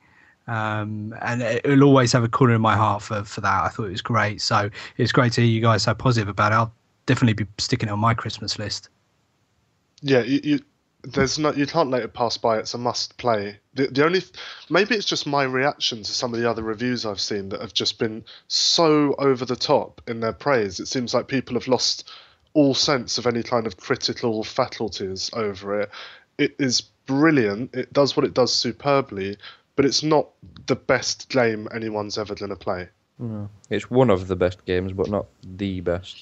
Um, 0.47 1.15
and 1.21 1.43
it'll 1.43 1.85
always 1.85 2.13
have 2.13 2.25
a 2.25 2.29
corner 2.29 2.55
in 2.55 2.61
my 2.61 2.77
heart 2.77 3.03
for, 3.03 3.23
for 3.25 3.41
that. 3.43 3.65
I 3.65 3.69
thought 3.69 3.85
it 3.85 3.91
was 3.91 4.03
great. 4.03 4.41
So 4.41 4.71
it's 4.97 5.13
great 5.13 5.33
to 5.35 5.43
hear 5.43 5.51
you 5.51 5.61
guys 5.61 5.83
so 5.83 5.95
positive 5.95 6.29
about 6.29 6.53
it. 6.53 6.55
I'll 6.55 6.73
definitely 7.07 7.45
be 7.45 7.51
sticking 7.59 7.89
it 7.89 7.93
on 7.93 7.99
my 7.99 8.15
Christmas 8.15 8.59
list. 8.59 8.89
Yeah, 10.01 10.23
you, 10.23 10.41
you 10.43 10.61
there's 11.03 11.39
no 11.39 11.53
you 11.53 11.67
can't 11.67 11.91
let 11.91 12.03
it 12.03 12.13
pass 12.13 12.37
by. 12.37 12.59
It's 12.59 12.75
a 12.75 12.79
must 12.79 13.17
play. 13.19 13.59
The 13.75 13.87
the 13.89 14.05
only 14.05 14.23
maybe 14.69 14.95
it's 14.95 15.07
just 15.07 15.27
my 15.27 15.45
reaction 15.45 16.03
to 16.03 16.13
some 16.13 16.35
of 16.35 16.41
the 16.41 16.49
other 16.49 16.63
reviews 16.63 17.07
I've 17.07 17.21
seen 17.21 17.51
that 17.51 17.61
have 17.61 17.75
just 17.75 17.99
been 17.99 18.25
so 18.49 19.15
over 19.19 19.45
the 19.45 19.57
top 19.57 20.01
in 20.07 20.21
their 20.21 20.33
praise. 20.33 20.81
It 20.81 20.87
seems 20.87 21.15
like 21.15 21.29
people 21.29 21.55
have 21.55 21.69
lost 21.69 22.11
all 22.55 22.75
sense 22.75 23.19
of 23.19 23.27
any 23.27 23.43
kind 23.43 23.67
of 23.67 23.77
critical 23.77 24.45
faculties 24.45 25.31
over 25.33 25.81
it. 25.81 25.91
It 26.39 26.55
is 26.59 26.81
brilliant. 27.07 27.75
It 27.75 27.93
does 27.93 28.17
what 28.17 28.25
it 28.25 28.35
does 28.35 28.53
superbly, 28.53 29.37
but 29.77 29.85
it's 29.85 30.03
not 30.03 30.29
the 30.67 30.77
best 30.77 31.29
game 31.29 31.69
anyone's 31.75 32.19
ever 32.19 32.35
going 32.35 32.51
to 32.51 32.57
play. 32.57 32.89
No. 33.19 33.49
It's 33.71 33.91
one 33.91 34.11
of 34.11 34.29
the 34.29 34.37
best 34.37 34.65
games, 34.65 34.93
but 34.93 35.09
not 35.09 35.27
the 35.43 35.81
best. 35.81 36.17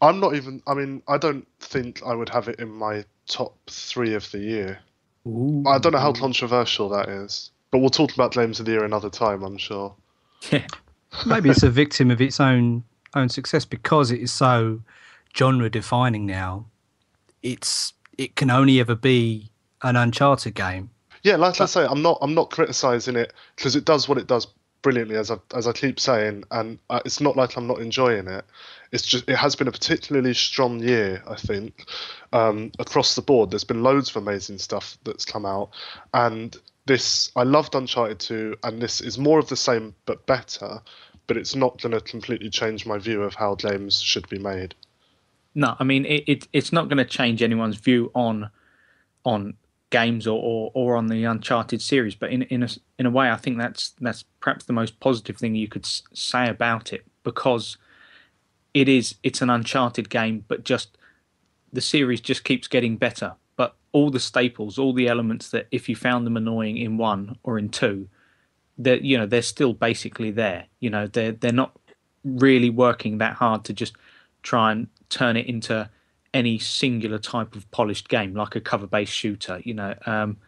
I'm 0.00 0.18
not 0.18 0.34
even. 0.34 0.62
I 0.66 0.74
mean, 0.74 1.02
I 1.08 1.18
don't 1.18 1.46
think 1.60 2.02
I 2.04 2.14
would 2.14 2.28
have 2.30 2.48
it 2.48 2.58
in 2.58 2.70
my 2.70 3.04
top 3.26 3.56
three 3.68 4.14
of 4.14 4.30
the 4.30 4.38
year. 4.38 4.80
Ooh. 5.26 5.62
I 5.66 5.78
don't 5.78 5.92
know 5.92 5.98
how 5.98 6.12
controversial 6.12 6.88
that 6.88 7.08
is, 7.08 7.50
but 7.70 7.78
we'll 7.78 7.90
talk 7.90 8.12
about 8.14 8.32
games 8.32 8.58
of 8.58 8.66
the 8.66 8.72
year 8.72 8.84
another 8.84 9.10
time. 9.10 9.42
I'm 9.44 9.58
sure. 9.58 9.94
Maybe 11.26 11.50
it's 11.50 11.62
a 11.62 11.70
victim 11.70 12.10
of 12.10 12.20
its 12.20 12.40
own 12.40 12.84
own 13.14 13.28
success 13.28 13.64
because 13.64 14.10
it 14.10 14.20
is 14.20 14.32
so 14.32 14.80
genre 15.36 15.70
defining 15.70 16.26
now. 16.26 16.66
It's 17.42 17.92
it 18.18 18.36
can 18.36 18.50
only 18.50 18.80
ever 18.80 18.94
be 18.94 19.50
an 19.82 19.96
Uncharted 19.96 20.54
game. 20.54 20.90
Yeah, 21.22 21.36
like 21.36 21.58
but, 21.58 21.64
I 21.64 21.66
say, 21.66 21.86
I'm 21.88 22.02
not 22.02 22.18
I'm 22.20 22.34
not 22.34 22.50
criticizing 22.50 23.16
it 23.16 23.32
because 23.56 23.76
it 23.76 23.84
does 23.84 24.08
what 24.08 24.18
it 24.18 24.26
does 24.26 24.46
brilliantly, 24.82 25.16
as 25.16 25.30
I 25.30 25.36
as 25.54 25.66
I 25.66 25.72
keep 25.72 25.98
saying, 25.98 26.44
and 26.50 26.78
uh, 26.90 27.00
it's 27.04 27.20
not 27.20 27.36
like 27.36 27.56
I'm 27.56 27.66
not 27.66 27.80
enjoying 27.80 28.26
it. 28.26 28.44
It's 28.90 29.06
just 29.06 29.28
it 29.28 29.36
has 29.36 29.56
been 29.56 29.68
a 29.68 29.72
particularly 29.72 30.34
strong 30.34 30.80
year, 30.80 31.22
I 31.26 31.36
think, 31.36 31.86
um, 32.32 32.72
across 32.78 33.14
the 33.14 33.22
board. 33.22 33.50
There's 33.50 33.64
been 33.64 33.82
loads 33.82 34.10
of 34.10 34.16
amazing 34.16 34.58
stuff 34.58 34.98
that's 35.04 35.24
come 35.24 35.46
out, 35.46 35.70
and 36.12 36.56
this 36.86 37.30
I 37.36 37.44
loved 37.44 37.74
Uncharted 37.74 38.18
2, 38.18 38.56
and 38.64 38.82
this 38.82 39.00
is 39.00 39.16
more 39.16 39.38
of 39.38 39.48
the 39.48 39.56
same 39.56 39.94
but 40.04 40.26
better. 40.26 40.82
But 41.28 41.36
it's 41.36 41.54
not 41.54 41.80
going 41.80 41.92
to 41.92 42.00
completely 42.00 42.50
change 42.50 42.84
my 42.84 42.98
view 42.98 43.22
of 43.22 43.34
how 43.34 43.54
games 43.54 44.00
should 44.00 44.28
be 44.28 44.40
made. 44.40 44.74
No, 45.54 45.76
I 45.78 45.84
mean 45.84 46.04
it, 46.06 46.24
it 46.26 46.48
it's 46.52 46.72
not 46.72 46.88
going 46.88 46.98
to 46.98 47.04
change 47.04 47.42
anyone's 47.42 47.76
view 47.76 48.10
on 48.14 48.50
on 49.24 49.54
games 49.90 50.26
or, 50.26 50.40
or, 50.42 50.70
or 50.74 50.96
on 50.96 51.06
the 51.06 51.22
Uncharted 51.24 51.80
series. 51.80 52.16
But 52.16 52.30
in 52.30 52.42
in 52.42 52.64
a 52.64 52.68
in 52.98 53.06
a 53.06 53.10
way, 53.10 53.30
I 53.30 53.36
think 53.36 53.58
that's 53.58 53.90
that's 54.00 54.24
perhaps 54.40 54.64
the 54.64 54.72
most 54.72 54.98
positive 54.98 55.36
thing 55.36 55.54
you 55.54 55.68
could 55.68 55.86
say 55.86 56.48
about 56.48 56.92
it 56.92 57.04
because 57.22 57.76
it 58.74 58.88
is 58.88 59.14
it's 59.22 59.42
an 59.42 59.50
Uncharted 59.50 60.10
game, 60.10 60.44
but 60.48 60.64
just 60.64 60.98
the 61.72 61.80
series 61.80 62.20
just 62.20 62.42
keeps 62.42 62.66
getting 62.66 62.96
better. 62.96 63.34
But 63.56 63.76
all 63.92 64.10
the 64.10 64.20
staples, 64.20 64.78
all 64.78 64.92
the 64.92 65.06
elements 65.06 65.50
that 65.50 65.68
if 65.70 65.88
you 65.88 65.94
found 65.94 66.26
them 66.26 66.36
annoying 66.36 66.78
in 66.78 66.96
one 66.96 67.36
or 67.44 67.58
in 67.58 67.68
two, 67.68 68.08
that 68.78 69.02
you 69.02 69.16
know 69.16 69.26
they're 69.26 69.42
still 69.42 69.74
basically 69.74 70.30
there. 70.30 70.66
You 70.80 70.90
know 70.90 71.06
they're 71.06 71.32
they're 71.32 71.52
not 71.52 71.78
really 72.24 72.70
working 72.70 73.18
that 73.18 73.34
hard 73.34 73.64
to 73.64 73.72
just 73.72 73.94
try 74.42 74.72
and 74.72 74.88
turn 75.12 75.36
it 75.36 75.46
into 75.46 75.88
any 76.34 76.58
singular 76.58 77.18
type 77.18 77.54
of 77.54 77.70
polished 77.70 78.08
game, 78.08 78.34
like 78.34 78.56
a 78.56 78.60
cover-based 78.60 79.12
shooter. 79.12 79.60
You 79.62 79.74
know, 79.74 79.94
um, 80.06 80.38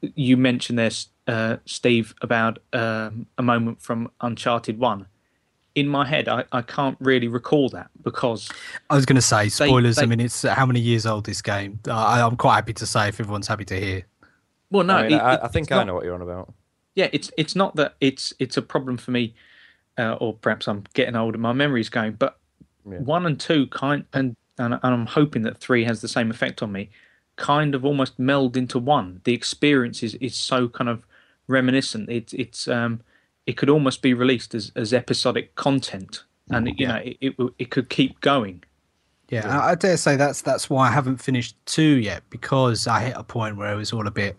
you 0.00 0.36
mentioned 0.36 0.78
this, 0.78 1.08
uh, 1.26 1.56
Steve, 1.64 2.14
about 2.20 2.58
um, 2.72 3.26
a 3.38 3.42
moment 3.42 3.80
from 3.80 4.10
Uncharted 4.20 4.78
One. 4.78 5.06
In 5.74 5.86
my 5.86 6.04
head, 6.04 6.28
I, 6.28 6.44
I 6.50 6.62
can't 6.62 6.96
really 6.98 7.28
recall 7.28 7.68
that 7.68 7.88
because 8.02 8.50
I 8.90 8.96
was 8.96 9.06
going 9.06 9.16
to 9.16 9.22
say 9.22 9.48
spoilers. 9.48 9.94
They, 9.94 10.00
they, 10.00 10.06
I 10.06 10.08
mean, 10.08 10.20
it's 10.20 10.42
how 10.42 10.66
many 10.66 10.80
years 10.80 11.06
old 11.06 11.24
this 11.24 11.40
game? 11.40 11.78
I, 11.88 12.20
I'm 12.20 12.36
quite 12.36 12.56
happy 12.56 12.72
to 12.74 12.86
say 12.86 13.08
if 13.08 13.20
everyone's 13.20 13.46
happy 13.46 13.64
to 13.66 13.78
hear. 13.78 14.02
Well, 14.70 14.84
no, 14.84 14.96
I, 14.96 15.02
mean, 15.02 15.12
it, 15.12 15.22
I, 15.22 15.36
I 15.44 15.48
think 15.48 15.70
I 15.70 15.76
not, 15.76 15.86
know 15.86 15.94
what 15.94 16.04
you're 16.04 16.14
on 16.14 16.22
about. 16.22 16.52
Yeah, 16.96 17.08
it's 17.12 17.30
it's 17.36 17.54
not 17.54 17.76
that 17.76 17.94
it's 18.00 18.32
it's 18.40 18.56
a 18.56 18.62
problem 18.62 18.96
for 18.96 19.12
me, 19.12 19.34
uh, 19.96 20.14
or 20.14 20.34
perhaps 20.34 20.66
I'm 20.66 20.82
getting 20.94 21.14
older. 21.14 21.38
My 21.38 21.52
memory's 21.52 21.90
going, 21.90 22.14
but 22.14 22.40
yeah. 22.88 22.98
one 22.98 23.26
and 23.26 23.38
two 23.38 23.66
kind 23.68 24.04
and 24.12 24.34
and, 24.58 24.74
and 24.74 24.80
I'm 24.82 25.06
hoping 25.06 25.42
that 25.42 25.58
three 25.58 25.84
has 25.84 26.00
the 26.00 26.08
same 26.08 26.30
effect 26.30 26.62
on 26.62 26.72
me, 26.72 26.90
kind 27.36 27.74
of 27.76 27.84
almost 27.84 28.18
meld 28.18 28.56
into 28.56 28.78
one. 28.80 29.20
The 29.22 29.32
experience 29.32 30.02
is, 30.02 30.14
is 30.16 30.34
so 30.34 30.68
kind 30.68 30.90
of 30.90 31.06
reminiscent. 31.46 32.08
It, 32.10 32.34
it's 32.34 32.66
um, 32.66 33.00
it 33.46 33.56
could 33.56 33.70
almost 33.70 34.02
be 34.02 34.14
released 34.14 34.54
as, 34.54 34.72
as 34.74 34.92
episodic 34.92 35.54
content 35.54 36.24
and 36.50 36.66
you 36.68 36.74
Yeah. 36.78 36.88
know 36.88 36.96
it, 36.96 37.16
it 37.20 37.36
it 37.58 37.70
could 37.70 37.88
keep 37.88 38.20
going. 38.20 38.64
Yeah, 39.28 39.42
and 39.42 39.52
I 39.52 39.74
dare 39.74 39.96
say 39.98 40.16
that's 40.16 40.40
that's 40.40 40.70
why 40.70 40.88
I 40.88 40.90
haven't 40.90 41.18
finished 41.18 41.54
two 41.66 41.98
yet 41.98 42.22
because 42.30 42.86
I 42.86 43.00
hit 43.00 43.12
a 43.16 43.22
point 43.22 43.56
where 43.58 43.72
it 43.72 43.76
was 43.76 43.92
all 43.92 44.06
a 44.06 44.10
bit 44.10 44.36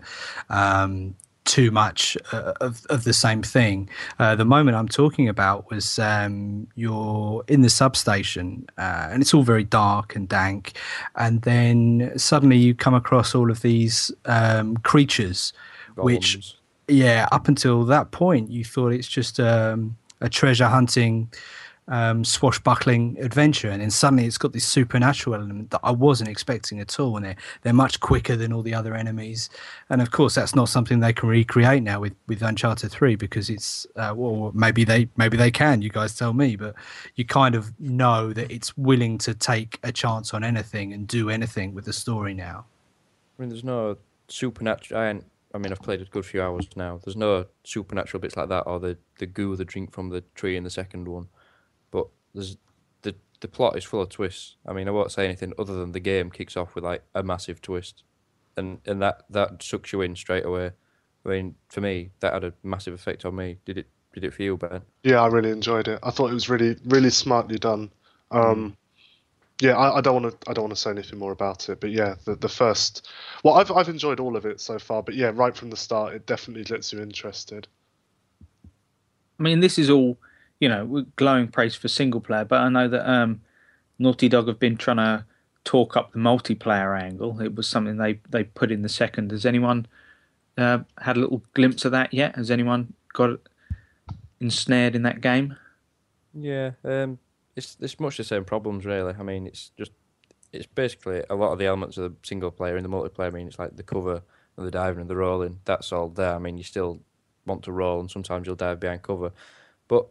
um, 0.50 1.16
too 1.50 1.72
much 1.72 2.16
uh, 2.32 2.54
of 2.62 2.86
of 2.90 3.04
the 3.04 3.14
same 3.14 3.42
thing. 3.42 3.90
Uh, 4.20 4.36
the 4.36 4.46
moment 4.46 4.78
I'm 4.78 4.88
talking 4.88 5.28
about 5.28 5.70
was 5.72 5.98
um, 5.98 6.68
you're 6.76 7.44
in 7.48 7.62
the 7.62 7.70
substation 7.70 8.68
uh, 8.78 9.10
and 9.12 9.22
it's 9.22 9.34
all 9.34 9.44
very 9.44 9.64
dark 9.64 10.16
and 10.16 10.30
dank, 10.30 10.74
and 11.16 11.42
then 11.42 12.12
suddenly 12.16 12.58
you 12.58 12.76
come 12.76 12.94
across 12.94 13.34
all 13.34 13.50
of 13.50 13.62
these 13.62 14.12
um, 14.26 14.78
creatures, 14.78 15.52
which 15.96 16.56
yeah, 16.88 17.28
up 17.32 17.48
until 17.48 17.84
that 17.86 18.12
point, 18.12 18.50
you 18.52 18.64
thought 18.64 18.94
it's 18.94 19.08
just 19.08 19.40
um, 19.40 19.98
a 20.22 20.30
treasure 20.30 20.68
hunting, 20.68 21.32
um, 21.90 22.24
swashbuckling 22.24 23.18
adventure, 23.20 23.70
and 23.70 23.82
then 23.82 23.92
suddenly 23.92 24.26
it's 24.26 24.38
got 24.38 24.54
this 24.54 24.66
supernatural 24.66 25.36
element 25.36 25.72
that 25.72 25.82
I 25.84 25.92
wasn't 25.92 26.30
expecting 26.30 26.80
at 26.80 27.00
all. 27.00 27.18
And 27.18 27.26
they're 27.26 27.36
they're 27.64 27.74
much 27.74 28.00
quicker 28.00 28.36
than 28.36 28.54
all 28.54 28.62
the 28.62 28.74
other 28.74 28.96
enemies, 28.96 29.50
and 29.90 30.02
of 30.02 30.12
course 30.12 30.36
that's 30.36 30.56
not 30.56 30.70
something 30.70 31.00
they 31.00 31.14
can 31.14 31.28
recreate 31.28 31.84
now 31.84 32.00
with 32.00 32.14
with 32.28 32.42
Uncharted 32.42 32.92
Three 32.92 33.16
because 33.16 33.50
it's 33.50 33.88
uh, 33.96 34.14
well 34.16 34.52
maybe 34.54 34.84
they 34.84 35.10
maybe 35.18 35.36
they 35.36 35.52
can. 35.52 35.82
You 35.82 35.90
guys 35.90 36.16
tell 36.16 36.34
me, 36.34 36.56
but 36.56 36.76
you 37.16 37.26
kind 37.26 37.56
of 37.56 37.78
know 37.80 38.34
that 38.34 38.52
it's 38.52 38.78
willing 38.78 39.18
to 39.20 39.34
take 39.34 39.80
a 39.84 39.92
chance 39.92 40.34
on 40.34 40.44
anything 40.44 40.94
and 40.94 41.08
do 41.08 41.30
anything 41.30 41.74
with 41.74 41.86
the 41.86 41.94
story 41.94 42.34
now. 42.34 42.66
I 43.38 43.42
mean, 43.42 43.50
there's 43.50 43.64
no 43.64 43.98
supernatural. 44.28 45.00
I, 45.02 45.22
I 45.54 45.58
mean, 45.58 45.72
I've 45.72 45.82
played 45.82 46.02
a 46.02 46.06
good 46.06 46.26
few 46.26 46.44
hours 46.44 46.68
now. 46.76 47.00
There's 47.04 47.18
no 47.18 47.48
supernatural 47.64 48.22
bits 48.22 48.38
like 48.38 48.50
that, 48.50 48.62
or 48.62 48.80
the 48.80 48.98
the 49.18 49.26
goo, 49.26 49.56
the 49.56 49.66
drink 49.66 49.92
from 49.92 50.10
the 50.10 50.22
tree 50.36 50.56
in 50.56 50.64
the 50.64 50.70
second 50.70 51.08
one. 51.08 51.30
But 52.34 52.42
there's 52.42 52.58
the 53.02 53.16
the 53.42 53.48
plot 53.48 53.78
is 53.78 53.84
full 53.84 54.02
of 54.02 54.10
twists. 54.10 54.56
I 54.66 54.74
mean, 54.74 54.88
I 54.88 54.92
won't 54.92 55.12
say 55.12 55.26
anything 55.26 55.54
other 55.58 55.74
than 55.74 55.92
the 55.92 56.00
game 56.00 56.30
kicks 56.32 56.58
off 56.58 56.76
with 56.76 56.84
like 56.84 57.04
a 57.16 57.24
massive 57.24 57.62
twist, 57.62 58.04
and 58.58 58.80
and 58.86 59.02
that 59.02 59.24
that 59.30 59.62
sucks 59.62 59.94
you 59.94 60.02
in 60.02 60.16
straight 60.16 60.46
away. 60.46 60.72
I 61.26 61.30
mean, 61.30 61.56
for 61.68 61.82
me, 61.82 62.12
that 62.22 62.34
had 62.34 62.44
a 62.44 62.54
massive 62.64 62.94
effect 62.94 63.26
on 63.26 63.36
me. 63.36 63.58
Did 63.66 63.78
it? 63.78 63.88
Did 64.14 64.24
it 64.24 64.34
feel 64.34 64.58
Ben? 64.58 64.82
Yeah, 65.04 65.22
I 65.22 65.28
really 65.28 65.52
enjoyed 65.52 65.88
it. 65.88 66.00
I 66.02 66.10
thought 66.10 66.32
it 66.32 66.34
was 66.34 66.50
really, 66.50 66.76
really 66.86 67.12
smartly 67.12 67.60
done. 67.60 67.92
Um, 68.32 68.76
yeah, 69.62 69.78
I, 69.78 69.98
I 69.98 70.02
don't 70.02 70.24
want 70.24 70.42
to, 70.42 70.50
I 70.50 70.54
don't 70.54 70.64
want 70.64 70.76
to 70.76 70.82
say 70.82 70.90
anything 70.90 71.20
more 71.20 71.32
about 71.32 71.70
it, 71.70 71.80
but 71.80 71.92
yeah, 71.92 72.16
the 72.26 72.36
the 72.36 72.50
first, 72.50 73.08
well, 73.44 73.56
I've 73.56 73.72
I've 73.72 73.90
enjoyed 73.90 74.20
all 74.20 74.36
of 74.36 74.46
it 74.46 74.62
so 74.62 74.80
far, 74.80 75.04
but 75.04 75.16
yeah, 75.16 75.32
right 75.34 75.56
from 75.56 75.70
the 75.70 75.78
start, 75.78 76.16
it 76.16 76.26
definitely 76.26 76.64
gets 76.64 76.92
you 76.92 77.02
interested. 77.02 77.68
I 79.40 79.44
mean, 79.44 79.60
this 79.60 79.78
is 79.78 79.90
all, 79.90 80.18
you 80.60 80.70
know, 80.70 81.06
glowing 81.16 81.48
praise 81.48 81.76
for 81.76 81.88
single 81.88 82.22
player, 82.22 82.46
but 82.46 82.62
I 82.62 82.70
know 82.70 82.88
that 82.88 83.10
um, 83.10 83.42
Naughty 83.98 84.30
Dog 84.30 84.48
have 84.48 84.60
been 84.60 84.78
trying 84.78 84.98
to 84.98 85.26
talk 85.64 85.96
up 85.96 86.12
the 86.12 86.20
multiplayer 86.20 87.00
angle. 87.00 87.40
It 87.42 87.56
was 87.56 87.68
something 87.68 87.98
they, 87.98 88.20
they 88.30 88.44
put 88.44 88.72
in 88.72 88.82
the 88.82 88.90
second. 88.90 89.32
Has 89.32 89.46
anyone 89.46 89.88
uh, 90.58 90.80
had 91.02 91.18
a 91.18 91.20
little 91.22 91.44
glimpse 91.54 91.86
of 91.86 91.92
that 91.94 92.14
yet? 92.14 92.36
Has 92.36 92.52
anyone 92.52 92.94
got 93.14 93.40
ensnared 94.40 94.96
in 94.96 95.04
that 95.04 95.22
game? 95.22 95.56
Yeah, 96.34 96.72
um, 96.84 97.20
it's 97.56 97.76
it's 97.80 98.00
much 98.00 98.18
the 98.18 98.24
same 98.24 98.46
problems 98.46 98.86
really. 98.86 99.14
I 99.18 99.24
mean, 99.24 99.48
it's 99.48 99.72
just 99.78 99.92
it's 100.54 100.68
basically 100.68 101.24
a 101.30 101.36
lot 101.36 101.52
of 101.52 101.60
the 101.60 101.66
elements 101.66 101.98
of 101.98 102.04
the 102.04 102.16
single 102.24 102.52
player 102.52 102.78
in 102.78 102.84
the 102.84 102.90
multiplayer. 102.90 103.28
I 103.28 103.32
mean, 103.32 103.48
it's 103.48 103.60
like 103.60 103.76
the 103.76 103.84
cover 103.84 104.22
and 104.58 104.68
the 104.68 104.72
diving 104.72 105.02
and 105.02 105.10
the 105.10 105.16
rolling. 105.16 105.60
That's 105.66 105.92
all 105.92 106.10
there. 106.10 106.36
I 106.36 106.40
mean, 106.40 106.58
you 106.58 106.64
still 106.64 107.00
want 107.46 107.64
to 107.64 107.72
roll, 107.72 108.00
and 108.00 108.12
sometimes 108.12 108.46
you'll 108.46 108.56
dive 108.56 108.80
behind 108.80 109.02
cover, 109.02 109.32
but 109.88 110.08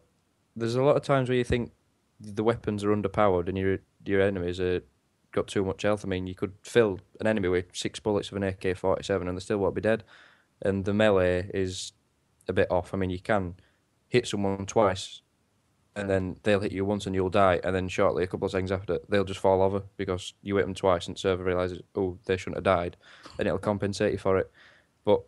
there's 0.59 0.75
a 0.75 0.83
lot 0.83 0.97
of 0.97 1.03
times 1.03 1.29
where 1.29 1.39
you 1.39 1.45
think 1.45 1.73
the 2.21 2.45
weapons 2.45 2.85
are 2.85 2.95
underpowered 2.95 3.49
and 3.49 3.57
your 3.57 3.79
your 4.05 4.21
enemies 4.21 4.61
are 4.61 4.83
got 5.33 5.47
too 5.47 5.65
much 5.65 5.83
health. 5.83 6.05
I 6.05 6.09
mean, 6.09 6.27
you 6.27 6.35
could 6.35 6.55
fill 6.63 7.01
an 7.21 7.27
enemy 7.27 7.49
with 7.49 7.67
six 7.73 8.01
bullets 8.01 8.31
of 8.31 8.37
an 8.37 8.43
AK-47 8.43 9.29
and 9.29 9.37
they 9.37 9.41
still 9.41 9.59
won't 9.59 9.75
be 9.75 9.81
dead. 9.81 10.05
And 10.63 10.85
the 10.85 10.95
melee 10.95 11.51
is 11.53 11.93
a 12.49 12.53
bit 12.53 12.71
off. 12.71 12.95
I 12.95 12.97
mean, 12.97 13.11
you 13.11 13.21
can 13.21 13.55
hit 14.09 14.27
someone 14.27 14.65
twice 14.65 15.21
and 15.99 16.09
then 16.09 16.37
they'll 16.45 16.61
hit 16.61 16.73
you 16.73 16.85
once 16.85 17.07
and 17.07 17.15
you'll 17.15 17.29
die, 17.29 17.61
and 17.65 17.75
then 17.75 17.89
shortly, 17.89 18.23
a 18.23 18.27
couple 18.29 18.47
of 18.47 18.53
seconds 18.53 18.71
after, 18.71 19.01
they'll 19.09 19.25
just 19.25 19.41
fall 19.41 19.61
over 19.61 19.83
because 19.97 20.33
you 20.43 20.55
hit 20.57 20.65
them 20.65 20.75
twice 20.75 21.09
and 21.09 21.17
the 21.17 21.21
server 21.21 21.43
realizes, 21.43 21.81
oh, 21.97 22.17
they 22.25 22.37
shouldn't 22.37 22.57
have 22.57 22.65
died, 22.65 22.97
and 23.37 23.49
it'll 23.49 23.59
compensate 23.59 24.13
you 24.13 24.19
for 24.19 24.39
it. 24.39 24.49
But 25.05 25.23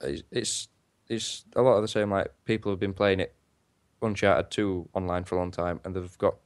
it's 0.00 0.68
it's, 1.08 1.44
a 1.54 1.60
lot 1.60 1.76
of 1.76 1.82
the 1.82 1.88
same. 1.88 2.10
Like 2.10 2.32
people 2.46 2.72
have 2.72 2.80
been 2.80 2.94
playing 2.94 3.20
it 3.20 3.35
Uncharted 4.06 4.50
two 4.50 4.88
online 4.94 5.24
for 5.24 5.34
a 5.34 5.38
long 5.38 5.50
time, 5.50 5.80
and 5.84 5.94
they've 5.94 6.18
got 6.18 6.36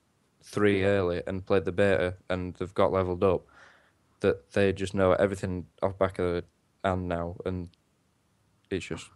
three 0.42 0.84
early 0.84 1.22
and 1.26 1.44
played 1.44 1.64
the 1.64 1.72
beta, 1.72 2.14
and 2.28 2.54
they've 2.54 2.74
got 2.74 2.92
leveled 2.92 3.22
up. 3.22 3.42
That 4.20 4.52
they 4.52 4.72
just 4.72 4.94
know 4.94 5.12
everything 5.12 5.66
off 5.82 5.98
back 5.98 6.18
of 6.18 6.26
the 6.26 6.44
hand 6.84 7.08
now, 7.08 7.36
and 7.46 7.68
it's 8.70 8.84
just 8.86 9.08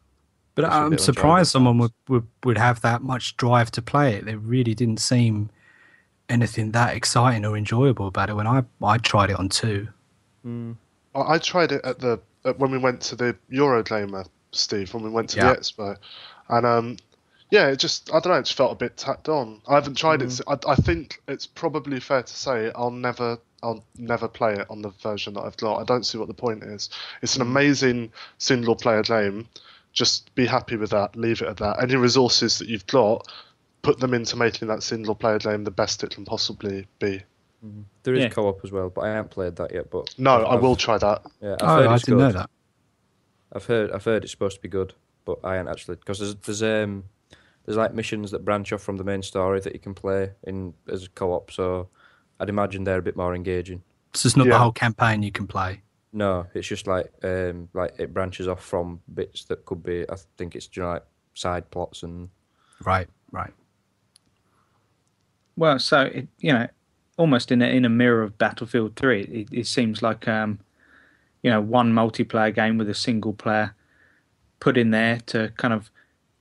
But 0.54 0.64
It's 0.64 0.74
a 0.74 0.78
I'm 0.78 0.98
surprised 0.98 1.50
someone 1.50 1.78
would, 1.78 1.92
would, 2.08 2.26
would 2.44 2.58
have 2.58 2.80
that 2.82 3.02
much 3.02 3.36
drive 3.36 3.70
to 3.72 3.82
play 3.82 4.14
it. 4.14 4.24
They 4.24 4.36
really 4.36 4.74
didn't 4.74 5.00
seem 5.00 5.50
anything 6.28 6.72
that 6.72 6.96
exciting 6.96 7.44
or 7.44 7.56
enjoyable 7.56 8.06
about 8.06 8.30
it 8.30 8.34
when 8.34 8.46
I, 8.46 8.62
I 8.82 8.98
tried 8.98 9.30
it 9.30 9.38
on 9.38 9.48
two. 9.48 9.88
I, 11.14 11.34
I 11.34 11.38
tried 11.38 11.72
it 11.72 11.84
at 11.84 11.98
the 11.98 12.20
at, 12.44 12.58
when 12.58 12.70
we 12.70 12.78
went 12.78 13.00
to 13.02 13.16
the 13.16 13.36
Eurogamer, 13.50 14.26
Steve, 14.52 14.92
when 14.94 15.02
we 15.02 15.10
went 15.10 15.30
to 15.30 15.36
Yeah. 15.38 15.52
the 15.52 15.58
expo, 15.58 15.96
and 16.48 16.66
um, 16.66 16.96
yeah, 17.54 17.68
it 17.68 17.76
just 17.78 18.10
I 18.12 18.18
don't 18.18 18.32
know, 18.32 18.38
it 18.40 18.46
just 18.46 18.56
felt 18.56 18.72
a 18.72 18.74
bit 18.74 18.96
tacked 18.96 19.28
on. 19.28 19.60
I 19.68 19.74
haven't 19.74 19.96
tried 19.96 20.22
it. 20.22 20.28
Mm. 20.28 20.64
I 20.68 20.74
think 20.74 21.22
it's 21.28 21.46
probably 21.46 22.00
fair 22.00 22.22
to 22.22 22.32
say 22.34 22.72
I'll 22.74 22.90
never. 22.90 23.38
I'll 23.62 23.82
never 23.96 24.28
play 24.28 24.52
it 24.52 24.66
on 24.68 24.82
the 24.82 24.90
version 25.02 25.32
that 25.34 25.40
I've 25.40 25.56
got. 25.56 25.80
I 25.80 25.84
don't 25.84 26.04
see 26.04 26.18
what 26.18 26.28
the 26.28 26.34
point 26.34 26.62
is. 26.64 26.90
It's 27.22 27.36
an 27.36 27.42
mm. 27.42 27.46
amazing 27.52 28.12
single 28.36 28.76
player 28.76 29.02
game. 29.02 29.48
Just 29.94 30.34
be 30.34 30.44
happy 30.44 30.76
with 30.76 30.90
that. 30.90 31.16
Leave 31.16 31.40
it 31.40 31.48
at 31.48 31.56
that. 31.58 31.82
Any 31.82 31.96
resources 31.96 32.58
that 32.58 32.68
you've 32.68 32.86
got, 32.88 33.26
put 33.80 34.00
them 34.00 34.12
into 34.12 34.36
making 34.36 34.68
that 34.68 34.82
single 34.82 35.14
player 35.14 35.38
game 35.38 35.64
the 35.64 35.70
best 35.70 36.04
it 36.04 36.10
can 36.10 36.26
possibly 36.26 36.86
be. 36.98 37.22
Mm-hmm. 37.64 37.82
there 38.02 38.14
is 38.14 38.24
Yeah. 38.24 38.28
co-op 38.28 38.62
as 38.64 38.70
well, 38.70 38.90
but 38.90 39.04
I 39.04 39.08
haven't 39.14 39.30
played 39.30 39.56
that 39.56 39.72
yet. 39.72 39.90
But 39.90 40.14
No, 40.18 40.34
I've- 40.34 40.44
I 40.44 40.54
will 40.56 40.76
try 40.76 40.98
that. 40.98 41.22
Yeah, 41.40 41.52
I've 41.54 41.62
Oh, 41.62 41.76
heard 41.76 41.86
I 41.86 41.94
it's 41.94 42.04
didn't 42.04 42.18
good. 42.18 42.24
know 42.34 42.38
that. 42.40 42.50
I've 43.54 43.64
heard 43.64 43.90
I've 43.92 44.04
heard 44.04 44.24
it's 44.24 44.32
supposed 44.32 44.56
to 44.56 44.62
be 44.62 44.68
good, 44.68 44.92
but 45.24 45.38
I 45.42 45.56
ain't 45.56 45.68
actually 45.68 45.96
because 45.96 46.18
there's 46.18 46.34
there's 46.34 46.62
um 46.62 47.04
there's 47.64 47.76
like 47.76 47.94
missions 47.94 48.30
that 48.30 48.44
branch 48.44 48.72
off 48.72 48.82
from 48.82 48.96
the 48.96 49.04
main 49.04 49.22
story 49.22 49.60
that 49.60 49.72
you 49.72 49.78
can 49.78 49.94
play 49.94 50.32
in 50.44 50.74
as 50.90 51.04
a 51.04 51.10
co-op. 51.10 51.50
So 51.50 51.88
I'd 52.40 52.48
imagine 52.48 52.84
they're 52.84 52.98
a 52.98 53.02
bit 53.02 53.16
more 53.16 53.34
engaging. 53.34 53.82
So 54.12 54.26
it's 54.26 54.36
not 54.36 54.46
the 54.46 54.58
whole 54.58 54.72
campaign 54.72 55.22
you 55.22 55.32
can 55.32 55.46
play. 55.46 55.82
No, 56.12 56.46
it's 56.54 56.68
just 56.68 56.86
like 56.86 57.12
um 57.24 57.68
like 57.72 57.94
it 57.98 58.14
branches 58.14 58.46
off 58.46 58.64
from 58.64 59.00
bits 59.12 59.44
that 59.46 59.64
could 59.64 59.82
be. 59.82 60.08
I 60.08 60.16
think 60.36 60.54
it's 60.54 60.68
you 60.74 60.82
know, 60.82 60.90
like 60.90 61.04
side 61.34 61.70
plots 61.70 62.02
and 62.02 62.28
Right, 62.84 63.08
right. 63.30 63.52
Well, 65.56 65.78
so 65.78 66.02
it, 66.02 66.28
you 66.38 66.52
know, 66.52 66.68
almost 67.16 67.52
in 67.52 67.62
a, 67.62 67.66
in 67.66 67.84
a 67.84 67.88
mirror 67.88 68.22
of 68.22 68.38
Battlefield 68.38 68.96
Three, 68.96 69.22
it, 69.22 69.48
it 69.52 69.66
seems 69.66 70.02
like 70.02 70.26
um, 70.28 70.58
you 71.42 71.50
know, 71.50 71.60
one 71.60 71.92
multiplayer 71.92 72.54
game 72.54 72.78
with 72.78 72.88
a 72.88 72.94
single 72.94 73.32
player 73.32 73.74
put 74.60 74.76
in 74.76 74.90
there 74.90 75.20
to 75.26 75.52
kind 75.56 75.74
of 75.74 75.90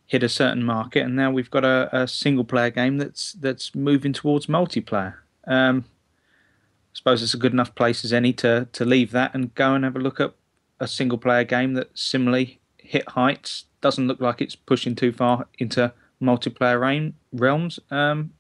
hit 0.06 0.24
a 0.24 0.30
certain 0.30 0.64
market, 0.64 1.04
and 1.04 1.16
now 1.16 1.32
we've 1.32 1.52
got 1.52 1.64
a, 1.64 1.90
a 1.92 2.08
single 2.08 2.44
player 2.44 2.70
game 2.70 2.98
that's 2.98 3.34
that's 3.34 3.74
moving 3.76 4.14
towards 4.14 4.48
multiplayer. 4.48 5.16
Um, 5.48 5.86
I 5.88 6.96
suppose 6.96 7.24
it's 7.24 7.34
a 7.34 7.38
good 7.38 7.54
enough 7.54 7.76
place 7.76 8.06
as 8.06 8.14
any 8.14 8.34
to 8.34 8.68
to 8.72 8.86
leave 8.86 9.12
that 9.12 9.34
and 9.34 9.54
go 9.56 9.74
and 9.74 9.84
have 9.84 9.96
a 9.96 10.00
look 10.00 10.20
at 10.20 10.34
a 10.80 10.88
single 10.88 11.18
player 11.18 11.44
game 11.44 11.74
that 11.74 11.90
similarly 11.98 12.60
hit 12.78 13.10
heights. 13.10 13.66
Doesn't 13.82 14.08
look 14.08 14.22
like 14.22 14.42
it's 14.42 14.56
pushing 14.56 14.96
too 14.96 15.12
far 15.12 15.48
into 15.58 15.94
multiplayer 16.22 16.80
rain, 16.80 17.16
realms. 17.32 17.80
Um, 17.92 18.32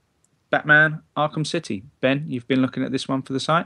Batman 0.49 1.01
Arkham 1.17 1.45
City. 1.47 1.83
Ben, 1.99 2.25
you've 2.27 2.47
been 2.47 2.61
looking 2.61 2.83
at 2.83 2.91
this 2.91 3.07
one 3.07 3.23
for 3.23 3.33
the 3.33 3.39
site. 3.39 3.65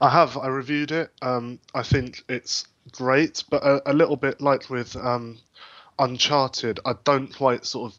I 0.00 0.10
have. 0.10 0.36
I 0.36 0.48
reviewed 0.48 0.92
it. 0.92 1.10
Um, 1.22 1.58
I 1.74 1.82
think 1.82 2.22
it's 2.28 2.66
great, 2.92 3.44
but 3.48 3.62
a, 3.62 3.90
a 3.90 3.94
little 3.94 4.16
bit 4.16 4.40
like 4.40 4.68
with 4.68 4.94
um, 4.96 5.38
Uncharted, 5.98 6.80
I 6.84 6.94
don't 7.04 7.34
quite 7.34 7.66
sort 7.66 7.92
of. 7.92 7.98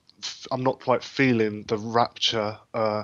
I'm 0.52 0.64
not 0.64 0.82
quite 0.82 1.04
feeling 1.04 1.64
the 1.64 1.78
rapture 1.78 2.58
uh, 2.74 3.04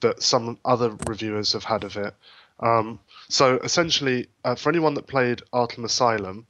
that 0.00 0.22
some 0.22 0.58
other 0.64 0.96
reviewers 1.06 1.52
have 1.52 1.64
had 1.64 1.84
of 1.84 1.96
it. 1.96 2.14
Um, 2.60 3.00
so 3.28 3.56
essentially, 3.58 4.28
uh, 4.44 4.54
for 4.54 4.70
anyone 4.70 4.94
that 4.94 5.06
played 5.06 5.42
Arkham 5.52 5.84
Asylum, 5.84 6.46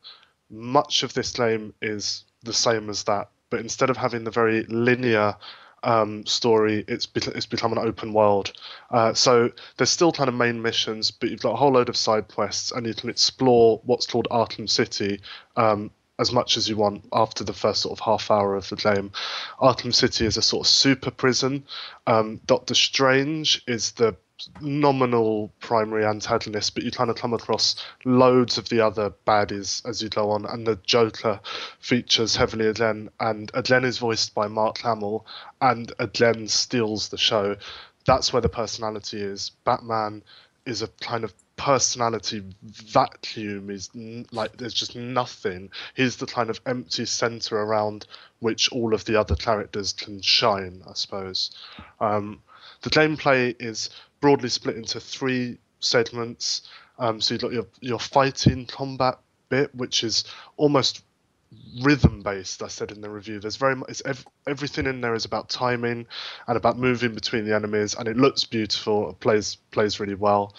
much 0.50 1.02
of 1.02 1.14
this 1.14 1.32
game 1.32 1.74
is 1.82 2.24
the 2.42 2.52
same 2.52 2.90
as 2.90 3.04
that, 3.04 3.30
but 3.50 3.60
instead 3.60 3.90
of 3.90 3.96
having 3.96 4.24
the 4.24 4.30
very 4.30 4.64
linear 4.64 5.36
um, 5.82 6.24
story, 6.26 6.84
it's 6.88 7.06
be- 7.06 7.20
it's 7.34 7.46
become 7.46 7.72
an 7.72 7.78
open 7.78 8.12
world. 8.12 8.52
Uh, 8.90 9.14
so 9.14 9.50
there's 9.76 9.90
still 9.90 10.12
kind 10.12 10.28
of 10.28 10.34
main 10.34 10.60
missions, 10.60 11.10
but 11.10 11.30
you've 11.30 11.42
got 11.42 11.52
a 11.52 11.56
whole 11.56 11.72
load 11.72 11.88
of 11.88 11.96
side 11.96 12.28
quests, 12.28 12.72
and 12.72 12.86
you 12.86 12.94
can 12.94 13.10
explore 13.10 13.80
what's 13.84 14.06
called 14.06 14.26
Arkham 14.30 14.68
City 14.68 15.20
um, 15.56 15.90
as 16.18 16.32
much 16.32 16.56
as 16.56 16.68
you 16.68 16.76
want 16.76 17.04
after 17.12 17.44
the 17.44 17.52
first 17.52 17.82
sort 17.82 17.98
of 17.98 18.04
half 18.04 18.30
hour 18.30 18.54
of 18.54 18.68
the 18.68 18.76
game. 18.76 19.10
Arkham 19.60 19.92
City 19.92 20.26
is 20.26 20.36
a 20.36 20.42
sort 20.42 20.66
of 20.66 20.70
super 20.70 21.10
prison. 21.10 21.64
Um, 22.06 22.40
Doctor 22.46 22.74
Strange 22.74 23.62
is 23.66 23.92
the 23.92 24.16
nominal 24.60 25.52
primary 25.60 26.04
antagonist, 26.04 26.74
but 26.74 26.82
you 26.82 26.90
kind 26.90 27.10
of 27.10 27.16
come 27.16 27.32
across 27.32 27.76
loads 28.04 28.58
of 28.58 28.68
the 28.68 28.80
other 28.80 29.12
baddies 29.26 29.86
as 29.88 30.02
you 30.02 30.08
go 30.08 30.30
on, 30.30 30.44
and 30.46 30.66
the 30.66 30.78
Joker 30.84 31.40
features 31.80 32.36
heavily 32.36 32.66
again, 32.66 33.10
and 33.20 33.52
Adlen 33.52 33.84
is 33.84 33.98
voiced 33.98 34.34
by 34.34 34.48
Mark 34.48 34.78
Hamill, 34.78 35.26
and 35.60 35.92
Adlen 35.98 36.48
steals 36.48 37.08
the 37.08 37.18
show. 37.18 37.56
That's 38.06 38.32
where 38.32 38.42
the 38.42 38.48
personality 38.48 39.20
is. 39.20 39.50
Batman 39.64 40.22
is 40.66 40.82
a 40.82 40.88
kind 41.00 41.24
of 41.24 41.32
personality 41.56 42.42
vacuum 42.62 43.70
is 43.70 43.90
like 44.32 44.56
there's 44.56 44.74
just 44.74 44.96
nothing. 44.96 45.70
He's 45.94 46.16
the 46.16 46.26
kind 46.26 46.50
of 46.50 46.60
empty 46.66 47.04
center 47.04 47.56
around 47.56 48.06
which 48.40 48.70
all 48.72 48.92
of 48.92 49.04
the 49.04 49.18
other 49.18 49.36
characters 49.36 49.92
can 49.92 50.20
shine 50.20 50.82
i 50.88 50.92
suppose. 50.94 51.50
Um, 52.00 52.42
the 52.82 52.90
gameplay 52.90 53.54
is 53.60 53.90
broadly 54.20 54.48
split 54.48 54.76
into 54.76 55.00
three 55.00 55.58
segments. 55.80 56.62
Um, 56.98 57.20
so 57.20 57.34
you've 57.34 57.42
got 57.42 57.52
your, 57.52 57.66
your 57.80 58.00
fighting 58.00 58.66
combat 58.66 59.18
bit 59.48 59.74
which 59.74 60.04
is 60.04 60.24
almost 60.56 61.02
rhythm 61.82 62.22
based 62.22 62.62
i 62.62 62.68
said 62.68 62.90
in 62.90 63.00
the 63.00 63.08
review. 63.10 63.38
There's 63.38 63.56
very 63.56 63.76
much 63.76 63.90
it's 63.90 64.02
ev- 64.04 64.26
everything 64.46 64.86
in 64.86 65.00
there 65.00 65.14
is 65.14 65.24
about 65.24 65.48
timing 65.48 66.06
and 66.48 66.56
about 66.56 66.78
moving 66.78 67.14
between 67.14 67.44
the 67.44 67.54
enemies 67.54 67.94
and 67.94 68.08
it 68.08 68.16
looks 68.16 68.44
beautiful. 68.44 69.10
It 69.10 69.20
plays 69.20 69.56
plays 69.70 70.00
really 70.00 70.16
well 70.16 70.54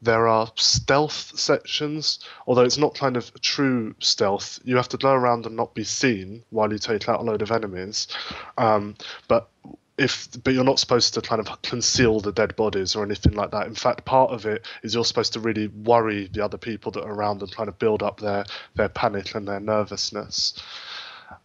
there 0.00 0.28
are 0.28 0.50
stealth 0.54 1.38
sections, 1.38 2.20
although 2.46 2.62
it's 2.62 2.78
not 2.78 2.94
kind 2.94 3.16
of 3.16 3.32
true 3.40 3.94
stealth. 3.98 4.60
You 4.64 4.76
have 4.76 4.88
to 4.90 4.96
go 4.96 5.12
around 5.12 5.46
and 5.46 5.56
not 5.56 5.74
be 5.74 5.84
seen 5.84 6.44
while 6.50 6.72
you 6.72 6.78
take 6.78 7.08
out 7.08 7.20
a 7.20 7.22
load 7.24 7.42
of 7.42 7.50
enemies. 7.50 8.06
Um, 8.56 8.96
but 9.26 9.48
if 9.98 10.28
but 10.44 10.54
you're 10.54 10.64
not 10.64 10.78
supposed 10.78 11.14
to 11.14 11.20
kind 11.20 11.40
of 11.40 11.62
conceal 11.62 12.20
the 12.20 12.32
dead 12.32 12.54
bodies 12.54 12.94
or 12.94 13.04
anything 13.04 13.34
like 13.34 13.50
that. 13.50 13.66
In 13.66 13.74
fact, 13.74 14.04
part 14.04 14.30
of 14.30 14.46
it 14.46 14.64
is 14.84 14.94
you're 14.94 15.04
supposed 15.04 15.32
to 15.32 15.40
really 15.40 15.66
worry 15.66 16.28
the 16.32 16.44
other 16.44 16.58
people 16.58 16.92
that 16.92 17.02
are 17.02 17.12
around 17.12 17.42
and 17.42 17.50
kind 17.50 17.68
of 17.68 17.78
build 17.78 18.02
up 18.02 18.20
their 18.20 18.44
their 18.76 18.88
panic 18.88 19.34
and 19.34 19.46
their 19.48 19.60
nervousness. 19.60 20.62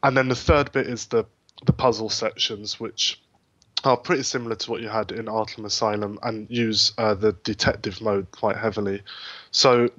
And 0.04 0.16
then 0.16 0.30
the 0.30 0.36
third 0.36 0.72
bit 0.72 0.88
is 0.88 1.08
the 1.08 1.26
the 1.66 1.74
puzzle 1.74 2.10
sections, 2.10 2.80
which 2.80 3.23
are 3.84 3.98
pretty 3.98 4.24
similar 4.24 4.56
to 4.56 4.72
what 4.72 4.82
you 4.82 4.90
had 4.90 5.12
in 5.12 5.26
Arkham 5.26 5.66
Asylum 5.66 6.18
and 6.24 6.50
use 6.50 6.94
uh, 6.98 7.14
the 7.14 7.34
detective 7.44 8.02
mode 8.02 8.32
quite 8.32 8.58
heavily. 8.58 9.02
So 9.52 9.90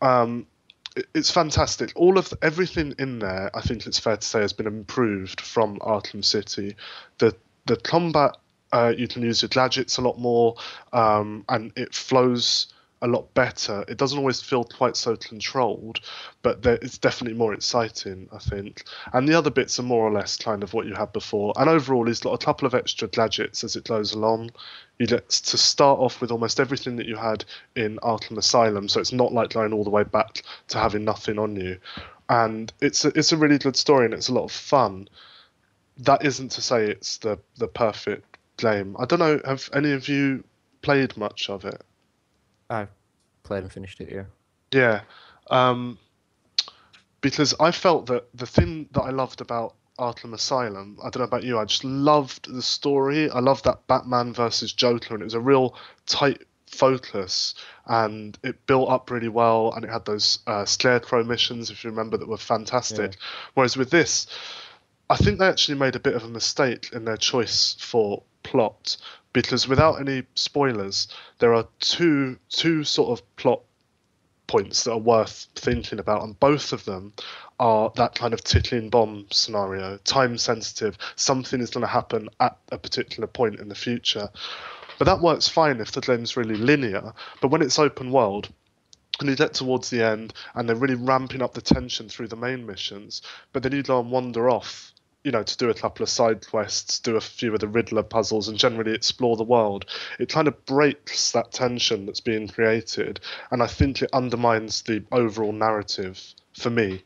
um, 0.00 0.46
it, 0.94 1.06
it's 1.14 1.30
fantastic. 1.30 1.92
All 1.96 2.18
of 2.18 2.28
the, 2.30 2.38
everything 2.42 2.94
in 2.98 3.18
there, 3.18 3.50
I 3.54 3.60
think 3.60 3.86
it's 3.86 3.98
fair 3.98 4.16
to 4.16 4.26
say, 4.26 4.40
has 4.40 4.52
been 4.52 4.66
improved 4.66 5.40
from 5.40 5.78
Arkham 5.80 6.24
City. 6.24 6.76
The 7.18 7.34
the 7.66 7.76
combat 7.76 8.36
uh, 8.72 8.92
you 8.96 9.08
can 9.08 9.22
use 9.22 9.42
your 9.42 9.48
gadgets 9.48 9.96
a 9.98 10.02
lot 10.02 10.18
more, 10.18 10.56
um, 10.92 11.44
and 11.48 11.72
it 11.76 11.94
flows 11.94 12.68
a 13.02 13.06
lot 13.06 13.32
better. 13.34 13.84
It 13.88 13.98
doesn't 13.98 14.18
always 14.18 14.40
feel 14.40 14.64
quite 14.64 14.96
so 14.96 15.16
controlled, 15.16 16.00
but 16.42 16.62
there, 16.62 16.78
it's 16.80 16.98
definitely 16.98 17.38
more 17.38 17.52
exciting, 17.52 18.28
I 18.32 18.38
think. 18.38 18.84
And 19.12 19.28
the 19.28 19.34
other 19.34 19.50
bits 19.50 19.78
are 19.78 19.82
more 19.82 20.06
or 20.06 20.10
less 20.10 20.36
kind 20.36 20.62
of 20.62 20.72
what 20.72 20.86
you 20.86 20.94
had 20.94 21.12
before. 21.12 21.52
And 21.56 21.68
overall, 21.68 22.04
got 22.04 22.32
a 22.32 22.44
couple 22.44 22.66
of 22.66 22.74
extra 22.74 23.08
gadgets 23.08 23.64
as 23.64 23.76
it 23.76 23.84
goes 23.84 24.12
along. 24.12 24.50
You 24.98 25.06
get 25.06 25.28
to 25.28 25.58
start 25.58 26.00
off 26.00 26.20
with 26.20 26.30
almost 26.30 26.58
everything 26.58 26.96
that 26.96 27.06
you 27.06 27.16
had 27.16 27.44
in 27.74 27.98
Arkham 27.98 28.38
Asylum, 28.38 28.88
so 28.88 29.00
it's 29.00 29.12
not 29.12 29.32
like 29.32 29.50
going 29.50 29.72
all 29.72 29.84
the 29.84 29.90
way 29.90 30.04
back 30.04 30.42
to 30.68 30.78
having 30.78 31.04
nothing 31.04 31.38
on 31.38 31.56
you. 31.56 31.78
And 32.28 32.72
it's 32.80 33.04
a, 33.04 33.08
it's 33.08 33.32
a 33.32 33.36
really 33.36 33.58
good 33.58 33.76
story 33.76 34.06
and 34.06 34.14
it's 34.14 34.28
a 34.28 34.34
lot 34.34 34.44
of 34.44 34.52
fun. 34.52 35.08
That 35.98 36.24
isn't 36.24 36.50
to 36.52 36.62
say 36.62 36.90
it's 36.90 37.18
the 37.18 37.38
the 37.56 37.68
perfect 37.68 38.38
game. 38.56 38.96
I 38.98 39.04
don't 39.04 39.18
know. 39.18 39.40
Have 39.44 39.68
any 39.72 39.92
of 39.92 40.08
you 40.08 40.44
played 40.82 41.16
much 41.16 41.48
of 41.48 41.64
it? 41.64 41.82
I 42.68 42.86
played 43.42 43.62
and 43.62 43.72
finished 43.72 44.00
it. 44.00 44.10
Yeah. 44.12 44.24
Yeah, 44.72 45.02
um, 45.50 45.98
because 47.20 47.54
I 47.60 47.70
felt 47.70 48.06
that 48.06 48.28
the 48.34 48.46
thing 48.46 48.88
that 48.92 49.02
I 49.02 49.10
loved 49.10 49.40
about 49.40 49.74
Arkham 49.98 50.34
Asylum, 50.34 50.98
I 51.00 51.04
don't 51.04 51.20
know 51.20 51.24
about 51.24 51.44
you, 51.44 51.58
I 51.58 51.64
just 51.64 51.84
loved 51.84 52.52
the 52.52 52.62
story. 52.62 53.30
I 53.30 53.38
loved 53.38 53.64
that 53.64 53.86
Batman 53.86 54.32
versus 54.32 54.72
Joker, 54.72 55.14
and 55.14 55.22
it 55.22 55.24
was 55.24 55.34
a 55.34 55.40
real 55.40 55.76
tight 56.06 56.42
focus, 56.66 57.54
and 57.86 58.36
it 58.42 58.66
built 58.66 58.90
up 58.90 59.10
really 59.10 59.28
well, 59.28 59.72
and 59.72 59.84
it 59.84 59.90
had 59.90 60.04
those 60.04 60.40
uh, 60.46 60.64
Scarecrow 60.64 61.24
missions, 61.24 61.70
if 61.70 61.84
you 61.84 61.90
remember, 61.90 62.16
that 62.16 62.28
were 62.28 62.36
fantastic. 62.36 63.12
Yeah. 63.12 63.18
Whereas 63.54 63.76
with 63.76 63.90
this, 63.90 64.26
I 65.08 65.16
think 65.16 65.38
they 65.38 65.46
actually 65.46 65.78
made 65.78 65.94
a 65.94 66.00
bit 66.00 66.14
of 66.14 66.24
a 66.24 66.28
mistake 66.28 66.90
in 66.92 67.04
their 67.04 67.16
choice 67.16 67.76
for 67.78 68.24
plot 68.46 68.96
because 69.32 69.68
without 69.68 70.00
any 70.00 70.22
spoilers, 70.34 71.08
there 71.40 71.52
are 71.52 71.66
two 71.80 72.38
two 72.48 72.84
sort 72.84 73.10
of 73.10 73.36
plot 73.36 73.60
points 74.46 74.84
that 74.84 74.92
are 74.92 74.98
worth 74.98 75.48
thinking 75.54 75.98
about, 75.98 76.22
and 76.22 76.40
both 76.40 76.72
of 76.72 76.84
them 76.84 77.12
are 77.58 77.92
that 77.96 78.14
kind 78.14 78.32
of 78.32 78.42
ticking 78.42 78.88
bomb 78.88 79.26
scenario, 79.30 79.98
time 80.04 80.38
sensitive. 80.38 80.96
Something 81.16 81.60
is 81.60 81.70
going 81.70 81.82
to 81.82 81.92
happen 81.92 82.28
at 82.40 82.56
a 82.72 82.78
particular 82.78 83.26
point 83.26 83.60
in 83.60 83.68
the 83.68 83.74
future. 83.74 84.28
But 84.98 85.04
that 85.04 85.20
works 85.20 85.48
fine 85.48 85.80
if 85.80 85.92
the 85.92 86.00
game's 86.00 86.36
really 86.36 86.56
linear. 86.56 87.12
But 87.42 87.48
when 87.48 87.62
it's 87.62 87.78
open 87.78 88.12
world, 88.12 88.48
and 89.20 89.28
you 89.28 89.36
get 89.36 89.54
towards 89.54 89.90
the 89.90 90.02
end, 90.02 90.32
and 90.54 90.68
they're 90.68 90.76
really 90.76 90.94
ramping 90.94 91.42
up 91.42 91.54
the 91.54 91.60
tension 91.60 92.08
through 92.08 92.28
the 92.28 92.36
main 92.36 92.64
missions, 92.66 93.22
but 93.52 93.62
then 93.62 93.72
you 93.72 93.82
go 93.82 94.00
and 94.00 94.10
wander 94.10 94.48
off 94.48 94.92
you 95.26 95.32
know, 95.32 95.42
to 95.42 95.56
do 95.56 95.68
a 95.68 95.74
couple 95.74 96.04
of 96.04 96.08
side 96.08 96.46
quests, 96.46 97.00
do 97.00 97.16
a 97.16 97.20
few 97.20 97.52
of 97.52 97.58
the 97.58 97.66
Riddler 97.66 98.04
puzzles, 98.04 98.46
and 98.46 98.56
generally 98.56 98.94
explore 98.94 99.36
the 99.36 99.42
world. 99.42 99.84
It 100.20 100.28
kind 100.28 100.46
of 100.46 100.64
breaks 100.66 101.32
that 101.32 101.50
tension 101.50 102.06
that's 102.06 102.20
being 102.20 102.46
created, 102.46 103.18
and 103.50 103.60
I 103.60 103.66
think 103.66 104.00
it 104.00 104.10
undermines 104.12 104.82
the 104.82 105.02
overall 105.10 105.50
narrative 105.50 106.22
for 106.56 106.70
me. 106.70 107.02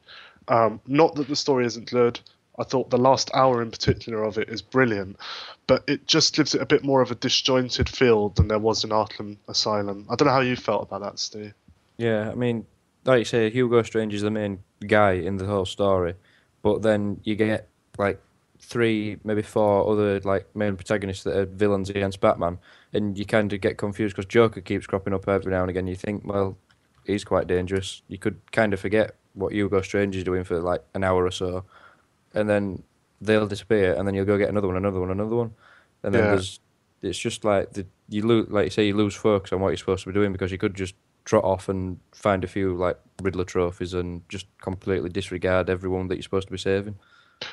Um, 0.49 0.83
not 0.87 1.14
that 1.14 1.29
the 1.29 1.35
story 1.35 1.64
isn't 1.64 1.91
good. 1.91 2.21
I 2.59 2.64
thought 2.64 2.91
the 2.91 2.99
last 2.99 3.31
hour 3.33 3.62
in 3.62 3.71
particular 3.71 4.23
of 4.23 4.37
it 4.37 4.51
is 4.51 4.61
brilliant, 4.61 5.16
but 5.66 5.83
it 5.89 6.07
just 6.07 6.37
gives 6.37 6.55
it 6.55 6.61
a 6.61 6.66
bit 6.66 6.85
more 6.85 7.01
of 7.01 7.11
a 7.11 7.14
disjointed 7.14 7.89
feel 7.89 8.29
than 8.29 8.49
there 8.49 8.59
was 8.59 8.85
in 8.85 8.91
Arkham 8.91 9.39
Asylum. 9.49 10.05
I 10.11 10.16
don't 10.16 10.29
know 10.29 10.35
how 10.35 10.41
you 10.41 10.57
felt 10.57 10.83
about 10.83 11.01
that, 11.01 11.18
Steve. 11.18 11.55
Yeah, 11.97 12.31
I 12.31 12.35
mean, 12.35 12.66
like 13.07 13.21
you 13.21 13.25
say, 13.25 13.49
Hugo 13.49 13.83
Strange 13.83 14.12
is 14.12 14.21
the 14.21 14.31
main 14.31 14.62
guy 14.87 15.12
in 15.12 15.39
the 15.39 15.47
whole 15.47 15.64
story, 15.64 16.16
but 16.61 16.83
then 16.83 17.18
you 17.25 17.35
get 17.35 17.70
like 18.01 18.21
three, 18.59 19.19
maybe 19.25 19.43
four 19.43 19.89
other 19.91 20.21
like 20.21 20.45
main 20.57 20.77
protagonists 20.77 21.25
that 21.25 21.37
are 21.37 21.47
villains 21.47 21.91
against 21.91 22.21
Batman, 22.21 22.59
and 22.93 23.17
you 23.19 23.25
kind 23.25 23.53
of 23.53 23.61
get 23.61 23.79
confused 23.79 24.17
because 24.17 24.27
Joker 24.27 24.61
keeps 24.61 24.87
cropping 24.87 25.15
up 25.15 25.29
every 25.29 25.53
now 25.53 25.61
and 25.61 25.71
again. 25.71 25.87
You 25.87 25.97
think, 25.97 26.23
well, 26.25 26.57
he's 27.05 27.25
quite 27.25 27.47
dangerous. 27.47 28.03
You 28.09 28.19
could 28.19 28.41
kind 28.53 28.73
of 28.75 28.81
forget 28.81 29.15
what 29.35 29.53
Hugo 29.53 29.81
Strange 29.83 30.17
is 30.17 30.25
doing 30.25 30.45
for 30.45 30.61
like 30.61 30.83
an 30.95 31.05
hour 31.05 31.25
or 31.25 31.31
so, 31.31 31.65
and 32.35 32.49
then 32.49 32.83
they'll 33.21 33.47
disappear, 33.47 33.95
and 33.95 34.07
then 34.07 34.15
you'll 34.15 34.25
go 34.25 34.39
get 34.39 34.49
another 34.49 34.67
one, 34.67 34.77
another 34.77 35.01
one, 35.01 35.11
another 35.11 35.37
one, 35.37 35.55
and 36.03 36.15
then 36.15 36.25
Yeah. 36.25 36.31
there's 36.31 36.61
it's 37.03 37.19
just 37.19 37.45
like 37.45 37.73
the, 37.73 37.87
you 38.11 38.27
lose, 38.27 38.49
like 38.51 38.65
you 38.65 38.71
say, 38.71 38.87
you 38.87 38.95
lose 38.95 39.15
focus 39.15 39.53
on 39.53 39.61
what 39.61 39.69
you're 39.71 39.77
supposed 39.79 40.05
to 40.05 40.11
be 40.11 40.15
doing 40.15 40.33
because 40.33 40.53
you 40.53 40.59
could 40.59 40.75
just 40.75 40.95
trot 41.25 41.45
off 41.45 41.69
and 41.69 41.99
find 42.13 42.45
a 42.45 42.47
few 42.47 42.75
like 42.77 42.99
Riddler 43.23 43.45
trophies 43.45 43.95
and 43.95 44.29
just 44.29 44.47
completely 44.61 45.09
disregard 45.09 45.71
everyone 45.71 46.09
that 46.09 46.17
you're 46.17 46.23
supposed 46.23 46.49
to 46.49 46.53
be 46.53 46.59
saving. 46.59 46.97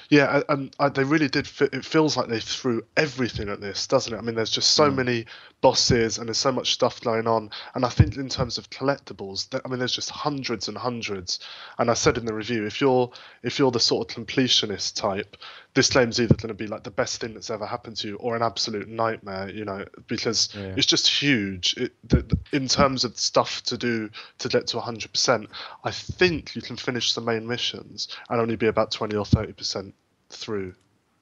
Yeah, 0.09 0.41
and 0.49 0.75
uh, 0.79 0.89
they 0.89 1.03
really 1.03 1.29
did. 1.29 1.49
It 1.61 1.85
feels 1.85 2.17
like 2.17 2.27
they 2.27 2.39
threw 2.39 2.83
everything 2.95 3.49
at 3.49 3.61
this, 3.61 3.88
doesn't 3.88 4.13
it? 4.13 4.17
I 4.17 4.21
mean, 4.21 4.35
there's 4.35 4.51
just 4.51 4.71
so 4.71 4.91
many 4.91 5.25
bosses 5.61 6.17
and 6.17 6.27
there's 6.27 6.38
so 6.38 6.51
much 6.51 6.73
stuff 6.73 7.01
going 7.01 7.27
on. 7.27 7.49
And 7.73 7.85
I 7.85 7.89
think 7.89 8.15
in 8.17 8.29
terms 8.29 8.57
of 8.57 8.69
collectibles, 8.69 9.47
I 9.63 9.67
mean, 9.67 9.79
there's 9.79 9.95
just 9.95 10.09
hundreds 10.09 10.67
and 10.67 10.77
hundreds. 10.77 11.39
And 11.77 11.89
I 11.89 11.93
said 11.93 12.17
in 12.17 12.25
the 12.25 12.33
review, 12.33 12.65
if 12.65 12.81
you're 12.81 13.11
if 13.43 13.59
you're 13.59 13.71
the 13.71 13.79
sort 13.79 14.09
of 14.09 14.15
completionist 14.15 14.95
type, 14.95 15.38
this 15.78 15.89
game's 15.91 16.19
either 16.19 16.34
going 16.34 16.47
to 16.47 16.55
be 16.55 16.65
like 16.65 16.84
the 16.84 16.89
best 16.91 17.21
thing 17.21 17.36
that's 17.36 17.51
ever 17.51 17.65
happened 17.67 17.95
to 17.97 18.07
you 18.07 18.15
or 18.15 18.36
an 18.36 18.41
absolute 18.41 18.88
nightmare. 18.89 19.47
You 19.49 19.63
know, 19.63 19.86
because 20.07 20.49
Yeah. 20.55 20.73
it's 20.75 20.88
just 20.88 21.07
huge. 21.07 21.75
It, 21.78 21.93
the, 22.09 22.23
the- 22.23 22.38
in 22.51 22.67
terms 22.67 23.03
of 23.03 23.15
stuff 23.17 23.61
to 23.65 23.78
do 23.78 24.09
to 24.39 24.49
get 24.49 24.65
to 24.67 24.78
100%, 24.78 25.47
I 25.84 25.91
think 25.91 26.55
you 26.55 26.61
can 26.63 26.78
finish 26.78 27.13
the 27.13 27.21
main 27.21 27.47
missions 27.47 28.07
and 28.30 28.41
only 28.41 28.55
be 28.55 28.65
about 28.67 28.89
20 28.91 29.15
or 29.15 29.23
30% 29.25 29.93
through 30.32 30.73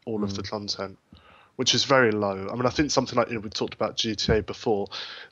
all 0.05 0.23
of 0.23 0.35
the 0.35 0.43
content, 0.43 0.97
which 1.57 1.75
is 1.75 1.83
very 1.83 2.11
low. 2.11 2.47
I 2.49 2.55
mean, 2.55 2.65
I 2.65 2.69
think 2.69 2.91
something 2.91 3.17
like 3.17 3.27
you 3.27 3.33
know 3.35 3.41
we 3.41 3.49
talked 3.49 3.73
about 3.73 3.97
GTA 3.97 4.45
before. 4.45 4.87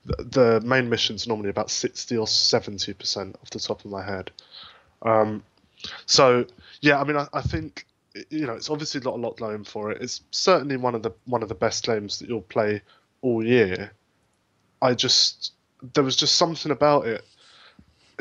The, 0.05 0.23
the 0.59 0.61
main 0.67 0.89
missions 0.89 1.27
normally 1.27 1.49
about 1.49 1.71
60 1.71 2.17
or 2.17 2.25
70% 2.27 3.35
off 3.41 3.49
the 3.51 3.59
top 3.59 3.85
of 3.85 3.89
my 3.91 4.03
head. 4.03 4.31
Um, 5.01 5.43
so 6.05 6.45
yeah, 6.81 6.99
I 6.99 7.03
mean, 7.05 7.17
I, 7.17 7.27
I 7.33 7.41
think 7.41 7.85
you 8.29 8.45
know 8.45 8.53
it's 8.53 8.69
obviously 8.69 9.01
not 9.01 9.15
a 9.15 9.17
lot 9.17 9.37
going 9.37 9.63
for 9.63 9.91
it. 9.91 10.01
It's 10.01 10.21
certainly 10.31 10.77
one 10.77 10.95
of 10.95 11.03
the 11.03 11.11
one 11.25 11.43
of 11.43 11.49
the 11.49 11.55
best 11.55 11.85
games 11.85 12.19
that 12.19 12.29
you'll 12.29 12.41
play 12.41 12.81
all 13.21 13.45
year. 13.45 13.91
I 14.81 14.93
just 14.93 15.53
there 15.93 16.03
was 16.03 16.15
just 16.15 16.35
something 16.35 16.71
about 16.71 17.07
it. 17.07 17.23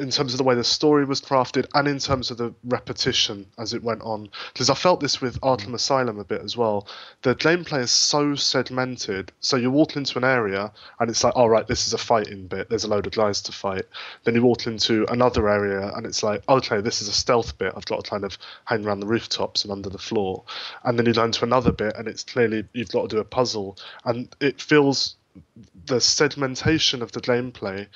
In 0.03 0.11
terms 0.11 0.35
of 0.35 0.39
the 0.39 0.45
way 0.45 0.57
the 0.57 0.65
story 0.65 1.05
was 1.05 1.21
crafted 1.21 1.67
and 1.75 1.87
in 1.87 1.99
terms 1.99 2.31
of 2.31 2.37
the 2.37 2.53
repetition 2.65 3.47
as 3.57 3.73
it 3.73 3.83
went 3.83 4.03
on. 4.03 4.29
Because 4.53 4.69
I 4.69 4.75
felt 4.75 5.01
this 5.01 5.21
with 5.21 5.41
Arkham 5.41 5.75
Asylum 5.75 6.19
a 6.19 6.25
bit 6.25 6.43
as 6.43 6.57
well. 6.57 6.89
The 7.23 7.37
gameplay 7.37 7.81
is 7.83 7.93
so 7.93 8.35
segmented. 8.35 9.31
So 9.41 9.57
you 9.57 9.71
walk 9.71 9.97
into 9.97 10.19
an 10.19 10.25
area 10.25 10.73
and 10.99 11.09
it's 11.09 11.23
like, 11.23 11.37
all 11.37 11.49
right, 11.49 11.67
this 11.67 11.87
is 11.87 11.95
a 11.95 11.99
fighting 11.99 12.49
bit. 12.49 12.69
There's 12.69 12.83
a 12.83 12.89
load 12.89 13.07
of 13.07 13.13
guys 13.13 13.41
to 13.43 13.53
fight. 13.53 13.85
Then 14.25 14.35
you 14.35 14.43
walk 14.43 14.67
into 14.67 15.07
another 15.11 15.49
area 15.49 15.93
and 15.95 16.05
it's 16.05 16.25
like, 16.25 16.43
okay, 16.49 16.81
this 16.81 17.01
is 17.01 17.09
a 17.09 17.13
stealth 17.13 17.57
bit. 17.57 17.73
I've 17.77 17.87
got 17.87 18.05
to 18.05 18.11
kind 18.11 18.25
of 18.25 18.37
hang 18.65 18.85
around 18.85 19.01
the 19.01 19.07
rooftops 19.07 19.63
and 19.63 19.71
under 19.71 19.89
the 19.89 19.99
floor. 19.99 20.43
And 20.83 20.99
then 20.99 21.07
you 21.07 21.15
go 21.15 21.25
into 21.25 21.45
another 21.45 21.71
bit 21.71 21.97
and 21.97 22.09
it's 22.09 22.25
clearly 22.25 22.65
you've 22.73 22.91
got 22.91 23.09
to 23.09 23.17
do 23.17 23.21
a 23.21 23.25
puzzle. 23.25 23.79
And 24.05 24.35
it 24.41 24.61
feels 24.61 25.15
the 25.87 26.01
segmentation 26.01 27.03
of 27.03 27.13
the 27.13 27.21
gameplay 27.21 27.87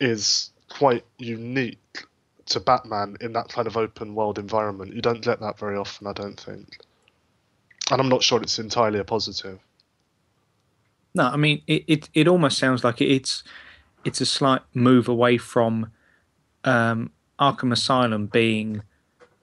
is 0.00 0.50
quite 0.74 1.04
unique 1.18 2.04
to 2.46 2.60
Batman 2.60 3.16
in 3.20 3.32
that 3.32 3.48
kind 3.48 3.66
of 3.66 3.76
open 3.76 4.14
world 4.14 4.38
environment. 4.38 4.92
You 4.92 5.00
don't 5.00 5.22
get 5.22 5.40
that 5.40 5.58
very 5.58 5.76
often, 5.76 6.06
I 6.06 6.12
don't 6.12 6.38
think. 6.38 6.78
And 7.90 8.00
I'm 8.00 8.08
not 8.08 8.22
sure 8.22 8.42
it's 8.42 8.58
entirely 8.58 8.98
a 8.98 9.04
positive. 9.04 9.60
No, 11.14 11.24
I 11.28 11.36
mean 11.36 11.62
it. 11.66 11.84
It, 11.86 12.08
it 12.12 12.28
almost 12.28 12.58
sounds 12.58 12.82
like 12.82 13.00
it's 13.00 13.44
it's 14.04 14.20
a 14.20 14.26
slight 14.26 14.62
move 14.74 15.08
away 15.08 15.38
from 15.38 15.92
um, 16.64 17.12
Arkham 17.38 17.72
Asylum 17.72 18.26
being 18.26 18.82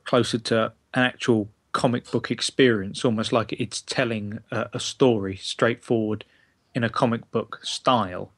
closer 0.03 0.37
to 0.37 0.73
an 0.93 1.03
actual 1.03 1.49
comic 1.71 2.11
book 2.11 2.29
experience, 2.29 3.05
almost 3.05 3.31
like 3.31 3.53
it's 3.53 3.81
telling 3.81 4.39
a, 4.51 4.69
a 4.73 4.79
story 4.79 5.37
straightforward 5.37 6.25
in 6.75 6.83
a 6.83 6.89
comic 6.89 7.31
book 7.31 7.59
style, 7.63 8.33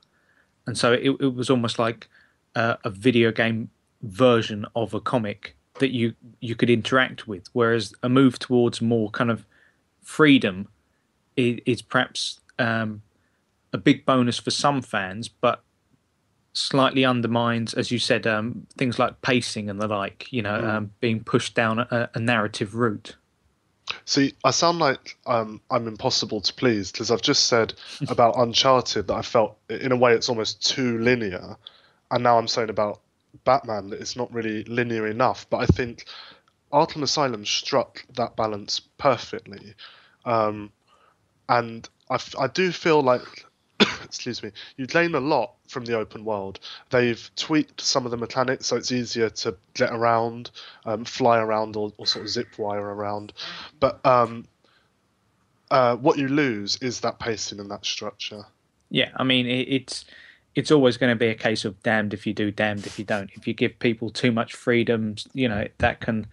and 0.68 0.78
so 0.78 0.94
it, 0.94 1.16
it 1.20 1.34
was 1.34 1.50
almost 1.50 1.80
like 1.80 2.08
uh, 2.56 2.76
a 2.84 2.90
video 2.90 3.32
game 3.32 3.70
version 4.02 4.66
of 4.76 4.94
a 4.94 5.00
comic 5.00 5.56
that 5.80 5.92
you 5.92 6.14
you 6.40 6.56
could 6.56 6.70
interact 6.70 7.28
with. 7.28 7.48
Whereas 7.54 7.94
a 8.04 8.10
move 8.10 8.40
towards 8.40 8.82
more 8.82 9.10
kind 9.10 9.32
of 9.32 9.46
freedom 10.02 10.68
is, 11.36 11.60
is 11.66 11.82
perhaps 11.82 12.40
um, 12.60 13.02
a 13.72 13.78
big 13.78 14.06
bonus 14.06 14.38
for 14.38 14.52
some 14.52 14.82
fans, 14.82 15.28
but 15.28 15.64
slightly 16.54 17.04
undermines, 17.04 17.74
as 17.74 17.90
you 17.92 17.98
said, 17.98 18.28
um, 18.28 18.68
things 18.78 19.00
like 19.00 19.22
pacing 19.22 19.70
and 19.70 19.82
the 19.82 19.88
like. 19.88 20.32
You 20.32 20.44
know, 20.44 20.56
um, 20.56 20.92
being 21.00 21.24
pushed 21.24 21.56
down 21.56 21.80
a, 21.80 22.10
a 22.14 22.20
narrative 22.20 22.76
route. 22.76 23.16
See, 24.06 24.34
I 24.44 24.52
sound 24.52 24.80
like 24.80 25.18
um, 25.26 25.62
I'm 25.70 25.88
impossible 25.88 26.42
to 26.42 26.54
please 26.54 26.92
because 26.92 27.12
I've 27.12 27.22
just 27.22 27.48
said 27.48 27.74
about 28.08 28.38
Uncharted 28.38 29.08
that 29.08 29.14
I 29.14 29.22
felt, 29.22 29.58
in 29.70 29.92
a 29.92 29.98
way, 29.98 30.14
it's 30.14 30.30
almost 30.30 30.66
too 30.66 30.98
linear, 31.00 31.58
and 32.14 32.22
now 32.22 32.38
I'm 32.38 32.48
saying 32.48 32.70
about 32.70 33.02
Batman 33.44 33.90
that 33.90 34.00
it's 34.00 34.16
not 34.16 34.32
really 34.32 34.64
linear 34.66 35.08
enough. 35.08 35.50
But 35.50 35.58
I 35.58 35.66
think 35.66 36.06
Arkham 36.72 37.02
Asylum 37.02 37.44
struck 37.44 38.06
that 38.16 38.36
balance 38.36 38.80
perfectly, 39.00 39.74
um, 40.24 40.72
and 41.50 41.90
I, 42.12 42.20
I 42.40 42.48
do 42.48 42.72
feel 42.72 43.02
like, 43.02 43.46
excuse 44.04 44.44
me, 44.44 44.52
you 44.78 44.86
gain 44.86 45.16
a 45.16 45.20
lot 45.20 45.56
from 45.68 45.86
the 45.86 45.98
open 45.98 46.24
world. 46.24 46.60
They've 46.92 47.32
tweaked 47.36 47.82
some 47.82 48.06
of 48.06 48.12
the 48.12 48.18
mechanics 48.18 48.68
so 48.68 48.76
it's 48.76 48.92
easier 48.92 49.32
to 49.32 49.58
get 49.74 49.92
around, 49.92 50.52
um, 50.86 51.06
fly 51.06 51.40
around, 51.40 51.76
or, 51.76 51.92
or 51.98 52.06
sort 52.06 52.26
of 52.26 52.30
zip 52.30 52.60
wire 52.60 52.94
around. 52.94 53.34
But 53.80 54.06
um, 54.06 54.48
uh, 55.72 55.96
what 55.96 56.20
you 56.20 56.28
lose 56.28 56.76
is 56.76 57.00
that 57.00 57.18
pacing 57.18 57.60
and 57.60 57.72
that 57.72 57.86
structure. 57.86 58.46
Yeah, 58.92 59.10
I 59.16 59.24
mean 59.24 59.48
it, 59.48 59.68
it's 59.68 60.06
it's 60.56 60.72
always 60.72 60.98
going 60.98 61.12
to 61.12 61.16
be 61.16 61.28
a 61.28 61.36
case 61.36 61.66
of 61.66 61.82
damned 61.84 62.14
if 62.14 62.28
you 62.28 62.34
do, 62.34 62.52
damned 62.52 62.86
if 62.86 63.00
you 63.00 63.06
don't. 63.06 63.30
If 63.34 63.48
you 63.48 63.54
give 63.54 63.80
people 63.80 64.10
too 64.10 64.32
much 64.32 64.54
freedom, 64.54 65.16
you 65.34 65.48
know 65.48 65.68
that 65.80 66.00
can 66.00 66.28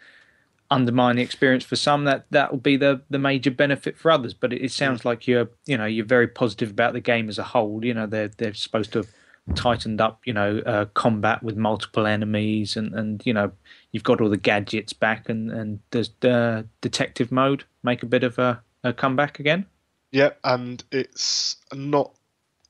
undermine 0.70 1.16
the 1.16 1.22
experience 1.22 1.64
for 1.64 1.76
some. 1.76 2.04
That 2.04 2.26
that 2.30 2.50
will 2.50 2.58
be 2.58 2.76
the 2.76 3.02
the 3.10 3.18
major 3.18 3.50
benefit 3.50 3.96
for 3.96 4.10
others. 4.10 4.34
But 4.34 4.52
it, 4.52 4.62
it 4.62 4.72
sounds 4.72 5.04
like 5.04 5.26
you're 5.26 5.50
you 5.66 5.76
know 5.76 5.86
you're 5.86 6.04
very 6.04 6.28
positive 6.28 6.70
about 6.70 6.92
the 6.92 7.00
game 7.00 7.28
as 7.28 7.38
a 7.38 7.44
whole. 7.44 7.84
You 7.84 7.94
know 7.94 8.06
they're 8.06 8.28
they're 8.28 8.54
supposed 8.54 8.92
to 8.92 9.00
have 9.00 9.08
tightened 9.54 10.00
up 10.00 10.20
you 10.24 10.32
know 10.32 10.58
uh, 10.66 10.84
combat 10.94 11.42
with 11.42 11.56
multiple 11.56 12.06
enemies 12.06 12.76
and 12.76 12.94
and 12.94 13.24
you 13.24 13.32
know 13.32 13.50
you've 13.90 14.04
got 14.04 14.20
all 14.20 14.28
the 14.28 14.36
gadgets 14.36 14.92
back 14.92 15.28
and 15.28 15.50
and 15.50 15.80
does 15.90 16.10
the 16.20 16.66
detective 16.80 17.32
mode 17.32 17.64
make 17.82 18.02
a 18.02 18.06
bit 18.06 18.22
of 18.22 18.38
a, 18.38 18.62
a 18.84 18.92
comeback 18.92 19.40
again? 19.40 19.66
Yeah, 20.12 20.30
and 20.42 20.82
it's 20.90 21.56
not 21.72 22.12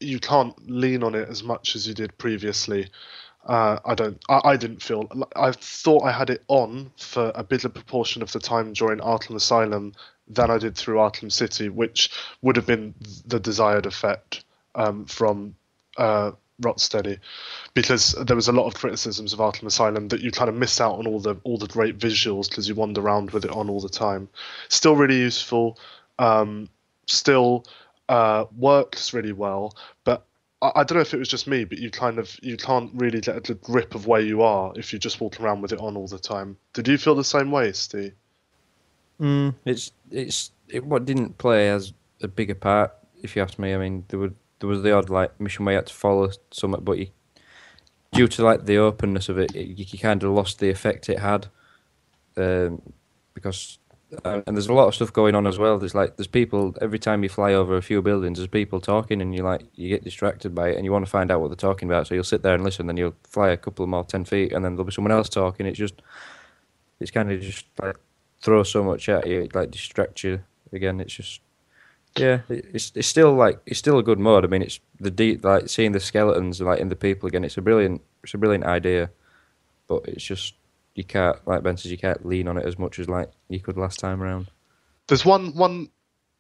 you 0.01 0.19
can't 0.19 0.55
lean 0.69 1.03
on 1.03 1.15
it 1.15 1.29
as 1.29 1.43
much 1.43 1.77
as 1.77 1.87
you 1.87 1.95
did 1.95 2.17
previously. 2.19 2.89
Uh, 3.47 3.79
I 3.85 3.95
don't. 3.95 4.23
I, 4.29 4.41
I 4.45 4.57
didn't 4.57 4.83
feel. 4.83 5.09
I 5.37 5.53
thought 5.53 6.05
I 6.05 6.13
had 6.13 6.31
it 6.31 6.43
on 6.49 6.91
for 6.97 7.33
a 7.35 7.45
bigger 7.45 7.69
proportion 7.69 8.23
of 8.23 8.33
the 8.33 8.41
time 8.41 8.73
during 8.73 8.99
Arkham 8.99 9.35
Asylum 9.35 9.95
than 10.29 10.51
I 10.51 10.59
did 10.59 10.77
through 10.77 10.97
Arkham 10.97 11.33
City, 11.33 11.69
which 11.69 12.11
would 12.43 12.57
have 12.57 12.67
been 12.67 12.95
the 13.27 13.41
desired 13.41 13.87
effect 13.87 14.45
um, 14.75 15.07
from 15.07 15.55
uh, 15.97 16.33
Rocksteady, 16.63 17.19
because 17.73 18.13
there 18.27 18.37
was 18.37 18.49
a 18.49 18.53
lot 18.53 18.67
of 18.67 18.75
criticisms 18.75 19.33
of 19.33 19.39
Arkham 19.39 19.67
Asylum 19.67 20.09
that 20.09 20.21
you 20.21 20.31
kind 20.31 20.51
of 20.51 20.55
miss 20.55 20.81
out 20.81 20.99
on 20.99 21.07
all 21.07 21.21
the 21.21 21.37
all 21.43 21.57
the 21.57 21.67
great 21.67 21.99
visuals 21.99 22.49
because 22.49 22.69
you 22.69 22.75
wander 22.75 23.01
around 23.01 23.31
with 23.31 23.45
it 23.45 23.51
on 23.51 23.71
all 23.71 23.81
the 23.81 23.89
time. 23.89 24.29
Still 24.69 24.97
really 24.97 25.19
useful. 25.19 25.79
Um, 26.19 26.69
still 27.07 27.65
uh, 28.11 28.45
works 28.57 29.15
really 29.15 29.33
well, 29.33 29.77
but 30.03 30.27
I, 30.61 30.73
I 30.75 30.85
don't 30.85 30.97
know 30.97 31.03
if 31.03 31.15
it 31.15 31.19
was 31.19 31.29
just 31.29 31.47
me, 31.47 31.65
but 31.65 31.79
you 31.79 31.91
kind 31.91 32.19
of 32.19 32.37
you 32.43 32.57
can't 32.57 32.91
really 32.95 33.21
get 33.21 33.49
a 33.49 33.55
grip 33.55 33.95
of 33.95 34.09
where 34.09 34.21
you 34.21 34.43
are 34.43 34.73
if 34.77 34.93
you 34.93 34.99
just 34.99 35.21
walk 35.21 35.41
around 35.41 35.63
with 35.63 35.73
it 35.73 35.79
on 35.79 35.97
all 35.97 36.09
the 36.09 36.19
time. 36.19 36.57
Did 36.73 36.89
you 36.89 36.99
feel 36.99 37.15
the 37.15 37.25
same 37.25 37.53
way, 37.53 37.71
Steve? 37.71 38.13
Mm, 39.21 39.55
it's 39.65 39.93
it's 40.11 40.51
it 40.69 40.85
what 40.85 41.05
didn't 41.05 41.39
play 41.39 41.71
as 41.71 41.93
a 42.21 42.27
bigger 42.27 42.57
part, 42.57 42.93
if 43.23 43.37
you 43.37 43.43
ask 43.43 43.61
me. 43.61 43.75
I 43.75 43.79
mean, 43.79 44.05
there 44.09 44.19
were 44.19 44.33
there 44.59 44.69
was 44.69 44.83
the 44.83 44.93
odd 44.93 45.09
like 45.09 45.41
mission 45.41 45.65
where 45.65 45.75
you 45.75 45.79
had 45.79 45.87
to 45.87 45.95
follow 45.95 46.31
something, 46.51 46.83
but 46.83 46.99
you 46.99 47.07
due 48.13 48.27
to 48.27 48.43
like 48.43 48.67
the 48.67 48.77
openness 48.77 49.29
of 49.29 49.39
it, 49.39 49.55
you, 49.55 49.87
you 49.89 49.99
kind 50.01 50.25
of 50.25 50.33
lost 50.33 50.59
the 50.59 50.69
effect 50.69 51.09
it 51.09 51.21
had. 51.21 51.47
Um, 52.37 52.83
because 53.35 53.79
Um, 54.25 54.43
and 54.47 54.57
there's 54.57 54.67
a 54.67 54.73
lot 54.73 54.89
of 54.89 54.95
stuff 54.95 55.13
going 55.13 55.35
on 55.35 55.47
as 55.47 55.59
well. 55.59 55.79
There's 55.79 55.95
like 55.95 56.17
there's 56.17 56.27
people 56.27 56.75
every 56.81 56.99
time 56.99 57.23
you 57.23 57.29
fly 57.29 57.55
over 57.55 57.77
a 57.77 57.83
few 57.83 58.03
buildings, 58.03 58.39
there's 58.39 58.49
people 58.49 58.81
talking, 58.81 59.23
and 59.23 59.35
you 59.35 59.43
like 59.43 59.63
you 59.75 59.89
get 59.89 60.03
distracted 60.03 60.55
by 60.55 60.71
it, 60.71 60.77
and 60.77 60.85
you 60.85 60.93
want 60.93 61.05
to 61.05 61.11
find 61.11 61.31
out 61.31 61.41
what 61.41 61.49
they're 61.49 61.57
talking 61.57 61.89
about. 61.89 62.07
So 62.07 62.15
you'll 62.15 62.25
sit 62.25 62.43
there 62.43 62.55
and 62.55 62.65
listen, 62.65 62.87
then 62.87 62.97
you'll 62.97 63.15
fly 63.25 63.51
a 63.51 63.57
couple 63.57 63.87
more 63.87 64.05
ten 64.05 64.25
feet, 64.25 64.53
and 64.53 64.65
then 64.65 64.75
there'll 64.75 64.85
be 64.87 64.93
someone 64.93 65.13
else 65.13 65.29
talking. 65.29 65.67
It's 65.67 65.79
just 65.79 66.03
it's 66.99 67.11
kind 67.13 67.31
of 67.31 67.41
just 67.41 67.67
like 67.81 67.97
throw 68.41 68.63
so 68.65 68.83
much 68.83 69.09
at 69.09 69.27
you, 69.27 69.43
it, 69.43 69.55
like 69.55 69.71
distract 69.71 70.25
you. 70.25 70.41
Again, 70.73 71.01
it's 71.01 71.15
just 71.15 71.41
yeah, 72.17 72.41
it's 72.49 72.91
it's 72.97 73.07
still 73.07 73.33
like 73.35 73.61
it's 73.67 73.79
still 73.79 73.99
a 73.99 74.03
good 74.03 74.19
mode. 74.19 74.45
I 74.45 74.49
mean, 74.49 74.63
it's 74.63 74.81
the 74.99 75.11
deep 75.11 75.45
like 75.45 75.69
seeing 75.69 75.93
the 75.93 76.01
skeletons 76.01 76.61
like 76.61 76.81
in 76.81 76.89
the 76.89 76.97
people 76.97 77.29
again. 77.29 77.45
It's 77.45 77.57
a 77.57 77.63
brilliant 77.63 78.03
it's 78.25 78.35
a 78.35 78.39
brilliant 78.39 78.65
idea, 78.65 79.11
but 79.87 80.07
it's 80.07 80.25
just 80.25 80.55
you 81.01 81.05
can't 81.05 81.37
like 81.49 81.63
Ben 81.63 81.79
says 81.79 81.91
you 81.91 81.97
can't 81.97 82.27
lean 82.27 82.47
on 82.47 82.59
it 82.59 82.67
as 82.67 82.79
much 82.79 82.99
as 82.99 83.09
like 83.09 83.31
you 83.49 83.59
could 83.59 83.79
last 83.79 83.99
time 83.99 84.23
around. 84.23 84.51
There's 85.09 85.25
one 85.25 85.55
one 85.55 85.89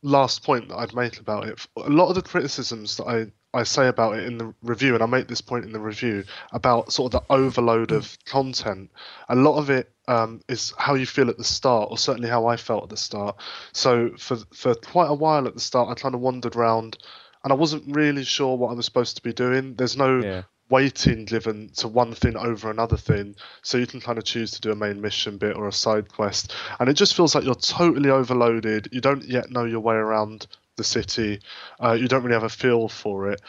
last 0.02 0.44
point 0.44 0.68
that 0.68 0.76
I'd 0.76 0.94
make 0.94 1.18
about 1.18 1.48
it. 1.48 1.66
A 1.78 1.88
lot 1.88 2.10
of 2.10 2.14
the 2.14 2.22
criticisms 2.22 2.98
that 2.98 3.06
I 3.06 3.32
I 3.58 3.62
say 3.62 3.88
about 3.88 4.18
it 4.18 4.26
in 4.26 4.36
the 4.36 4.54
review, 4.62 4.92
and 4.94 5.02
I 5.02 5.06
make 5.06 5.28
this 5.28 5.40
point 5.40 5.64
in 5.64 5.72
the 5.72 5.80
review 5.80 6.24
about 6.52 6.92
sort 6.92 7.14
of 7.14 7.20
the 7.20 7.32
overload 7.34 7.90
of 7.90 8.16
content. 8.26 8.90
A 9.30 9.34
lot 9.34 9.56
of 9.56 9.70
it 9.70 9.90
um, 10.08 10.42
is 10.46 10.74
how 10.76 10.94
you 10.94 11.06
feel 11.06 11.30
at 11.30 11.38
the 11.38 11.44
start, 11.44 11.88
or 11.90 11.96
certainly 11.96 12.28
how 12.28 12.46
I 12.46 12.56
felt 12.56 12.84
at 12.84 12.90
the 12.90 12.98
start. 12.98 13.36
So 13.72 14.10
for 14.18 14.36
for 14.52 14.74
quite 14.74 15.08
a 15.08 15.14
while 15.14 15.46
at 15.46 15.54
the 15.54 15.60
start, 15.60 15.88
I 15.88 15.94
kind 15.94 16.14
of 16.14 16.20
wandered 16.20 16.54
around, 16.54 16.98
and 17.44 17.52
I 17.52 17.56
wasn't 17.56 17.96
really 17.96 18.24
sure 18.24 18.58
what 18.58 18.70
I 18.70 18.74
was 18.74 18.84
supposed 18.84 19.16
to 19.16 19.22
be 19.22 19.32
doing. 19.32 19.74
There's 19.74 19.96
no 19.96 20.20
Yeah. 20.20 20.42
Weighting 20.70 21.24
given 21.24 21.68
to 21.76 21.88
one 21.88 22.14
thing 22.14 22.36
over 22.36 22.70
another 22.70 22.96
thing, 22.96 23.34
so 23.62 23.76
you 23.78 23.86
can 23.86 24.00
kind 24.00 24.18
of 24.18 24.24
choose 24.24 24.50
to 24.52 24.60
do 24.60 24.70
a 24.72 24.76
main 24.76 25.00
mission 25.00 25.36
bit 25.36 25.56
or 25.56 25.68
a 25.68 25.72
side 25.72 26.08
quest, 26.12 26.54
and 26.78 26.88
it 26.88 26.94
just 26.94 27.14
feels 27.14 27.34
like 27.34 27.44
you're 27.44 27.54
totally 27.54 28.10
overloaded. 28.10 28.88
You 28.92 29.00
don't 29.00 29.24
yet 29.24 29.50
know 29.50 29.64
your 29.64 29.80
way 29.80 29.96
around 29.96 30.46
the 30.76 30.84
city. 30.84 31.40
Uh, 31.82 31.92
you 31.92 32.08
don't 32.08 32.22
really 32.22 32.34
have 32.34 32.44
a 32.44 32.48
feel 32.48 32.88
for 32.88 33.30
it. 33.30 33.40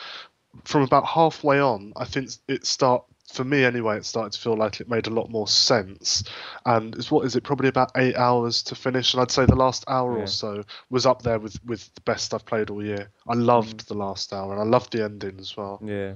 From 0.65 0.81
about 0.81 1.05
halfway 1.05 1.59
on, 1.61 1.93
I 1.95 2.03
think 2.05 2.29
it 2.49 2.65
start 2.65 3.05
for 3.31 3.45
me 3.45 3.63
anyway. 3.63 3.95
It 3.95 4.05
started 4.05 4.33
to 4.33 4.39
feel 4.41 4.57
like 4.57 4.81
it 4.81 4.89
made 4.89 5.07
a 5.07 5.11
lot 5.11 5.29
more 5.29 5.47
sense. 5.47 6.25
And 6.65 6.93
it's 6.95 7.09
what 7.09 7.25
is 7.25 7.37
it? 7.37 7.43
Probably 7.43 7.69
about 7.69 7.91
eight 7.95 8.17
hours 8.17 8.61
to 8.63 8.75
finish. 8.75 9.13
And 9.13 9.21
I'd 9.21 9.31
say 9.31 9.45
the 9.45 9.55
last 9.55 9.85
hour 9.87 10.17
Yeah. 10.17 10.23
or 10.23 10.27
so 10.27 10.63
was 10.89 11.05
up 11.05 11.21
there 11.21 11.39
with 11.39 11.57
with 11.63 11.93
the 11.95 12.01
best 12.01 12.33
I've 12.33 12.45
played 12.45 12.69
all 12.69 12.83
year. 12.83 13.09
I 13.25 13.35
loved 13.35 13.87
the 13.87 13.93
last 13.93 14.33
hour, 14.33 14.51
and 14.51 14.59
I 14.61 14.65
loved 14.65 14.91
the 14.91 15.05
ending 15.05 15.39
as 15.39 15.55
well. 15.55 15.79
Yeah, 15.81 16.15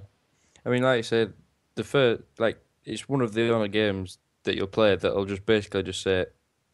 I 0.66 0.70
mean, 0.70 0.84
like 0.84 1.00
I 1.00 1.02
said, 1.02 1.34
the 1.76 1.84
first 1.84 2.24
like 2.40 2.60
it's 2.86 3.08
one 3.08 3.22
of 3.22 3.34
the 3.34 3.54
only 3.54 3.70
games 3.70 4.18
that 4.44 4.56
you'll 4.56 4.68
play 4.68 4.96
that'll 4.96 5.26
just 5.26 5.46
basically 5.46 5.84
just 5.84 6.02
say, 6.02 6.26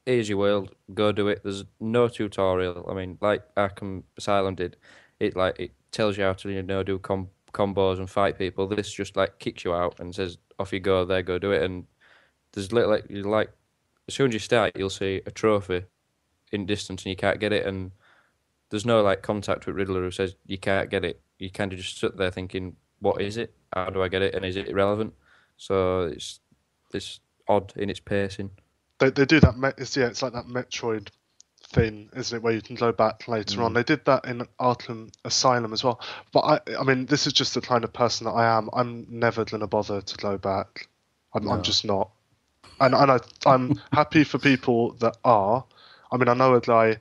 "Here's 0.05 0.29
your 0.29 0.37
world, 0.37 0.75
go 0.93 1.11
do 1.11 1.27
it." 1.27 1.41
There's 1.43 1.65
no 1.79 2.07
tutorial. 2.07 2.85
I 2.89 2.93
mean, 2.93 3.17
like 3.21 3.43
Arkham 3.55 4.03
Asylum 4.17 4.55
did, 4.55 4.77
it 5.19 5.35
like 5.35 5.59
it 5.59 5.71
tells 5.91 6.17
you 6.17 6.23
how 6.23 6.33
to 6.33 6.49
you 6.51 6.63
know 6.63 6.83
do 6.83 6.99
com- 6.99 7.29
combos 7.53 7.99
and 7.99 8.09
fight 8.09 8.37
people. 8.37 8.67
This 8.67 8.91
just 8.91 9.15
like 9.17 9.39
kicks 9.39 9.65
you 9.65 9.73
out 9.73 9.99
and 9.99 10.13
says, 10.15 10.37
"Off 10.59 10.73
you 10.73 10.79
go, 10.79 11.05
there, 11.05 11.21
go 11.21 11.39
do 11.39 11.51
it." 11.51 11.63
And 11.63 11.85
there's 12.53 12.71
little 12.71 12.89
like 12.91 13.05
you 13.09 13.23
like 13.23 13.51
as 14.07 14.15
soon 14.15 14.29
as 14.29 14.33
you 14.33 14.39
start, 14.39 14.73
you'll 14.75 14.89
see 14.89 15.21
a 15.25 15.31
trophy 15.31 15.85
in 16.51 16.65
distance 16.65 17.03
and 17.03 17.09
you 17.11 17.15
can't 17.15 17.39
get 17.39 17.53
it, 17.53 17.65
and 17.65 17.91
there's 18.69 18.85
no 18.85 19.01
like 19.01 19.21
contact 19.21 19.65
with 19.65 19.75
Riddler 19.75 20.01
who 20.01 20.11
says 20.11 20.35
you 20.45 20.57
can't 20.57 20.89
get 20.89 21.05
it. 21.05 21.21
You 21.39 21.49
kind 21.49 21.73
of 21.73 21.79
just 21.79 21.99
sit 21.99 22.17
there 22.17 22.31
thinking, 22.31 22.77
"What 22.99 23.21
is 23.21 23.37
it? 23.37 23.53
How 23.73 23.89
do 23.89 24.01
I 24.01 24.07
get 24.07 24.21
it? 24.21 24.35
And 24.35 24.45
is 24.45 24.55
it 24.55 24.73
relevant?" 24.73 25.13
So 25.57 26.03
it's 26.03 26.39
it's 26.93 27.19
odd 27.47 27.73
in 27.75 27.89
its 27.89 27.99
pacing. 27.99 28.51
They 28.99 29.09
they 29.09 29.25
do 29.25 29.39
that. 29.39 29.75
It's, 29.77 29.95
yeah, 29.97 30.07
it's 30.07 30.21
like 30.21 30.33
that 30.33 30.47
Metroid 30.47 31.09
thing, 31.71 32.09
isn't 32.15 32.37
it? 32.37 32.43
Where 32.43 32.53
you 32.53 32.61
can 32.61 32.75
go 32.75 32.91
back 32.91 33.27
later 33.27 33.63
on. 33.63 33.71
Mm. 33.71 33.75
They 33.75 33.83
did 33.83 34.05
that 34.05 34.25
in 34.25 34.47
Arkham 34.59 35.11
Asylum 35.25 35.73
as 35.73 35.83
well. 35.83 35.99
But 36.31 36.39
I, 36.39 36.75
I 36.79 36.83
mean, 36.83 37.05
this 37.05 37.27
is 37.27 37.33
just 37.33 37.53
the 37.53 37.61
kind 37.61 37.83
of 37.83 37.93
person 37.93 38.25
that 38.25 38.31
I 38.31 38.57
am. 38.57 38.69
I'm 38.73 39.07
never 39.09 39.45
gonna 39.45 39.67
bother 39.67 40.01
to 40.01 40.17
go 40.17 40.37
back. 40.37 40.87
I'm, 41.33 41.49
I'm 41.49 41.63
just 41.63 41.85
not. 41.85 42.11
And 42.79 42.93
and 42.93 43.11
I, 43.11 43.19
I'm 43.45 43.79
happy 43.91 44.23
for 44.23 44.37
people 44.37 44.93
that 44.93 45.17
are. 45.23 45.63
I 46.11 46.17
mean, 46.17 46.27
I 46.27 46.33
know 46.33 46.55
a 46.55 46.61
guy 46.61 46.97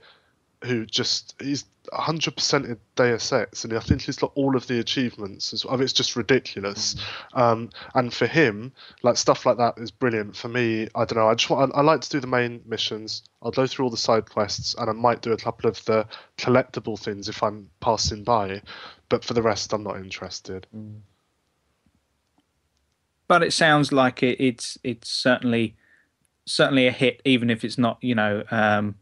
who 0.65 0.87
just 0.87 1.35
he's 1.41 1.65
100% 1.93 2.65
in 2.65 2.79
Deus 2.97 3.33
Ex, 3.33 3.65
and 3.65 3.73
I 3.73 3.81
think 3.81 4.03
he's 4.03 4.17
got 4.17 4.33
all 4.35 4.57
of 4.57 4.67
the 4.67 4.79
achievements. 4.79 5.53
As, 5.53 5.65
I 5.69 5.73
mean, 5.73 5.83
it's 5.83 5.93
just 5.93 6.17
ridiculous. 6.17 6.97
Um, 7.35 7.71
and 7.95 8.13
for 8.13 8.27
him, 8.27 8.73
like 9.03 9.17
stuff 9.17 9.47
like 9.47 9.57
that 9.59 9.75
is 9.79 9.91
brilliant. 9.91 10.37
For 10.37 10.49
me, 10.49 10.89
I 10.95 11.05
don't 11.05 11.17
know. 11.17 11.29
I 11.29 11.35
just 11.35 11.51
want. 11.51 11.75
I, 11.75 11.79
I 11.79 11.83
like 11.83 12.01
to 12.03 12.11
do 12.11 12.21
the 12.21 12.27
main 12.27 12.63
missions. 12.67 13.23
I'll 13.43 13.51
go 13.51 13.67
through 13.67 13.87
all 13.87 13.91
the 13.91 13.97
side 13.97 14.31
quests, 14.31 14.75
and 14.79 14.89
I 14.91 14.93
might 14.93 15.23
do 15.23 15.33
a 15.33 15.37
couple 15.37 15.69
of 15.69 15.85
the 15.85 16.07
collectible 16.39 16.99
things 16.99 17.29
if 17.29 17.43
I'm 17.43 17.71
passing 17.81 18.25
by. 18.25 18.63
But 19.09 19.25
for 19.25 19.35
the 19.35 19.43
rest, 19.43 19.73
I'm 19.73 19.83
not 19.83 19.97
interested. 19.97 20.67
but 23.31 23.45
it 23.45 23.53
sounds 23.53 23.93
like 23.93 24.25
it, 24.25 24.41
it's 24.41 24.77
it's 24.83 25.09
certainly 25.09 25.77
certainly 26.47 26.89
a 26.89 26.91
hit, 26.91 27.23
even 27.25 27.49
if 27.49 27.65
it's 27.65 27.79
not 27.79 27.97
you 28.01 28.13
know 28.13 28.43
um, 28.51 28.97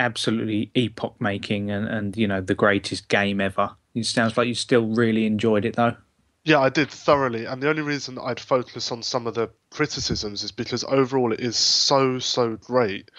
absolutely 0.00 0.70
epoch 0.74 1.14
making 1.20 1.70
and 1.70 1.86
and 1.86 2.16
you 2.16 2.26
know 2.26 2.40
the 2.40 2.54
greatest 2.54 3.08
game 3.08 3.40
ever. 3.40 3.76
It 3.94 4.06
sounds 4.06 4.36
like 4.36 4.48
you 4.48 4.54
still 4.54 4.86
really 4.86 5.26
enjoyed 5.26 5.64
it 5.64 5.76
though. 5.76 5.96
Yeah, 6.44 6.60
I 6.60 6.70
did 6.70 6.90
thoroughly, 6.90 7.44
and 7.44 7.62
the 7.62 7.68
only 7.68 7.82
reason 7.82 8.18
I'd 8.18 8.40
focus 8.40 8.90
on 8.90 9.02
some 9.02 9.26
of 9.26 9.34
the 9.34 9.50
criticisms 9.70 10.42
is 10.42 10.50
because 10.50 10.82
overall 10.84 11.32
it 11.32 11.40
is 11.40 11.56
so 11.56 12.18
so 12.18 12.56
great 12.56 13.10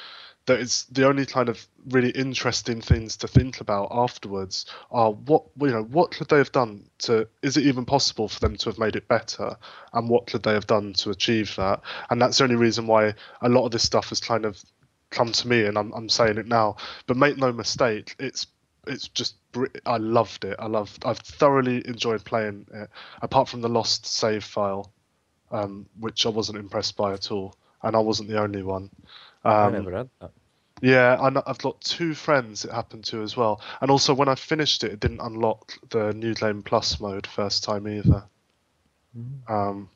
that 0.48 0.60
it's 0.60 0.86
the 0.86 1.08
only 1.08 1.26
kind 1.26 1.50
of 1.50 1.68
really 1.92 2.10
interesting 2.10 2.82
things 2.82 3.16
to 3.18 3.28
think 3.28 3.62
about 3.62 3.90
afterwards 3.92 4.66
are 4.90 5.12
what 5.12 5.44
you 5.60 5.68
know 5.68 5.84
what 5.84 6.10
could 6.12 6.30
they 6.30 6.38
have 6.38 6.52
done 6.52 6.84
to 6.98 7.28
is 7.44 7.58
it 7.58 7.66
even 7.66 7.86
possible 7.86 8.28
for 8.28 8.40
them 8.40 8.56
to 8.56 8.68
have 8.68 8.80
made 8.80 8.96
it 8.96 9.08
better 9.08 9.56
and 9.94 10.10
what 10.10 10.26
could 10.26 10.42
they 10.42 10.54
have 10.54 10.66
done 10.66 10.94
to 10.94 11.12
achieve 11.12 11.56
that 11.58 11.80
and 12.10 12.20
that's 12.20 12.40
the 12.40 12.44
only 12.44 12.56
reason 12.56 12.88
why 12.88 13.14
a 13.42 13.50
lot 13.50 13.66
of 13.66 13.72
this 13.72 13.84
stuff 13.84 14.10
has 14.10 14.20
kind 14.20 14.46
of 14.46 14.60
come 15.12 15.32
to 15.32 15.48
me 15.48 15.66
and 15.66 15.78
I'm 15.78 15.94
I'm 15.94 16.10
saying 16.10 16.38
it 16.38 16.48
now 16.48 16.78
but 17.06 17.18
make 17.18 17.38
no 17.38 17.52
mistake 17.52 18.16
it's 18.20 18.48
it's 18.88 19.08
just 19.10 19.36
I 19.86 19.98
loved 19.98 20.46
it 20.46 20.56
I 20.58 20.68
loved 20.68 21.06
I've 21.06 21.20
thoroughly 21.20 21.88
enjoyed 21.88 22.24
playing 22.26 22.66
it 22.74 22.90
apart 23.22 23.50
from 23.50 23.62
the 23.62 23.70
lost 23.70 24.06
save 24.06 24.44
file 24.44 24.92
um, 25.52 25.86
which 26.00 26.26
I 26.26 26.30
wasn't 26.30 26.58
impressed 26.58 26.96
by 26.96 27.14
at 27.14 27.32
all 27.32 27.56
and 27.84 27.96
I 27.96 28.00
wasn't 28.00 28.30
the 28.30 28.40
only 28.40 28.64
one 28.64 28.90
I 29.44 29.66
um, 29.66 29.74
never 29.74 29.92
had 29.92 30.10
that. 30.20 30.32
yeah, 30.82 31.18
I 31.20 31.28
I've 31.50 31.58
got 31.58 31.82
two 31.82 32.14
friends 32.14 32.66
it 32.66 32.72
happened 32.72 33.06
to 33.06 33.22
as 33.24 33.36
well. 33.36 33.62
And 33.82 33.90
also, 33.90 34.14
when 34.14 34.28
I 34.28 34.36
finished 34.36 34.84
it, 34.84 34.92
it 34.92 35.00
didn't 35.00 35.20
unlock 35.20 35.74
the 35.90 36.14
New 36.14 36.34
Game 36.34 36.62
Plus 36.62 37.00
mode 37.00 37.26
first 37.28 37.64
time 37.64 37.88
either. 37.88 38.24
Um, 39.48 39.90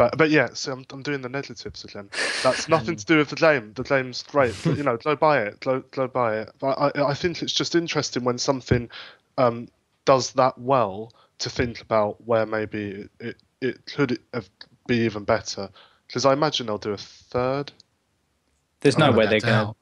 but 0.00 0.16
but 0.16 0.30
yeah, 0.30 0.48
so 0.54 0.72
I'm, 0.72 0.86
I'm 0.90 1.02
doing 1.02 1.20
the 1.20 1.28
negatives 1.28 1.84
again. 1.84 2.08
That's 2.42 2.68
nothing 2.70 2.96
to 2.96 3.04
do 3.04 3.18
with 3.18 3.28
the 3.28 3.36
game. 3.36 3.72
The 3.74 3.82
game's 3.82 4.22
great. 4.22 4.54
But, 4.64 4.78
you 4.78 4.82
know, 4.82 4.96
go 4.96 5.14
buy 5.14 5.42
it. 5.42 5.60
Go 5.60 5.80
go 5.90 6.08
buy 6.08 6.38
it. 6.38 6.50
But 6.58 6.78
I 6.78 7.10
I 7.10 7.14
think 7.14 7.42
it's 7.42 7.52
just 7.52 7.74
interesting 7.74 8.24
when 8.24 8.38
something 8.38 8.88
um, 9.36 9.68
does 10.06 10.32
that 10.32 10.56
well 10.58 11.12
to 11.40 11.50
think 11.50 11.82
about 11.82 12.16
where 12.26 12.46
maybe 12.46 12.82
it 12.92 13.10
it, 13.20 13.36
it 13.60 13.86
could 13.86 14.18
have 14.32 14.48
be 14.86 14.96
even 15.04 15.24
better. 15.24 15.68
Because 16.06 16.24
I 16.24 16.32
imagine 16.32 16.66
they'll 16.66 16.78
do 16.78 16.92
a 16.92 16.96
third. 16.96 17.70
There's 18.80 18.96
no 18.96 19.12
way 19.12 19.26
a 19.26 19.28
they're 19.28 19.40
gonna. 19.40 19.52
doubt. 19.66 19.76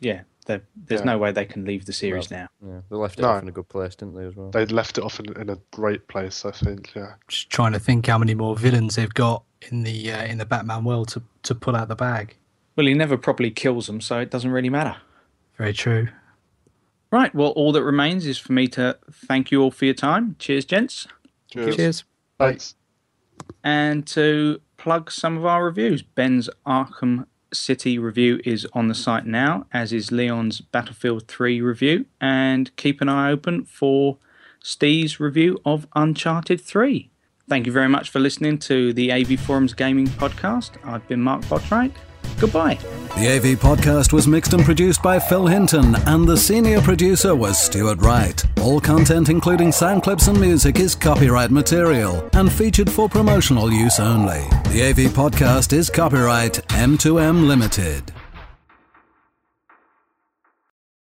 Yeah, 0.00 0.20
there's 0.44 0.60
Yeah. 0.90 1.04
no 1.04 1.16
way 1.18 1.32
they 1.32 1.46
can 1.46 1.64
leave 1.64 1.86
the 1.86 1.92
series 1.94 2.30
now. 2.30 2.48
Yeah, 2.62 2.80
they 2.90 2.96
left 2.96 3.18
it 3.18 3.22
No. 3.22 3.30
off 3.30 3.42
in 3.42 3.48
a 3.48 3.52
good 3.52 3.68
place, 3.70 3.94
didn't 3.96 4.14
they, 4.14 4.26
as 4.26 4.36
well? 4.36 4.50
They 4.50 4.66
left 4.66 4.98
it 4.98 5.04
off 5.04 5.18
in, 5.18 5.32
in 5.40 5.48
a 5.48 5.58
great 5.70 6.06
place. 6.08 6.44
I 6.44 6.50
think. 6.50 6.94
Yeah. 6.94 7.14
Just 7.28 7.48
trying 7.48 7.72
to 7.72 7.78
think 7.80 8.06
how 8.06 8.18
many 8.18 8.34
more 8.34 8.54
villains 8.54 8.96
they've 8.96 9.12
got 9.26 9.42
in 9.62 9.82
the 9.82 10.12
uh, 10.12 10.24
in 10.24 10.38
the 10.38 10.46
Batman 10.46 10.84
world 10.84 11.08
to 11.08 11.22
to 11.44 11.54
pull 11.54 11.76
out 11.76 11.88
the 11.88 11.96
bag. 11.96 12.36
Well, 12.76 12.86
he 12.86 12.94
never 12.94 13.16
properly 13.16 13.50
kills 13.50 13.86
them, 13.86 14.00
so 14.00 14.18
it 14.18 14.30
doesn't 14.30 14.50
really 14.50 14.68
matter. 14.70 14.96
Very 15.56 15.72
true. 15.72 16.08
Right. 17.10 17.34
Well, 17.34 17.50
all 17.50 17.72
that 17.72 17.82
remains 17.82 18.26
is 18.26 18.36
for 18.36 18.52
me 18.52 18.66
to 18.68 18.98
thank 19.10 19.50
you 19.50 19.62
all 19.62 19.70
for 19.70 19.86
your 19.86 19.94
time. 19.94 20.36
Cheers, 20.38 20.64
gents. 20.66 21.06
Cheers. 21.48 22.04
Thanks. 22.38 22.74
and 23.64 24.06
to 24.08 24.60
plug 24.76 25.10
some 25.10 25.38
of 25.38 25.46
our 25.46 25.64
reviews. 25.64 26.02
Ben's 26.02 26.50
Arkham 26.66 27.26
City 27.52 27.98
review 27.98 28.40
is 28.44 28.66
on 28.74 28.88
the 28.88 28.94
site 28.94 29.24
now, 29.24 29.66
as 29.72 29.92
is 29.92 30.12
Leon's 30.12 30.60
Battlefield 30.60 31.26
3 31.28 31.60
review, 31.62 32.04
and 32.20 32.74
keep 32.76 33.00
an 33.00 33.08
eye 33.08 33.30
open 33.30 33.64
for 33.64 34.18
Steve's 34.62 35.18
review 35.18 35.58
of 35.64 35.86
Uncharted 35.94 36.60
3. 36.60 37.08
Thank 37.48 37.66
you 37.66 37.72
very 37.72 37.88
much 37.88 38.10
for 38.10 38.18
listening 38.18 38.58
to 38.60 38.92
the 38.92 39.12
AV 39.12 39.38
Forums 39.38 39.72
Gaming 39.72 40.08
Podcast. 40.08 40.72
I've 40.84 41.06
been 41.06 41.22
Mark 41.22 41.42
Botwright. 41.42 41.92
Goodbye. 42.40 42.74
The 43.16 43.36
AV 43.36 43.58
podcast 43.58 44.12
was 44.12 44.26
mixed 44.26 44.52
and 44.52 44.64
produced 44.64 45.02
by 45.02 45.18
Phil 45.18 45.46
Hinton, 45.46 45.94
and 46.06 46.26
the 46.26 46.36
senior 46.36 46.80
producer 46.80 47.34
was 47.34 47.56
Stuart 47.58 48.00
Wright. 48.00 48.44
All 48.60 48.80
content, 48.80 49.28
including 49.28 49.70
sound 49.72 50.02
clips 50.02 50.26
and 50.26 50.38
music, 50.40 50.80
is 50.80 50.94
copyright 50.94 51.50
material 51.52 52.28
and 52.34 52.52
featured 52.52 52.90
for 52.90 53.08
promotional 53.08 53.72
use 53.72 54.00
only. 54.00 54.42
The 54.70 54.88
AV 54.90 55.12
podcast 55.12 55.72
is 55.72 55.88
copyright 55.88 56.54
M2M 56.70 57.46
Limited. 57.46 58.12